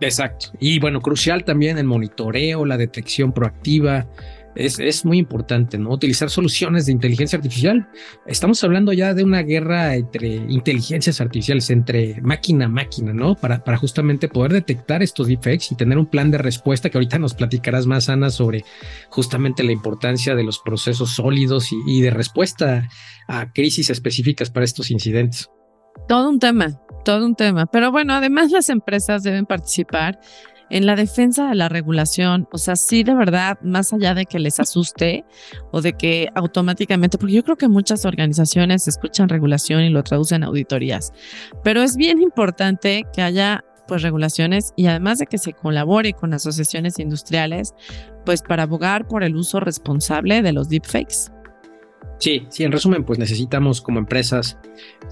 Exacto. 0.00 0.48
Y 0.60 0.78
bueno, 0.78 1.00
crucial 1.00 1.44
también 1.44 1.78
el 1.78 1.84
monitoreo, 1.84 2.64
la 2.64 2.76
detección 2.76 3.32
proactiva, 3.32 4.06
es, 4.56 5.04
muy 5.04 5.18
importante, 5.18 5.78
¿no? 5.78 5.90
Utilizar 5.90 6.30
soluciones 6.30 6.86
de 6.86 6.92
inteligencia 6.92 7.36
artificial. 7.36 7.88
Estamos 8.26 8.62
hablando 8.64 8.92
ya 8.92 9.14
de 9.14 9.22
una 9.22 9.42
guerra 9.42 9.94
entre 9.94 10.28
inteligencias 10.28 11.20
artificiales, 11.20 11.70
entre 11.70 12.20
máquina 12.22 12.64
a 12.64 12.68
máquina, 12.68 13.12
¿no? 13.12 13.34
Para, 13.34 13.62
para 13.62 13.76
justamente 13.76 14.28
poder 14.28 14.52
detectar 14.52 15.02
estos 15.02 15.28
defects 15.28 15.72
y 15.72 15.76
tener 15.76 15.98
un 15.98 16.06
plan 16.06 16.30
de 16.30 16.38
respuesta 16.38 16.90
que 16.90 16.98
ahorita 16.98 17.18
nos 17.18 17.34
platicarás 17.34 17.86
más, 17.86 18.08
Ana, 18.08 18.30
sobre 18.30 18.64
justamente 19.10 19.62
la 19.62 19.72
importancia 19.72 20.34
de 20.34 20.44
los 20.44 20.58
procesos 20.58 21.14
sólidos 21.14 21.72
y, 21.72 21.76
y 21.86 22.00
de 22.00 22.10
respuesta 22.10 22.88
a 23.28 23.52
crisis 23.52 23.90
específicas 23.90 24.50
para 24.50 24.64
estos 24.64 24.90
incidentes. 24.90 25.50
Todo 26.08 26.28
un 26.28 26.38
tema, 26.38 26.80
todo 27.04 27.26
un 27.26 27.34
tema. 27.34 27.66
Pero 27.66 27.90
bueno, 27.90 28.14
además 28.14 28.50
las 28.50 28.68
empresas 28.68 29.22
deben 29.22 29.46
participar 29.46 30.18
en 30.70 30.86
la 30.86 30.96
defensa 30.96 31.48
de 31.48 31.54
la 31.54 31.68
regulación, 31.68 32.48
o 32.52 32.58
sea, 32.58 32.76
sí 32.76 33.02
de 33.02 33.14
verdad, 33.14 33.58
más 33.62 33.92
allá 33.92 34.14
de 34.14 34.26
que 34.26 34.38
les 34.38 34.60
asuste 34.60 35.24
o 35.72 35.80
de 35.80 35.92
que 35.92 36.28
automáticamente, 36.34 37.18
porque 37.18 37.34
yo 37.34 37.44
creo 37.44 37.56
que 37.56 37.68
muchas 37.68 38.04
organizaciones 38.04 38.88
escuchan 38.88 39.28
regulación 39.28 39.82
y 39.82 39.90
lo 39.90 40.02
traducen 40.02 40.42
a 40.42 40.46
auditorías, 40.46 41.12
pero 41.62 41.82
es 41.82 41.96
bien 41.96 42.20
importante 42.20 43.04
que 43.12 43.22
haya 43.22 43.64
pues 43.86 44.02
regulaciones 44.02 44.72
y 44.76 44.86
además 44.86 45.18
de 45.18 45.26
que 45.26 45.38
se 45.38 45.52
colabore 45.52 46.12
con 46.12 46.34
asociaciones 46.34 46.98
industriales, 46.98 47.74
pues 48.24 48.42
para 48.42 48.64
abogar 48.64 49.06
por 49.06 49.22
el 49.22 49.36
uso 49.36 49.60
responsable 49.60 50.42
de 50.42 50.52
los 50.52 50.68
deepfakes. 50.68 51.30
Sí, 52.18 52.46
sí, 52.48 52.64
en 52.64 52.72
resumen, 52.72 53.04
pues 53.04 53.18
necesitamos 53.18 53.82
como 53.82 53.98
empresas 53.98 54.58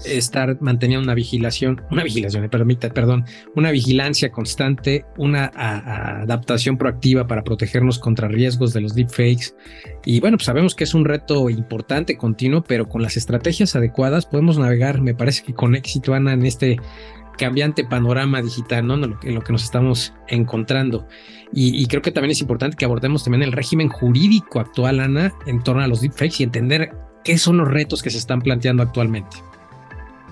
estar 0.05 0.59
manteniendo 0.59 1.03
una 1.03 1.13
vigilación, 1.13 1.81
una 1.91 2.03
vigilación, 2.03 2.41
me 2.41 2.49
permite, 2.49 2.89
perdón, 2.89 3.25
una 3.55 3.71
vigilancia 3.71 4.31
constante, 4.31 5.05
una 5.17 5.51
adaptación 5.55 6.77
proactiva 6.77 7.27
para 7.27 7.43
protegernos 7.43 7.99
contra 7.99 8.27
riesgos 8.27 8.73
de 8.73 8.81
los 8.81 8.95
deepfakes. 8.95 9.55
Y 10.03 10.19
bueno, 10.19 10.37
pues 10.37 10.45
sabemos 10.45 10.73
que 10.73 10.83
es 10.83 10.93
un 10.93 11.05
reto 11.05 11.49
importante, 11.49 12.17
continuo, 12.17 12.63
pero 12.63 12.89
con 12.89 13.01
las 13.01 13.17
estrategias 13.17 13.75
adecuadas 13.75 14.25
podemos 14.25 14.57
navegar, 14.57 14.99
me 15.01 15.13
parece 15.13 15.43
que 15.43 15.53
con 15.53 15.75
éxito, 15.75 16.13
Ana, 16.13 16.33
en 16.33 16.45
este 16.45 16.77
cambiante 17.37 17.83
panorama 17.83 18.41
digital, 18.41 18.87
¿no? 18.87 18.95
En 18.95 19.35
lo, 19.35 19.41
que, 19.41 19.51
nos 19.51 19.63
estamos 19.63 20.13
encontrando. 20.27 21.07
Y, 21.53 21.85
creo 21.87 22.01
que 22.01 22.11
también 22.11 22.31
es 22.31 22.41
importante 22.41 22.75
que 22.75 22.85
abordemos 22.85 23.23
también 23.23 23.43
el 23.43 23.51
régimen 23.51 23.87
jurídico 23.87 24.59
actual, 24.59 24.99
Ana, 24.99 25.33
en 25.45 25.63
torno 25.63 25.83
a 25.83 25.87
los 25.87 26.01
deepfakes 26.01 26.35
y 26.39 26.43
entender 26.43 26.91
qué 27.23 27.37
son 27.37 27.57
los 27.57 27.67
retos 27.67 28.03
que 28.03 28.09
se 28.09 28.17
están 28.17 28.41
planteando 28.41 28.83
actualmente. 28.83 29.37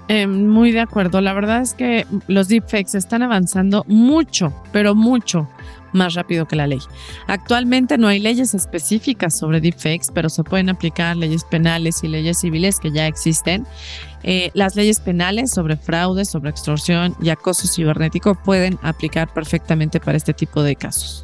Eh, 0.07 0.27
muy 0.27 0.71
de 0.71 0.81
acuerdo. 0.81 1.21
La 1.21 1.33
verdad 1.33 1.61
es 1.61 1.73
que 1.73 2.05
los 2.27 2.47
deepfakes 2.47 2.97
están 2.97 3.23
avanzando 3.23 3.85
mucho, 3.87 4.53
pero 4.71 4.95
mucho 4.95 5.47
más 5.93 6.15
rápido 6.15 6.47
que 6.47 6.55
la 6.55 6.67
ley. 6.67 6.79
Actualmente 7.27 7.97
no 7.97 8.07
hay 8.07 8.19
leyes 8.19 8.53
específicas 8.53 9.37
sobre 9.37 9.61
deepfakes, 9.61 10.07
pero 10.13 10.27
se 10.29 10.43
pueden 10.43 10.69
aplicar 10.69 11.15
leyes 11.15 11.43
penales 11.43 12.03
y 12.03 12.07
leyes 12.07 12.39
civiles 12.39 12.79
que 12.79 12.91
ya 12.91 13.07
existen. 13.07 13.65
Eh, 14.23 14.51
las 14.53 14.75
leyes 14.75 14.99
penales 14.99 15.51
sobre 15.51 15.77
fraude, 15.77 16.25
sobre 16.25 16.49
extorsión 16.49 17.15
y 17.21 17.29
acoso 17.29 17.67
cibernético 17.67 18.35
pueden 18.35 18.79
aplicar 18.81 19.31
perfectamente 19.33 19.99
para 19.99 20.17
este 20.17 20.33
tipo 20.33 20.63
de 20.63 20.75
casos. 20.75 21.22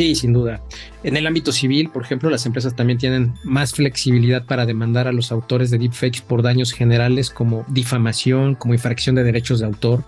Sí, 0.00 0.14
sin 0.14 0.32
duda. 0.32 0.62
En 1.02 1.18
el 1.18 1.26
ámbito 1.26 1.52
civil, 1.52 1.90
por 1.90 2.02
ejemplo, 2.02 2.30
las 2.30 2.46
empresas 2.46 2.74
también 2.74 2.98
tienen 2.98 3.34
más 3.44 3.74
flexibilidad 3.74 4.46
para 4.46 4.64
demandar 4.64 5.06
a 5.06 5.12
los 5.12 5.30
autores 5.30 5.70
de 5.70 5.76
deepfakes 5.76 6.22
por 6.26 6.40
daños 6.40 6.72
generales 6.72 7.28
como 7.28 7.66
difamación, 7.68 8.54
como 8.54 8.72
infracción 8.72 9.14
de 9.14 9.24
derechos 9.24 9.60
de 9.60 9.66
autor. 9.66 10.02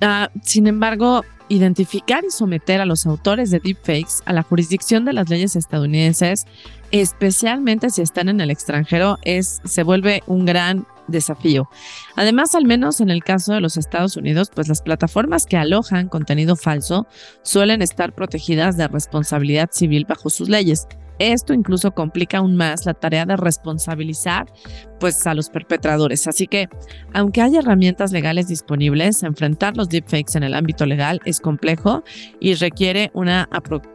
Ah, 0.00 0.30
sin 0.42 0.68
embargo, 0.68 1.22
identificar 1.50 2.24
y 2.26 2.30
someter 2.30 2.80
a 2.80 2.86
los 2.86 3.04
autores 3.04 3.50
de 3.50 3.60
deepfakes 3.60 4.22
a 4.24 4.32
la 4.32 4.42
jurisdicción 4.42 5.04
de 5.04 5.12
las 5.12 5.28
leyes 5.28 5.54
estadounidenses, 5.54 6.46
especialmente 6.92 7.90
si 7.90 8.00
están 8.00 8.30
en 8.30 8.40
el 8.40 8.50
extranjero, 8.50 9.18
es, 9.20 9.60
se 9.66 9.82
vuelve 9.82 10.22
un 10.26 10.46
gran 10.46 10.86
desafío. 11.08 11.68
Además, 12.16 12.54
al 12.54 12.64
menos 12.64 13.00
en 13.00 13.10
el 13.10 13.22
caso 13.22 13.52
de 13.52 13.60
los 13.60 13.76
Estados 13.76 14.16
Unidos, 14.16 14.50
pues 14.54 14.68
las 14.68 14.82
plataformas 14.82 15.46
que 15.46 15.56
alojan 15.56 16.08
contenido 16.08 16.56
falso 16.56 17.06
suelen 17.42 17.82
estar 17.82 18.14
protegidas 18.14 18.76
de 18.76 18.88
responsabilidad 18.88 19.70
civil 19.72 20.04
bajo 20.08 20.30
sus 20.30 20.48
leyes. 20.48 20.86
Esto 21.18 21.54
incluso 21.54 21.92
complica 21.92 22.38
aún 22.38 22.56
más 22.56 22.84
la 22.86 22.94
tarea 22.94 23.24
de 23.26 23.36
responsabilizar 23.36 24.52
pues, 24.98 25.24
a 25.26 25.34
los 25.34 25.50
perpetradores. 25.50 26.26
Así 26.26 26.46
que, 26.46 26.68
aunque 27.12 27.42
hay 27.42 27.56
herramientas 27.56 28.12
legales 28.12 28.48
disponibles, 28.48 29.22
enfrentar 29.22 29.76
los 29.76 29.88
deepfakes 29.88 30.36
en 30.36 30.42
el 30.42 30.54
ámbito 30.54 30.84
legal 30.86 31.20
es 31.24 31.40
complejo 31.40 32.02
y 32.40 32.54
requiere 32.54 33.10
una 33.14 33.48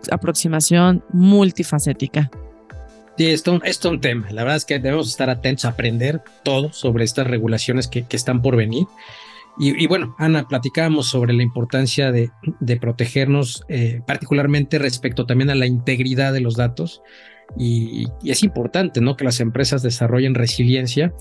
aproximación 0.10 1.04
multifacética. 1.12 2.30
Sí, 3.18 3.32
esto, 3.32 3.60
es 3.64 3.84
un 3.84 4.00
tema. 4.00 4.28
La 4.32 4.44
verdad 4.44 4.58
es 4.58 4.66
que 4.66 4.78
debemos 4.78 5.10
estar 5.10 5.30
atentos 5.30 5.66
a 5.66 5.70
aprender 5.70 6.22
todo 6.44 6.72
sobre 6.72 7.04
estas 7.04 7.26
regulaciones 7.26 7.88
que, 7.88 8.06
están 8.12 8.44
por 8.44 8.56
venir. 8.56 8.86
Y, 9.60 9.88
bueno, 9.88 10.16
Ana, 10.20 10.48
platicábamos 10.48 11.10
sobre 11.10 11.34
la 11.34 11.42
importancia 11.42 12.12
de, 12.12 12.30
protegernos, 12.80 13.64
eh, 13.70 14.02
particularmente 14.06 14.78
respecto 14.78 15.26
también 15.26 15.50
a 15.50 15.56
la 15.56 15.66
integridad 15.66 16.32
de 16.32 16.42
los 16.42 16.56
datos. 16.56 17.02
Y, 17.58 18.06
es 18.24 18.44
importante, 18.44 19.02
¿no? 19.02 19.18
Que 19.18 19.24
las 19.24 19.40
empresas 19.40 19.82
desarrollen 19.82 20.36
resiliencia. 20.36 21.12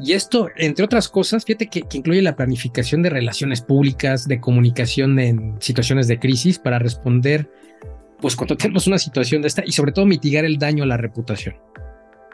Y 0.00 0.12
esto, 0.12 0.50
entre 0.56 0.84
otras 0.84 1.08
cosas, 1.08 1.44
fíjate 1.44 1.66
que, 1.66 1.82
que, 1.82 1.98
incluye 1.98 2.22
la 2.22 2.36
planificación 2.36 3.02
de 3.02 3.10
relaciones 3.10 3.60
públicas, 3.60 4.28
de 4.28 4.38
comunicación 4.38 5.18
en 5.18 5.56
situaciones 5.60 6.06
de 6.06 6.20
crisis 6.20 6.60
para 6.60 6.78
responder 6.78 7.50
pues 8.20 8.36
cuando 8.36 8.56
tenemos 8.56 8.86
una 8.86 8.98
situación 8.98 9.42
de 9.42 9.48
esta 9.48 9.62
y 9.64 9.72
sobre 9.72 9.92
todo 9.92 10.06
mitigar 10.06 10.44
el 10.44 10.58
daño 10.58 10.84
a 10.84 10.86
la 10.86 10.96
reputación. 10.96 11.56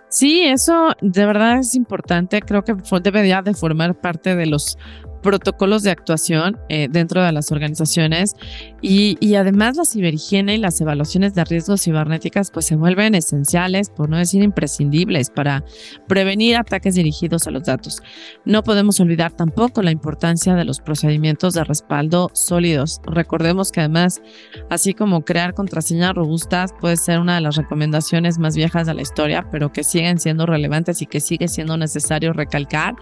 Sí, 0.09 0.43
eso 0.45 0.95
de 1.01 1.27
verdad 1.27 1.59
es 1.59 1.75
importante. 1.75 2.41
Creo 2.41 2.63
que 2.63 2.75
debería 3.03 3.43
de 3.43 3.55
formar 3.55 4.01
parte 4.01 4.37
de 4.37 4.47
los 4.47 4.79
protocolos 5.27 5.83
de 5.83 5.91
actuación 5.91 6.57
eh, 6.69 6.87
dentro 6.89 7.21
de 7.21 7.33
las 7.33 7.51
organizaciones 7.51 8.37
y, 8.81 9.17
y, 9.19 9.35
además 9.35 9.77
la 9.77 9.85
ciberhigiene 9.85 10.55
y 10.55 10.59
las 10.59 10.81
evaluaciones 10.81 11.35
de 11.35 11.45
riesgos 11.45 11.83
cibernéticas 11.83 12.53
pues 12.53 12.67
se 12.67 12.77
vuelven 12.77 13.17
esenciales, 13.17 13.91
por 13.91 14.09
no 14.09 14.19
decir 14.19 14.45
imprescindibles, 14.45 15.31
para 15.31 15.65
prevenir 16.07 16.57
ataques 16.57 16.95
dirigidos 16.95 17.49
a 17.49 17.51
los 17.51 17.65
datos. 17.65 18.01
No 18.45 18.63
podemos 18.63 19.01
olvidar 19.01 19.33
tampoco 19.33 19.83
la 19.83 19.91
importancia 19.91 20.55
de 20.55 20.65
los 20.65 20.79
procedimientos 20.79 21.55
de 21.55 21.65
respaldo 21.65 22.31
sólidos. 22.33 23.01
Recordemos 23.07 23.73
que 23.73 23.81
además, 23.81 24.23
así 24.71 24.95
como 24.95 25.25
crear 25.25 25.55
contraseñas 25.55 26.15
robustas 26.15 26.73
puede 26.81 26.97
ser 26.97 27.19
una 27.19 27.35
de 27.35 27.41
las 27.41 27.57
recomendaciones 27.57 28.39
más 28.39 28.55
viejas 28.55 28.87
de 28.87 28.95
la 28.95 29.03
historia, 29.03 29.49
pero 29.51 29.73
que 29.73 29.83
siguen 29.83 30.21
siendo 30.21 30.47
relevantes 30.47 31.03
y 31.03 31.07
que 31.07 31.19
sigue 31.19 31.49
siendo 31.49 31.77
necesario 31.77 32.33
recalcar, 32.33 32.95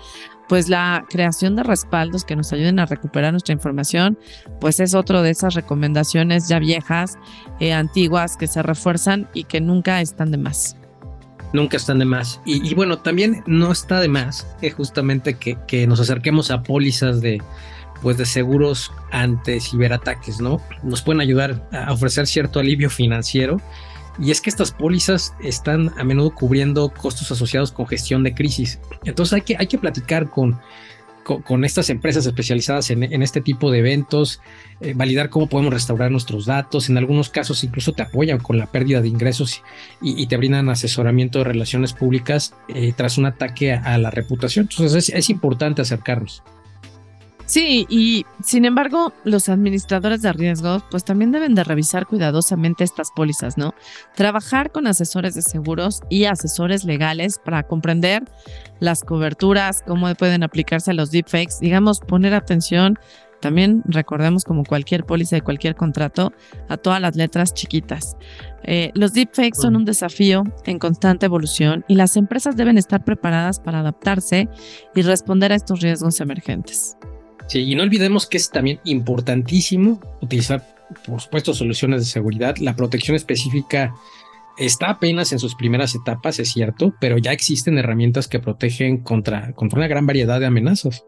pues 0.49 0.69
la 0.69 1.05
creación 1.09 1.57
de 1.57 1.63
respaldos 1.63 2.25
que 2.25 2.37
nos 2.37 2.53
ayuden 2.53 2.79
a 2.79 2.87
recuperar 2.87 3.33
nuestra 3.33 3.53
información, 3.53 4.19
pues 4.61 4.81
es 4.81 4.95
otro 4.95 5.23
de 5.23 5.31
esas 5.31 5.55
recomendaciones 5.55 6.49
ya 6.49 6.59
viejas, 6.59 7.19
eh, 7.61 7.73
antiguas, 7.73 8.37
que 8.37 8.47
se 8.47 8.63
refuerzan 8.63 9.29
y 9.35 9.45
que 9.45 9.61
nunca 9.61 10.01
están 10.01 10.31
de 10.31 10.39
más. 10.39 10.77
Nunca 11.53 11.77
están 11.77 12.01
de 12.01 12.05
más. 12.05 12.41
Y, 12.45 12.75
bueno, 12.75 12.99
también 12.99 13.45
no 13.47 13.71
está 13.71 14.01
de 14.01 14.09
más 14.09 14.47
que 14.61 14.71
justamente 14.73 15.35
que, 15.35 15.57
que 15.69 15.87
nos 15.87 16.01
acerquemos 16.01 16.51
a 16.51 16.65
pólizas 16.65 17.21
de, 17.21 17.41
pues 18.03 18.17
de 18.17 18.27
seguros 18.27 18.93
ante 19.13 19.61
ciberataques, 19.61 20.41
¿no? 20.41 20.61
Nos 20.83 21.03
pueden 21.03 21.21
ayudar 21.21 21.67
a 21.73 21.93
ofrecer 21.93 22.27
cierto 22.27 22.59
alivio 22.59 22.91
financiero 22.91 23.61
y 24.19 24.31
es 24.31 24.41
que 24.41 24.51
estas 24.51 24.71
pólizas 24.71 25.35
están 25.41 25.91
a 25.99 26.05
menudo 26.05 26.35
cubriendo 26.35 26.89
costos 26.89 27.31
asociados 27.31 27.73
con 27.73 27.87
gestión 27.87 28.23
de 28.23 28.35
crisis. 28.35 28.79
Entonces 29.05 29.33
hay 29.33 29.43
que, 29.43 29.57
hay 29.59 29.67
que 29.67 29.79
platicar 29.79 30.31
con, 30.31 30.61
con, 31.25 31.65
estas 31.65 31.91
empresas 31.91 32.27
especializadas 32.27 32.91
en, 32.91 33.23
este 33.23 33.41
tipo 33.41 33.71
de 33.71 33.79
eventos, 33.79 34.41
eh, 34.81 34.93
validar 34.95 35.31
cómo 35.31 35.49
podemos 35.49 35.73
restaurar 35.73 36.11
nuestros 36.11 36.47
datos. 36.47 36.89
En 36.89 36.99
algunos 36.99 37.31
casos 37.31 37.65
incluso 37.65 37.93
te 37.93 38.03
apoyan 38.03 38.39
con 38.39 38.59
la 38.59 38.67
pérdida 38.67 39.01
de 39.01 39.09
ingresos 39.09 39.63
y, 40.01 40.27
te 40.27 40.37
brindan 40.37 40.69
asesoramiento 40.69 41.39
de 41.39 41.45
relaciones 41.45 41.93
públicas 41.93 42.55
eh, 42.69 42.93
tras 42.97 43.19
un 43.19 43.27
ataque 43.27 43.73
a, 43.73 43.99
la 43.99 44.11
reputación. 44.11 44.69
Entonces 44.71 45.09
es 45.09 45.31
importante 45.31 45.83
acercarnos. 45.83 46.43
Sí, 47.47 47.87
y 47.91 48.25
sin 48.43 48.65
embargo, 48.65 49.13
los 49.25 49.51
administradores 49.51 50.23
de 50.23 50.33
riesgos 50.33 50.83
pues 50.91 51.05
también 51.05 51.31
deben 51.31 51.55
de 51.55 51.63
revisar 51.63 52.07
cuidadosamente 52.07 52.85
estas 52.85 53.11
pólizas, 53.15 53.59
¿no? 53.59 53.75
Trabajar 54.15 54.73
con 54.73 54.87
asesores 54.87 55.35
de 55.35 55.43
seguros 55.43 56.01
y 56.09 56.25
asesores 56.25 56.85
legales 56.85 57.39
para 57.39 57.63
comprender 57.63 58.25
las 58.81 59.05
coberturas, 59.05 59.83
cómo 59.87 60.13
pueden 60.15 60.43
aplicarse 60.43 60.93
a 60.93 60.95
los 60.95 61.11
deepfakes, 61.11 61.61
digamos, 61.61 62.01
poner 62.01 62.33
atención 62.33 62.99
también 63.45 63.83
recordemos 63.85 64.43
como 64.43 64.65
cualquier 64.65 65.05
póliza 65.05 65.37
de 65.37 65.43
cualquier 65.43 65.75
contrato 65.75 66.33
a 66.71 66.79
todas 66.79 66.99
las 66.99 67.15
letras 67.15 67.53
chiquitas. 67.53 68.17
Eh, 68.63 68.91
los 68.95 69.13
deepfakes 69.13 69.61
son 69.61 69.77
un 69.77 69.85
desafío 69.85 70.45
en 70.65 70.79
constante 70.79 71.27
evolución 71.27 71.85
y 71.87 71.95
las 71.97 72.17
empresas 72.17 72.57
deben 72.57 72.79
estar 72.79 73.05
preparadas 73.05 73.61
para 73.61 73.81
adaptarse 73.81 74.49
y 74.95 75.03
responder 75.03 75.53
a 75.53 75.57
estos 75.57 75.83
riesgos 75.83 76.23
emergentes. 76.23 76.97
Sí, 77.47 77.61
y 77.61 77.75
no 77.75 77.83
olvidemos 77.83 78.27
que 78.27 78.39
es 78.39 78.51
también 78.51 78.81
importantísimo 78.85 80.01
utilizar, 80.21 80.67
por 81.07 81.21
supuesto, 81.21 81.55
soluciones 81.55 82.01
de 82.01 82.07
seguridad. 82.07 82.57
La 82.57 82.75
protección 82.75 83.17
específica 83.17 83.95
está 84.57 84.91
apenas 84.91 85.33
en 85.33 85.39
sus 85.39 85.55
primeras 85.55 85.95
etapas, 85.95 86.39
es 86.39 86.53
cierto, 86.53 86.95
pero 87.01 87.19
ya 87.19 87.33
existen 87.33 87.79
herramientas 87.79 88.29
que 88.29 88.41
protegen 88.41 88.99
contra, 88.99 89.53
contra 89.53 89.79
una 89.79 89.89
gran 89.89 90.07
variedad 90.07 90.41
de 90.41 90.47
amenazas. 90.47 91.05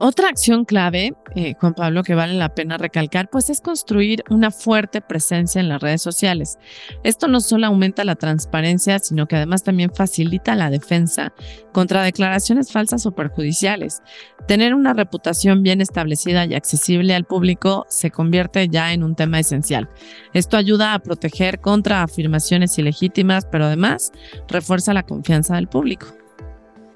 Otra 0.00 0.28
acción 0.28 0.64
clave, 0.64 1.14
eh, 1.34 1.54
Juan 1.58 1.74
Pablo, 1.74 2.04
que 2.04 2.14
vale 2.14 2.34
la 2.34 2.54
pena 2.54 2.78
recalcar, 2.78 3.28
pues 3.30 3.50
es 3.50 3.60
construir 3.60 4.22
una 4.30 4.52
fuerte 4.52 5.00
presencia 5.00 5.60
en 5.60 5.68
las 5.68 5.82
redes 5.82 6.02
sociales. 6.02 6.56
Esto 7.02 7.26
no 7.26 7.40
solo 7.40 7.66
aumenta 7.66 8.04
la 8.04 8.14
transparencia, 8.14 9.00
sino 9.00 9.26
que 9.26 9.34
además 9.34 9.64
también 9.64 9.92
facilita 9.92 10.54
la 10.54 10.70
defensa 10.70 11.32
contra 11.72 12.04
declaraciones 12.04 12.70
falsas 12.70 13.06
o 13.06 13.12
perjudiciales. 13.12 14.00
Tener 14.46 14.72
una 14.72 14.94
reputación 14.94 15.64
bien 15.64 15.80
establecida 15.80 16.46
y 16.46 16.54
accesible 16.54 17.12
al 17.16 17.24
público 17.24 17.84
se 17.88 18.12
convierte 18.12 18.68
ya 18.68 18.92
en 18.92 19.02
un 19.02 19.16
tema 19.16 19.40
esencial. 19.40 19.88
Esto 20.32 20.56
ayuda 20.56 20.94
a 20.94 21.00
proteger 21.00 21.60
contra 21.60 22.04
afirmaciones 22.04 22.78
ilegítimas, 22.78 23.46
pero 23.50 23.64
además 23.64 24.12
refuerza 24.46 24.94
la 24.94 25.02
confianza 25.02 25.56
del 25.56 25.66
público. 25.66 26.17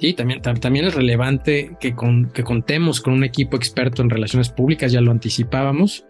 Sí, 0.03 0.14
también, 0.14 0.42
también 0.42 0.86
es 0.86 0.96
relevante 0.96 1.76
que, 1.78 1.94
que 2.34 2.42
contemos 2.42 3.00
con 3.00 3.12
un 3.12 3.22
equipo 3.22 3.57
experto 3.57 4.03
en 4.03 4.11
relaciones 4.11 4.48
públicas, 4.48 4.90
ya 4.90 5.00
lo 5.00 5.12
anticipábamos. 5.12 6.05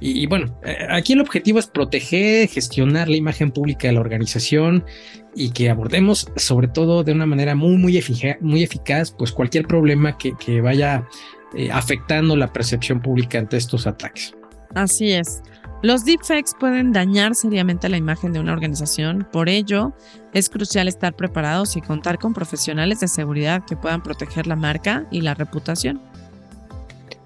Y, 0.00 0.24
bueno, 0.24 0.58
eh, 0.64 0.86
aquí 0.88 1.12
el 1.12 1.20
objetivo 1.20 1.58
es 1.58 1.66
proteger, 1.66 2.48
gestionar 2.48 3.10
la 3.10 3.16
imagen 3.16 3.50
pública 3.50 3.88
de 3.88 3.92
la 3.92 4.00
organización 4.00 4.86
y 5.34 5.50
que 5.50 5.68
abordemos 5.68 6.32
sobre 6.36 6.68
todo 6.68 7.04
de 7.04 7.12
una 7.12 7.26
manera 7.26 7.54
muy, 7.54 7.76
muy, 7.76 8.02
muy 8.40 8.62
eficaz, 8.62 9.10
pues 9.10 9.32
cualquier 9.32 9.66
problema 9.66 10.16
que, 10.16 10.32
que 10.42 10.62
vaya 10.62 11.06
eh, 11.54 11.68
afectando 11.70 12.36
la 12.36 12.54
percepción 12.54 13.02
pública 13.02 13.38
ante 13.38 13.58
estos 13.58 13.86
ataques. 13.86 14.34
Así 14.74 15.12
es. 15.12 15.42
Los 15.82 16.04
deepfakes 16.04 16.52
pueden 16.58 16.92
dañar 16.92 17.34
seriamente 17.34 17.88
la 17.88 17.98
imagen 17.98 18.32
de 18.32 18.40
una 18.40 18.52
organización, 18.52 19.28
por 19.30 19.48
ello 19.48 19.92
es 20.32 20.48
crucial 20.48 20.88
estar 20.88 21.14
preparados 21.14 21.76
y 21.76 21.82
contar 21.82 22.18
con 22.18 22.32
profesionales 22.32 23.00
de 23.00 23.08
seguridad 23.08 23.62
que 23.66 23.76
puedan 23.76 24.02
proteger 24.02 24.46
la 24.46 24.56
marca 24.56 25.06
y 25.10 25.20
la 25.20 25.34
reputación. 25.34 26.00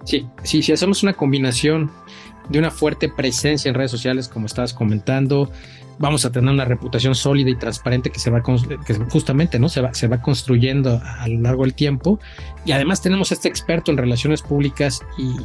Sí, 0.05 0.26
sí, 0.42 0.62
si 0.62 0.72
hacemos 0.72 1.03
una 1.03 1.12
combinación 1.12 1.90
de 2.48 2.59
una 2.59 2.70
fuerte 2.70 3.09
presencia 3.09 3.68
en 3.68 3.76
redes 3.76 3.92
sociales, 3.92 4.28
como 4.28 4.46
estabas 4.46 4.74
comentando, 4.74 5.51
vamos 6.01 6.24
a 6.24 6.32
tener 6.32 6.53
una 6.53 6.64
reputación 6.64 7.14
sólida 7.14 7.51
y 7.51 7.57
transparente 7.57 8.11
que 8.11 8.18
se 8.18 8.30
va 8.30 8.42
que 8.42 8.94
justamente 9.11 9.59
no 9.59 9.68
se 9.68 9.80
va, 9.82 9.94
se 9.94 10.09
va 10.09 10.20
construyendo 10.20 11.01
a 11.05 11.28
lo 11.28 11.40
largo 11.40 11.62
del 11.62 11.74
tiempo. 11.74 12.18
Y 12.64 12.72
además 12.72 13.01
tenemos 13.01 13.30
este 13.30 13.48
experto 13.48 13.92
en 13.92 13.98
relaciones 13.98 14.42
públicas 14.42 15.03
y 15.18 15.36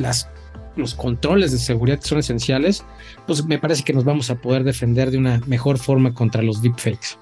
las 0.00 0.28
los 0.76 0.94
controles 0.94 1.52
de 1.52 1.58
seguridad 1.58 1.98
que 1.98 2.06
son 2.06 2.18
esenciales, 2.18 2.84
pues 3.26 3.44
me 3.44 3.58
parece 3.58 3.84
que 3.84 3.92
nos 3.92 4.04
vamos 4.04 4.30
a 4.30 4.36
poder 4.36 4.64
defender 4.64 5.10
de 5.10 5.18
una 5.18 5.40
mejor 5.46 5.78
forma 5.78 6.12
contra 6.14 6.42
los 6.42 6.62
deepfakes. 6.62 7.18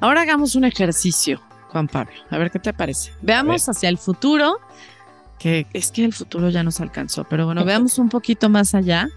Ahora 0.00 0.22
hagamos 0.22 0.54
un 0.54 0.64
ejercicio, 0.64 1.40
Juan 1.68 1.86
Pablo. 1.86 2.14
A 2.30 2.38
ver 2.38 2.50
qué 2.50 2.58
te 2.58 2.72
parece. 2.72 3.12
Veamos 3.22 3.68
hacia 3.68 3.88
el 3.88 3.98
futuro, 3.98 4.58
que 5.38 5.66
es 5.72 5.90
que 5.90 6.04
el 6.04 6.12
futuro 6.12 6.48
ya 6.50 6.62
nos 6.62 6.80
alcanzó, 6.80 7.24
pero 7.24 7.46
bueno, 7.46 7.64
veamos 7.64 7.98
un 7.98 8.08
poquito 8.08 8.48
más 8.48 8.74
allá 8.74 9.08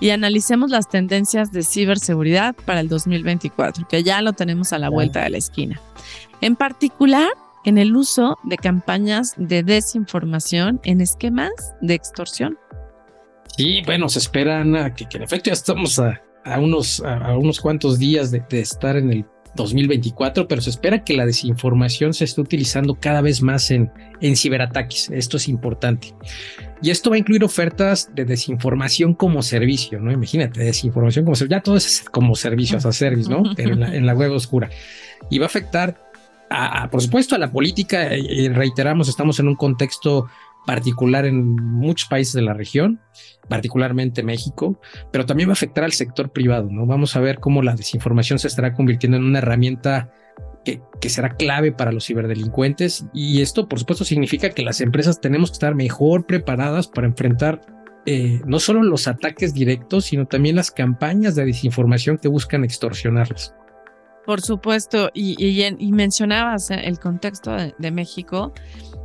y 0.00 0.10
analicemos 0.10 0.70
las 0.70 0.88
tendencias 0.88 1.52
de 1.52 1.62
ciberseguridad 1.62 2.54
para 2.64 2.80
el 2.80 2.88
2024, 2.88 3.86
que 3.86 4.02
ya 4.02 4.22
lo 4.22 4.32
tenemos 4.32 4.72
a 4.72 4.78
la 4.78 4.88
vuelta 4.88 5.22
de 5.22 5.30
la 5.30 5.38
esquina. 5.38 5.80
En 6.40 6.56
particular, 6.56 7.28
en 7.64 7.78
el 7.78 7.94
uso 7.94 8.38
de 8.42 8.56
campañas 8.56 9.34
de 9.36 9.62
desinformación 9.62 10.80
en 10.84 11.00
esquemas 11.00 11.50
de 11.80 11.94
extorsión. 11.94 12.58
Sí, 13.60 13.82
bueno, 13.84 14.08
se 14.08 14.20
esperan 14.20 14.94
que, 14.94 15.06
que 15.06 15.18
en 15.18 15.22
efecto 15.22 15.48
ya 15.48 15.52
estamos 15.52 15.98
a, 15.98 16.22
unos, 16.58 17.02
a, 17.04 17.36
unos 17.36 17.60
cuantos 17.60 17.98
días 17.98 18.30
de, 18.30 18.42
estar 18.52 18.96
en 18.96 19.12
el 19.12 19.26
2024, 19.54 20.48
pero 20.48 20.62
se 20.62 20.70
espera 20.70 21.04
que 21.04 21.14
la 21.14 21.26
desinformación 21.26 22.14
se 22.14 22.24
esté 22.24 22.40
utilizando 22.40 22.94
cada 22.94 23.20
vez 23.20 23.42
más 23.42 23.70
en, 23.70 23.92
en 24.22 24.34
ciberataques. 24.36 25.10
Esto 25.10 25.36
es 25.36 25.46
importante. 25.46 26.14
Y 26.80 26.88
esto 26.88 27.10
va 27.10 27.16
a 27.16 27.18
incluir 27.18 27.44
ofertas 27.44 28.08
de 28.14 28.24
desinformación 28.24 29.12
como 29.12 29.42
servicio, 29.42 30.00
¿no? 30.00 30.10
Imagínate, 30.10 30.60
desinformación 30.60 31.26
como 31.26 31.34
servicio. 31.34 31.58
Ya 31.58 31.62
todo 31.62 31.76
es 31.76 32.06
como 32.10 32.36
servicio, 32.36 32.78
a 32.78 32.92
service, 32.92 33.28
¿no? 33.28 33.42
Pero 33.56 33.74
en 33.74 34.06
la, 34.06 34.14
web 34.14 34.32
oscura. 34.32 34.70
Y 35.28 35.38
va 35.38 35.44
a 35.44 35.48
afectar, 35.48 36.00
a, 36.48 36.88
por 36.88 37.02
supuesto, 37.02 37.34
a 37.34 37.38
la 37.38 37.52
política. 37.52 38.16
Y 38.16 38.48
reiteramos, 38.48 39.06
estamos 39.10 39.38
en 39.38 39.48
un 39.48 39.56
contexto 39.56 40.28
particular 40.66 41.24
en 41.24 41.56
muchos 41.56 42.08
países 42.08 42.34
de 42.34 42.42
la 42.42 42.54
región, 42.54 43.00
particularmente 43.48 44.22
México, 44.22 44.80
pero 45.10 45.26
también 45.26 45.48
va 45.48 45.52
a 45.52 45.54
afectar 45.54 45.84
al 45.84 45.92
sector 45.92 46.30
privado, 46.30 46.68
¿no? 46.70 46.86
Vamos 46.86 47.16
a 47.16 47.20
ver 47.20 47.40
cómo 47.40 47.62
la 47.62 47.74
desinformación 47.74 48.38
se 48.38 48.48
estará 48.48 48.74
convirtiendo 48.74 49.16
en 49.16 49.24
una 49.24 49.38
herramienta 49.38 50.12
que, 50.64 51.08
será 51.08 51.30
clave 51.30 51.72
para 51.72 51.92
los 51.92 52.06
ciberdelincuentes 52.06 53.06
y 53.12 53.40
esto, 53.40 53.68
por 53.68 53.78
supuesto, 53.78 54.04
significa 54.04 54.50
que 54.50 54.62
las 54.62 54.80
empresas 54.80 55.20
tenemos 55.20 55.50
que 55.50 55.54
estar 55.54 55.74
mejor 55.74 56.26
preparadas 56.26 56.86
para 56.86 57.06
enfrentar 57.06 57.60
eh, 58.06 58.40
no 58.46 58.60
solo 58.60 58.82
los 58.82 59.08
ataques 59.08 59.54
directos, 59.54 60.06
sino 60.06 60.26
también 60.26 60.56
las 60.56 60.70
campañas 60.70 61.34
de 61.34 61.44
desinformación 61.44 62.18
que 62.18 62.28
buscan 62.28 62.64
extorsionarlas. 62.64 63.54
Por 64.26 64.42
supuesto, 64.42 65.10
y, 65.14 65.36
y, 65.42 65.92
mencionabas 65.92 66.70
el 66.70 66.98
contexto 66.98 67.56
de 67.78 67.90
México. 67.90 68.52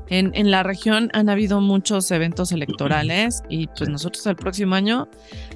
En, 0.10 0.52
la 0.52 0.62
región 0.62 1.10
han 1.14 1.30
habido 1.30 1.62
muchos 1.62 2.12
eventos 2.12 2.52
electorales 2.52 3.42
y 3.50 3.68
pues 3.68 3.90
nosotros 3.90 4.26
el 4.28 4.36
próximo 4.36 4.76
año 4.76 5.08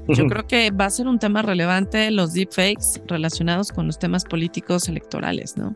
yo 0.07 0.25
creo 0.25 0.47
que 0.47 0.71
va 0.71 0.85
a 0.85 0.89
ser 0.89 1.07
un 1.07 1.19
tema 1.19 1.43
relevante 1.43 2.09
los 2.09 2.33
deepfakes 2.33 3.01
relacionados 3.05 3.71
con 3.71 3.85
los 3.85 3.99
temas 3.99 4.25
políticos 4.25 4.89
electorales, 4.89 5.55
¿no? 5.55 5.73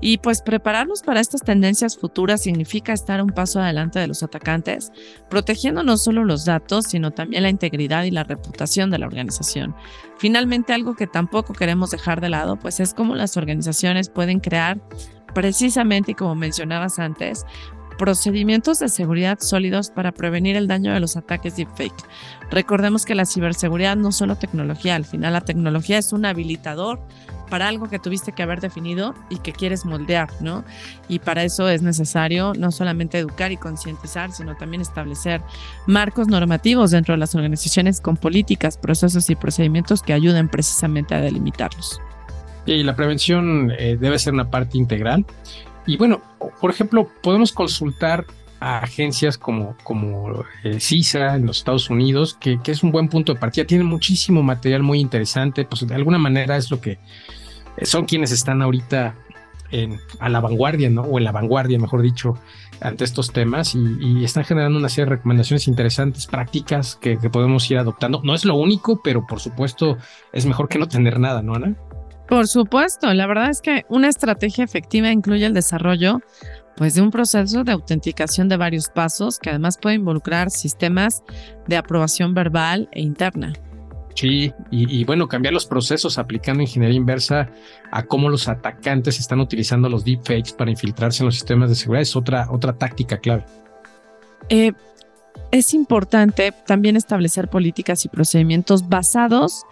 Y 0.00 0.18
pues 0.18 0.42
prepararnos 0.42 1.02
para 1.02 1.20
estas 1.20 1.42
tendencias 1.42 1.98
futuras 1.98 2.42
significa 2.42 2.92
estar 2.92 3.20
un 3.20 3.30
paso 3.30 3.60
adelante 3.60 3.98
de 3.98 4.06
los 4.06 4.22
atacantes, 4.22 4.92
protegiendo 5.28 5.82
no 5.82 5.96
solo 5.96 6.24
los 6.24 6.44
datos, 6.44 6.86
sino 6.86 7.10
también 7.10 7.42
la 7.42 7.48
integridad 7.48 8.04
y 8.04 8.12
la 8.12 8.22
reputación 8.22 8.90
de 8.90 8.98
la 8.98 9.06
organización. 9.06 9.74
Finalmente, 10.18 10.72
algo 10.72 10.94
que 10.94 11.08
tampoco 11.08 11.52
queremos 11.52 11.90
dejar 11.90 12.20
de 12.20 12.28
lado, 12.28 12.56
pues 12.56 12.78
es 12.78 12.94
cómo 12.94 13.16
las 13.16 13.36
organizaciones 13.36 14.08
pueden 14.08 14.38
crear 14.38 14.78
precisamente, 15.34 16.14
como 16.14 16.34
mencionabas 16.34 16.98
antes, 16.98 17.44
procedimientos 17.98 18.78
de 18.78 18.88
seguridad 18.88 19.38
sólidos 19.40 19.90
para 19.90 20.12
prevenir 20.12 20.56
el 20.56 20.68
daño 20.68 20.94
de 20.94 21.00
los 21.00 21.16
ataques 21.16 21.56
deepfake. 21.56 21.92
Recordemos 22.50 23.04
que 23.04 23.14
la 23.14 23.26
ciberseguridad 23.26 23.96
no 23.96 24.08
es 24.08 24.16
solo 24.16 24.36
tecnología, 24.36 24.94
al 24.94 25.04
final 25.04 25.34
la 25.34 25.42
tecnología 25.42 25.98
es 25.98 26.12
un 26.14 26.24
habilitador 26.24 27.00
para 27.50 27.68
algo 27.68 27.88
que 27.88 27.98
tuviste 27.98 28.32
que 28.32 28.42
haber 28.42 28.60
definido 28.60 29.14
y 29.30 29.38
que 29.38 29.52
quieres 29.52 29.84
moldear, 29.84 30.28
¿no? 30.40 30.64
Y 31.08 31.18
para 31.18 31.44
eso 31.44 31.68
es 31.68 31.82
necesario 31.82 32.52
no 32.56 32.70
solamente 32.70 33.18
educar 33.18 33.52
y 33.52 33.56
concientizar, 33.56 34.32
sino 34.32 34.56
también 34.56 34.80
establecer 34.80 35.40
marcos 35.86 36.28
normativos 36.28 36.90
dentro 36.90 37.14
de 37.14 37.18
las 37.18 37.34
organizaciones 37.34 38.00
con 38.00 38.16
políticas, 38.16 38.76
procesos 38.76 39.28
y 39.30 39.34
procedimientos 39.34 40.02
que 40.02 40.12
ayuden 40.12 40.48
precisamente 40.48 41.14
a 41.14 41.20
delimitarlos. 41.20 42.00
Y 42.66 42.82
la 42.82 42.94
prevención 42.94 43.72
eh, 43.78 43.96
debe 43.98 44.18
ser 44.18 44.34
una 44.34 44.50
parte 44.50 44.76
integral 44.76 45.24
y 45.88 45.96
bueno, 45.96 46.20
por 46.60 46.70
ejemplo, 46.70 47.08
podemos 47.22 47.50
consultar 47.50 48.26
a 48.60 48.80
agencias 48.80 49.38
como, 49.38 49.74
como 49.84 50.44
eh, 50.62 50.80
CISA 50.80 51.36
en 51.36 51.46
los 51.46 51.58
Estados 51.58 51.88
Unidos, 51.88 52.36
que, 52.38 52.58
es 52.66 52.82
un 52.82 52.92
buen 52.92 53.08
punto 53.08 53.32
de 53.32 53.40
partida. 53.40 53.64
Tienen 53.64 53.86
muchísimo 53.86 54.42
material 54.42 54.82
muy 54.82 55.00
interesante, 55.00 55.64
pues 55.64 55.86
de 55.86 55.94
alguna 55.94 56.18
manera 56.18 56.58
es 56.58 56.70
lo 56.70 56.78
que 56.78 56.98
eh, 57.78 57.86
son 57.86 58.04
quienes 58.04 58.32
están 58.32 58.60
ahorita 58.60 59.14
en, 59.70 59.98
a 60.20 60.28
la 60.28 60.40
vanguardia, 60.40 60.90
¿no? 60.90 61.04
O 61.04 61.16
en 61.16 61.24
la 61.24 61.32
vanguardia, 61.32 61.78
mejor 61.78 62.02
dicho, 62.02 62.34
ante 62.82 63.04
estos 63.04 63.32
temas 63.32 63.74
y, 63.74 64.22
están 64.22 64.44
generando 64.44 64.78
una 64.78 64.90
serie 64.90 65.06
de 65.06 65.16
recomendaciones 65.16 65.68
interesantes, 65.68 66.26
prácticas 66.26 66.96
que, 66.96 67.16
que, 67.16 67.30
podemos 67.30 67.70
ir 67.70 67.78
adoptando. 67.78 68.20
No 68.22 68.34
es 68.34 68.44
lo 68.44 68.56
único, 68.56 69.00
pero 69.02 69.26
por 69.26 69.40
supuesto 69.40 69.96
es 70.34 70.44
mejor 70.44 70.68
que 70.68 70.78
no 70.78 70.86
tener 70.86 71.18
nada, 71.18 71.40
¿no, 71.40 71.54
Ana? 71.54 71.76
Por 72.28 72.46
supuesto, 72.46 73.12
la 73.14 73.26
verdad 73.26 73.50
es 73.50 73.62
que 73.62 73.86
una 73.88 74.08
estrategia 74.08 74.62
efectiva 74.62 75.10
incluye 75.10 75.46
el 75.46 75.54
desarrollo 75.54 76.20
pues 76.76 76.94
de 76.94 77.02
un 77.02 77.10
proceso 77.10 77.64
de 77.64 77.72
autenticación 77.72 78.48
de 78.48 78.56
varios 78.56 78.88
pasos 78.88 79.38
que 79.40 79.50
además 79.50 79.78
puede 79.78 79.96
involucrar 79.96 80.50
sistemas 80.50 81.24
de 81.66 81.76
aprobación 81.76 82.34
verbal 82.34 82.88
e 82.92 83.00
interna. 83.00 83.52
Sí, 84.14 84.52
y, 84.70 85.04
bueno, 85.04 85.28
cambiar 85.28 85.54
los 85.54 85.64
procesos 85.64 86.18
aplicando 86.18 86.60
ingeniería 86.62 86.96
inversa 86.96 87.50
a 87.92 88.02
cómo 88.04 88.28
los 88.28 88.48
atacantes 88.48 89.20
están 89.20 89.38
utilizando 89.38 89.88
los 89.88 90.04
deepfakes 90.04 90.52
para 90.56 90.70
infiltrarse 90.70 91.22
en 91.22 91.26
los 91.26 91.36
sistemas 91.36 91.68
de 91.68 91.76
seguridad 91.76 92.02
es 92.02 92.16
otra, 92.16 92.48
otra 92.50 92.72
táctica 92.72 93.18
clave. 93.18 93.44
Eh, 94.48 94.72
es 95.52 95.72
importante 95.72 96.52
también 96.66 96.96
establecer 96.96 97.48
políticas 97.48 98.04
y 98.04 98.08
procedimientos 98.08 98.88
basados 98.88 99.64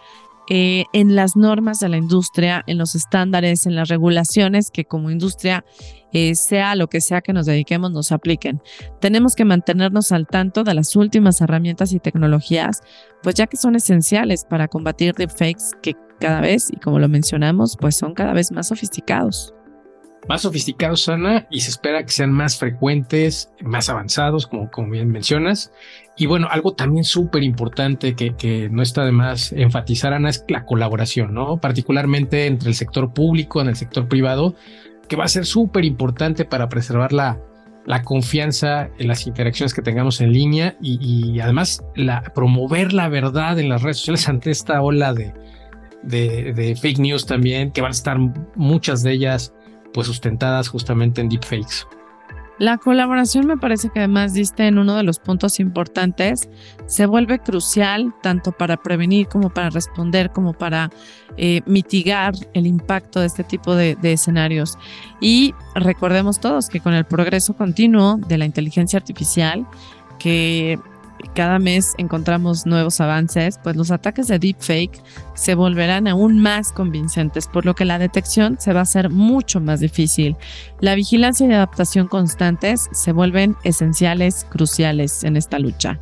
eh, 0.49 0.85
en 0.93 1.15
las 1.15 1.35
normas 1.35 1.79
de 1.79 1.89
la 1.89 1.97
industria, 1.97 2.63
en 2.67 2.77
los 2.77 2.95
estándares, 2.95 3.65
en 3.65 3.75
las 3.75 3.89
regulaciones 3.89 4.71
que 4.71 4.85
como 4.85 5.11
industria, 5.11 5.65
eh, 6.13 6.35
sea 6.35 6.75
lo 6.75 6.87
que 6.87 7.01
sea 7.01 7.21
que 7.21 7.33
nos 7.33 7.45
dediquemos, 7.45 7.91
nos 7.91 8.11
apliquen. 8.11 8.61
Tenemos 9.01 9.35
que 9.35 9.45
mantenernos 9.45 10.11
al 10.11 10.25
tanto 10.25 10.63
de 10.63 10.73
las 10.73 10.95
últimas 10.95 11.41
herramientas 11.41 11.91
y 11.91 11.99
tecnologías, 11.99 12.81
pues 13.23 13.35
ya 13.35 13.47
que 13.47 13.57
son 13.57 13.75
esenciales 13.75 14.45
para 14.45 14.67
combatir 14.67 15.13
deepfakes 15.15 15.71
que 15.81 15.95
cada 16.19 16.41
vez, 16.41 16.69
y 16.71 16.77
como 16.77 16.99
lo 16.99 17.09
mencionamos, 17.09 17.77
pues 17.79 17.95
son 17.95 18.13
cada 18.13 18.33
vez 18.33 18.51
más 18.51 18.69
sofisticados 18.69 19.53
más 20.27 20.41
sofisticados, 20.41 21.07
Ana, 21.09 21.47
y 21.49 21.61
se 21.61 21.69
espera 21.69 22.03
que 22.03 22.11
sean 22.11 22.31
más 22.31 22.57
frecuentes, 22.57 23.51
más 23.61 23.89
avanzados, 23.89 24.47
como, 24.47 24.69
como 24.69 24.91
bien 24.91 25.09
mencionas. 25.09 25.71
Y 26.17 26.25
bueno, 26.25 26.47
algo 26.51 26.73
también 26.73 27.03
súper 27.03 27.43
importante 27.43 28.15
que, 28.15 28.35
que, 28.35 28.69
no 28.69 28.81
está 28.81 29.05
de 29.05 29.11
más 29.11 29.51
enfatizar, 29.53 30.13
Ana, 30.13 30.29
es 30.29 30.43
la 30.47 30.65
colaboración, 30.65 31.33
¿no? 31.33 31.61
Particularmente 31.61 32.47
entre 32.47 32.69
el 32.69 32.75
sector 32.75 33.13
público, 33.13 33.61
en 33.61 33.67
el 33.67 33.75
sector 33.75 34.07
privado, 34.07 34.55
que 35.07 35.15
va 35.15 35.25
a 35.25 35.29
ser 35.29 35.45
súper 35.45 35.85
importante 35.85 36.43
para 36.43 36.67
preservar 36.67 37.13
la, 37.13 37.39
la 37.85 38.03
confianza 38.03 38.89
en 38.99 39.07
las 39.07 39.27
interacciones 39.27 39.73
que 39.73 39.81
tengamos 39.81 40.19
en 40.19 40.33
línea 40.33 40.75
y, 40.81 41.39
además 41.39 41.83
promover 42.35 42.91
la 42.91 43.07
verdad 43.07 43.57
en 43.59 43.69
las 43.69 43.81
redes 43.81 43.97
sociales 43.97 44.27
ante 44.27 44.51
esta 44.51 44.81
ola 44.81 45.13
de, 45.13 45.33
de 46.03 46.75
fake 46.75 46.99
news 46.99 47.25
también, 47.25 47.71
que 47.71 47.81
van 47.81 47.91
a 47.91 47.91
estar 47.91 48.17
muchas 48.55 49.03
de 49.03 49.13
ellas 49.13 49.53
pues 49.93 50.07
sustentadas 50.07 50.67
justamente 50.67 51.21
en 51.21 51.29
deepfakes. 51.29 51.85
La 52.59 52.79
colaboración 52.79 53.45
me 53.45 53.57
parece 53.57 53.89
que 53.89 53.99
además 53.99 54.33
diste 54.33 54.65
en 54.65 54.79
uno 54.79 54.95
de 54.95 55.03
los 55.03 55.19
puntos 55.19 55.59
importantes, 55.59 56.49
se 56.87 57.05
vuelve 57.05 57.37
crucial 57.37 58.15
tanto 58.23 58.51
para 58.51 58.77
prevenir 58.77 59.27
como 59.27 59.51
para 59.51 59.69
responder, 59.69 60.31
como 60.31 60.53
para 60.53 60.89
eh, 61.37 61.61
mitigar 61.67 62.33
el 62.53 62.65
impacto 62.65 63.19
de 63.19 63.27
este 63.27 63.43
tipo 63.43 63.75
de, 63.75 63.95
de 63.95 64.13
escenarios. 64.13 64.75
Y 65.21 65.53
recordemos 65.75 66.39
todos 66.39 66.69
que 66.69 66.79
con 66.79 66.95
el 66.95 67.05
progreso 67.05 67.55
continuo 67.55 68.17
de 68.27 68.39
la 68.39 68.45
inteligencia 68.45 68.97
artificial, 68.97 69.67
que 70.17 70.79
cada 71.33 71.59
mes 71.59 71.93
encontramos 71.97 72.65
nuevos 72.65 72.99
avances, 73.01 73.59
pues 73.63 73.75
los 73.75 73.91
ataques 73.91 74.27
de 74.27 74.39
deepfake 74.39 75.01
se 75.35 75.55
volverán 75.55 76.07
aún 76.07 76.39
más 76.39 76.71
convincentes, 76.71 77.47
por 77.47 77.65
lo 77.65 77.75
que 77.75 77.85
la 77.85 77.99
detección 77.99 78.57
se 78.59 78.73
va 78.73 78.79
a 78.79 78.83
hacer 78.83 79.09
mucho 79.09 79.59
más 79.59 79.79
difícil. 79.79 80.35
La 80.79 80.95
vigilancia 80.95 81.47
y 81.47 81.53
adaptación 81.53 82.07
constantes 82.07 82.89
se 82.91 83.11
vuelven 83.11 83.55
esenciales, 83.63 84.45
cruciales 84.49 85.23
en 85.23 85.37
esta 85.37 85.59
lucha. 85.59 85.99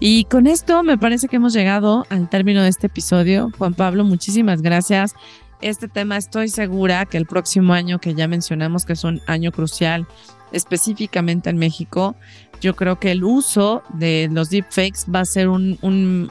Y 0.00 0.24
con 0.24 0.46
esto 0.46 0.82
me 0.82 0.98
parece 0.98 1.28
que 1.28 1.36
hemos 1.36 1.52
llegado 1.52 2.04
al 2.10 2.28
término 2.28 2.62
de 2.62 2.68
este 2.68 2.88
episodio. 2.88 3.50
Juan 3.56 3.74
Pablo, 3.74 4.04
muchísimas 4.04 4.60
gracias. 4.60 5.14
Este 5.60 5.88
tema 5.88 6.16
estoy 6.16 6.48
segura 6.48 7.06
que 7.06 7.16
el 7.16 7.26
próximo 7.26 7.72
año, 7.72 7.98
que 7.98 8.14
ya 8.14 8.28
mencionamos 8.28 8.84
que 8.84 8.94
es 8.94 9.04
un 9.04 9.22
año 9.26 9.50
crucial 9.50 10.06
específicamente 10.52 11.50
en 11.50 11.58
México, 11.58 12.16
yo 12.64 12.74
creo 12.74 12.98
que 12.98 13.10
el 13.10 13.24
uso 13.24 13.82
de 13.92 14.26
los 14.32 14.48
deepfakes 14.48 15.04
va 15.14 15.20
a 15.20 15.24
ser 15.26 15.50
un, 15.50 15.78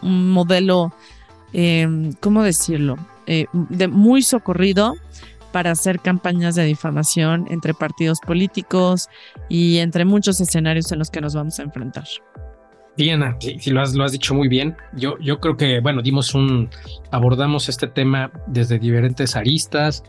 modelo, 0.01 0.91
em, 1.53 2.11
¿cómo 2.13 2.41
decirlo? 2.41 2.97
Eh, 3.27 3.45
de 3.53 3.87
muy 3.87 4.23
socorrido 4.23 4.95
para 5.51 5.69
hacer 5.69 5.99
campañas 5.99 6.55
de 6.55 6.63
difamación 6.63 7.45
entre 7.51 7.75
partidos 7.75 8.17
políticos 8.19 9.09
y 9.47 9.77
entre 9.77 10.05
muchos 10.05 10.41
escenarios 10.41 10.91
en 10.91 10.97
los 10.97 11.11
que 11.11 11.21
nos 11.21 11.35
vamos 11.35 11.59
a 11.59 11.63
enfrentar. 11.63 12.05
Diana, 12.97 13.37
si, 13.39 13.69
lo, 13.69 13.81
has, 13.81 13.93
lo 13.93 14.03
has 14.03 14.11
dicho 14.11 14.33
muy 14.33 14.47
bien. 14.47 14.75
Yo, 14.93 15.19
yo 15.19 15.39
creo 15.39 15.55
que, 15.55 15.81
bueno, 15.81 16.01
dimos 16.01 16.33
un, 16.33 16.67
abordamos 17.11 17.69
este 17.69 17.85
tema 17.85 18.31
desde 18.47 18.79
diferentes 18.79 19.35
aristas, 19.35 20.03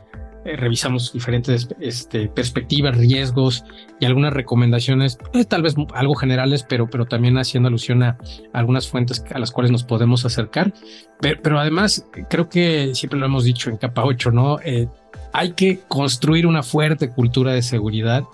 eh, 0.44 0.56
revisamos 0.56 1.12
diferentes 1.12 1.68
este, 1.80 2.28
perspectivas, 2.28 2.96
riesgos 2.96 3.64
y 4.00 4.04
algunas 4.04 4.32
recomendaciones, 4.32 5.18
eh, 5.32 5.44
tal 5.44 5.62
vez 5.62 5.74
algo 5.94 6.14
generales, 6.14 6.64
pero, 6.68 6.88
pero 6.88 7.06
también 7.06 7.38
haciendo 7.38 7.68
alusión 7.68 8.02
a 8.02 8.18
algunas 8.52 8.88
fuentes 8.88 9.24
a 9.32 9.38
las 9.38 9.50
cuales 9.50 9.72
nos 9.72 9.84
podemos 9.84 10.24
acercar. 10.24 10.72
Pero, 11.20 11.58
además, 11.58 12.06
creo 12.28 12.48
que 12.48 12.94
siempre 12.94 13.18
lo 13.18 13.26
hemos 13.26 13.44
dicho 13.44 13.70
en 13.70 13.78
capa 13.78 14.04
8, 14.04 14.30
¿no? 14.30 14.58
Eh, 14.60 14.88
hay 15.32 15.52
que 15.52 15.80
construir 15.88 16.46
una 16.46 16.62
fuerte 16.62 17.10
cultura 17.10 17.52
de 17.52 17.62
seguridad 17.62 18.24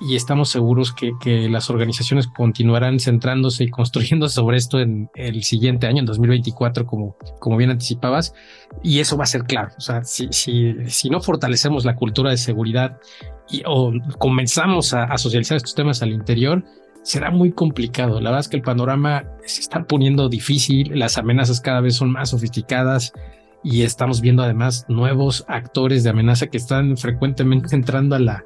y 0.00 0.16
estamos 0.16 0.50
seguros 0.50 0.92
que, 0.92 1.12
que, 1.20 1.48
las 1.48 1.70
organizaciones 1.70 2.26
continuarán 2.26 3.00
centrándose 3.00 3.64
y 3.64 3.70
construyendo 3.70 4.28
sobre 4.28 4.56
esto 4.56 4.80
en 4.80 5.10
el 5.14 5.42
siguiente 5.42 5.86
año, 5.86 6.00
en 6.00 6.06
2024, 6.06 6.86
como, 6.86 7.16
como 7.38 7.56
bien 7.56 7.70
anticipabas, 7.70 8.34
y 8.82 9.00
eso 9.00 9.16
va 9.16 9.24
a 9.24 9.28
ser 9.28 9.44
claro. 9.44 9.70
O 9.78 9.80
sea, 9.80 10.04
si, 10.04 10.28
si, 10.30 10.74
si 10.86 11.10
no 11.10 11.20
fortalecemos 11.20 11.84
la 11.84 11.96
cultura 11.96 12.30
de 12.30 12.36
seguridad 12.36 12.98
y, 13.48 13.62
o 13.66 13.92
comenzamos 14.18 14.92
a, 14.92 15.04
a 15.04 15.18
socializar 15.18 15.56
estos 15.56 15.74
temas 15.74 16.02
al 16.02 16.10
interior, 16.10 16.64
será 17.02 17.30
muy 17.30 17.52
complicado. 17.52 18.20
La 18.20 18.30
verdad 18.30 18.40
es 18.40 18.48
que 18.48 18.56
el 18.56 18.62
panorama 18.62 19.24
se 19.44 19.60
está 19.60 19.84
poniendo 19.84 20.28
difícil, 20.28 20.98
las 20.98 21.18
amenazas 21.18 21.60
cada 21.60 21.80
vez 21.80 21.94
son 21.94 22.10
más 22.10 22.30
sofisticadas 22.30 23.12
y 23.62 23.82
estamos 23.82 24.20
viendo 24.20 24.42
además 24.42 24.84
nuevos 24.88 25.44
actores 25.48 26.04
de 26.04 26.10
amenaza 26.10 26.48
que 26.48 26.56
están 26.56 26.96
frecuentemente 26.96 27.74
entrando 27.74 28.16
a 28.16 28.18
la 28.18 28.44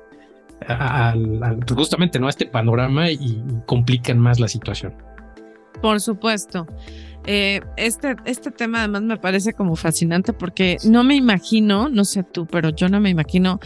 justamente 1.74 2.18
¿no? 2.18 2.26
a 2.26 2.30
este 2.30 2.46
panorama 2.46 3.10
y 3.10 3.42
complican 3.66 4.18
más 4.18 4.40
la 4.40 4.48
situación. 4.48 4.94
Por 5.80 6.00
supuesto. 6.00 6.66
Eh, 7.26 7.60
este, 7.76 8.16
este 8.24 8.50
tema 8.50 8.80
además 8.80 9.02
me 9.02 9.16
parece 9.18 9.52
como 9.52 9.76
fascinante 9.76 10.32
porque 10.32 10.78
no 10.84 11.04
me 11.04 11.16
imagino, 11.16 11.88
no 11.88 12.04
sé 12.04 12.22
tú, 12.22 12.46
pero 12.46 12.70
yo 12.70 12.88
no 12.88 12.98
me 12.98 13.10
imagino 13.10 13.60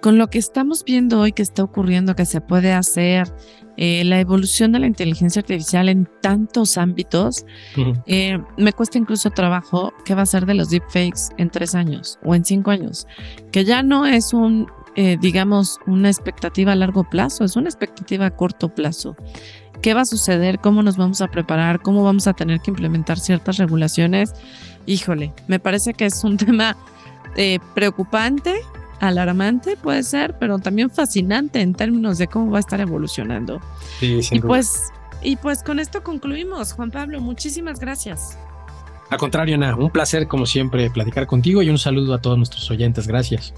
con 0.00 0.18
lo 0.18 0.28
que 0.28 0.38
estamos 0.38 0.84
viendo 0.84 1.20
hoy 1.20 1.32
que 1.32 1.42
está 1.42 1.62
ocurriendo, 1.62 2.14
que 2.14 2.24
se 2.24 2.40
puede 2.40 2.72
hacer, 2.72 3.28
eh, 3.76 4.04
la 4.04 4.20
evolución 4.20 4.72
de 4.72 4.78
la 4.78 4.86
inteligencia 4.86 5.40
artificial 5.40 5.88
en 5.88 6.06
tantos 6.20 6.76
ámbitos, 6.76 7.46
eh, 8.06 8.38
me 8.58 8.72
cuesta 8.74 8.98
incluso 8.98 9.30
trabajo 9.30 9.94
qué 10.04 10.14
va 10.14 10.20
a 10.22 10.26
ser 10.26 10.44
de 10.44 10.52
los 10.52 10.68
deepfakes 10.68 11.32
en 11.38 11.48
tres 11.48 11.74
años 11.74 12.18
o 12.22 12.34
en 12.34 12.44
cinco 12.44 12.72
años, 12.72 13.06
que 13.52 13.64
ya 13.64 13.82
no 13.82 14.04
es 14.06 14.34
un 14.34 14.66
eh, 14.96 15.16
digamos, 15.20 15.78
una 15.86 16.08
expectativa 16.08 16.72
a 16.72 16.76
largo 16.76 17.04
plazo, 17.04 17.44
es 17.44 17.56
una 17.56 17.68
expectativa 17.68 18.26
a 18.26 18.30
corto 18.30 18.74
plazo. 18.74 19.16
¿Qué 19.82 19.94
va 19.94 20.02
a 20.02 20.06
suceder? 20.06 20.58
¿Cómo 20.58 20.82
nos 20.82 20.96
vamos 20.96 21.20
a 21.22 21.28
preparar? 21.28 21.80
¿Cómo 21.80 22.04
vamos 22.04 22.26
a 22.26 22.34
tener 22.34 22.60
que 22.60 22.70
implementar 22.70 23.18
ciertas 23.18 23.56
regulaciones? 23.56 24.34
Híjole, 24.86 25.32
me 25.48 25.58
parece 25.58 25.94
que 25.94 26.06
es 26.06 26.22
un 26.24 26.36
tema 26.38 26.76
eh, 27.36 27.58
preocupante, 27.74 28.56
alarmante 29.00 29.76
puede 29.76 30.02
ser, 30.02 30.38
pero 30.38 30.58
también 30.58 30.90
fascinante 30.90 31.60
en 31.60 31.74
términos 31.74 32.18
de 32.18 32.26
cómo 32.26 32.50
va 32.50 32.58
a 32.58 32.60
estar 32.60 32.80
evolucionando. 32.80 33.60
Sí, 33.98 34.20
y 34.30 34.40
pues 34.40 34.92
y 35.22 35.36
pues 35.36 35.62
con 35.62 35.78
esto 35.78 36.02
concluimos, 36.02 36.72
Juan 36.72 36.90
Pablo, 36.90 37.20
muchísimas 37.20 37.78
gracias. 37.78 38.38
Al 39.10 39.18
contrario, 39.18 39.56
Ana, 39.56 39.76
un 39.76 39.90
placer 39.90 40.28
como 40.28 40.46
siempre 40.46 40.88
platicar 40.90 41.26
contigo 41.26 41.62
y 41.62 41.68
un 41.68 41.78
saludo 41.78 42.14
a 42.14 42.22
todos 42.22 42.38
nuestros 42.38 42.70
oyentes. 42.70 43.08
Gracias. 43.08 43.52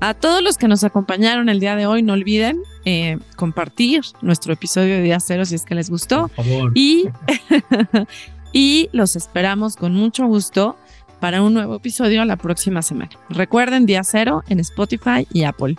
A 0.00 0.14
todos 0.14 0.42
los 0.42 0.56
que 0.56 0.66
nos 0.66 0.82
acompañaron 0.82 1.50
el 1.50 1.60
día 1.60 1.76
de 1.76 1.86
hoy, 1.86 2.02
no 2.02 2.14
olviden 2.14 2.62
eh, 2.86 3.18
compartir 3.36 4.00
nuestro 4.22 4.54
episodio 4.54 4.94
de 4.94 5.02
Día 5.02 5.20
Cero 5.20 5.44
si 5.44 5.54
es 5.54 5.66
que 5.66 5.74
les 5.74 5.90
gustó. 5.90 6.30
Y, 6.74 7.08
y 8.52 8.88
los 8.92 9.14
esperamos 9.14 9.76
con 9.76 9.94
mucho 9.94 10.26
gusto 10.26 10.76
para 11.20 11.42
un 11.42 11.52
nuevo 11.52 11.76
episodio 11.76 12.24
la 12.24 12.36
próxima 12.36 12.80
semana. 12.80 13.10
Recuerden 13.28 13.84
Día 13.84 14.02
Cero 14.02 14.42
en 14.48 14.60
Spotify 14.60 15.28
y 15.34 15.44
Apple. 15.44 15.76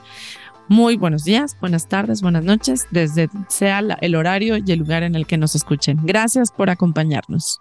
Muy 0.67 0.97
buenos 0.97 1.24
días, 1.24 1.57
buenas 1.59 1.89
tardes, 1.89 2.22
buenas 2.22 2.43
noches, 2.43 2.88
desde 2.91 3.28
sea 3.49 3.80
el 4.01 4.15
horario 4.15 4.55
y 4.55 4.72
el 4.72 4.80
lugar 4.80 5.01
en 5.01 5.15
el 5.15 5.26
que 5.26 5.38
nos 5.38 5.55
escuchen. 5.55 5.99
Gracias 6.03 6.51
por 6.51 6.69
acompañarnos. 6.69 7.59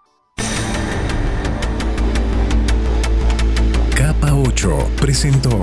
Capa 3.94 4.34
8 4.34 4.90
presentó. 5.00 5.62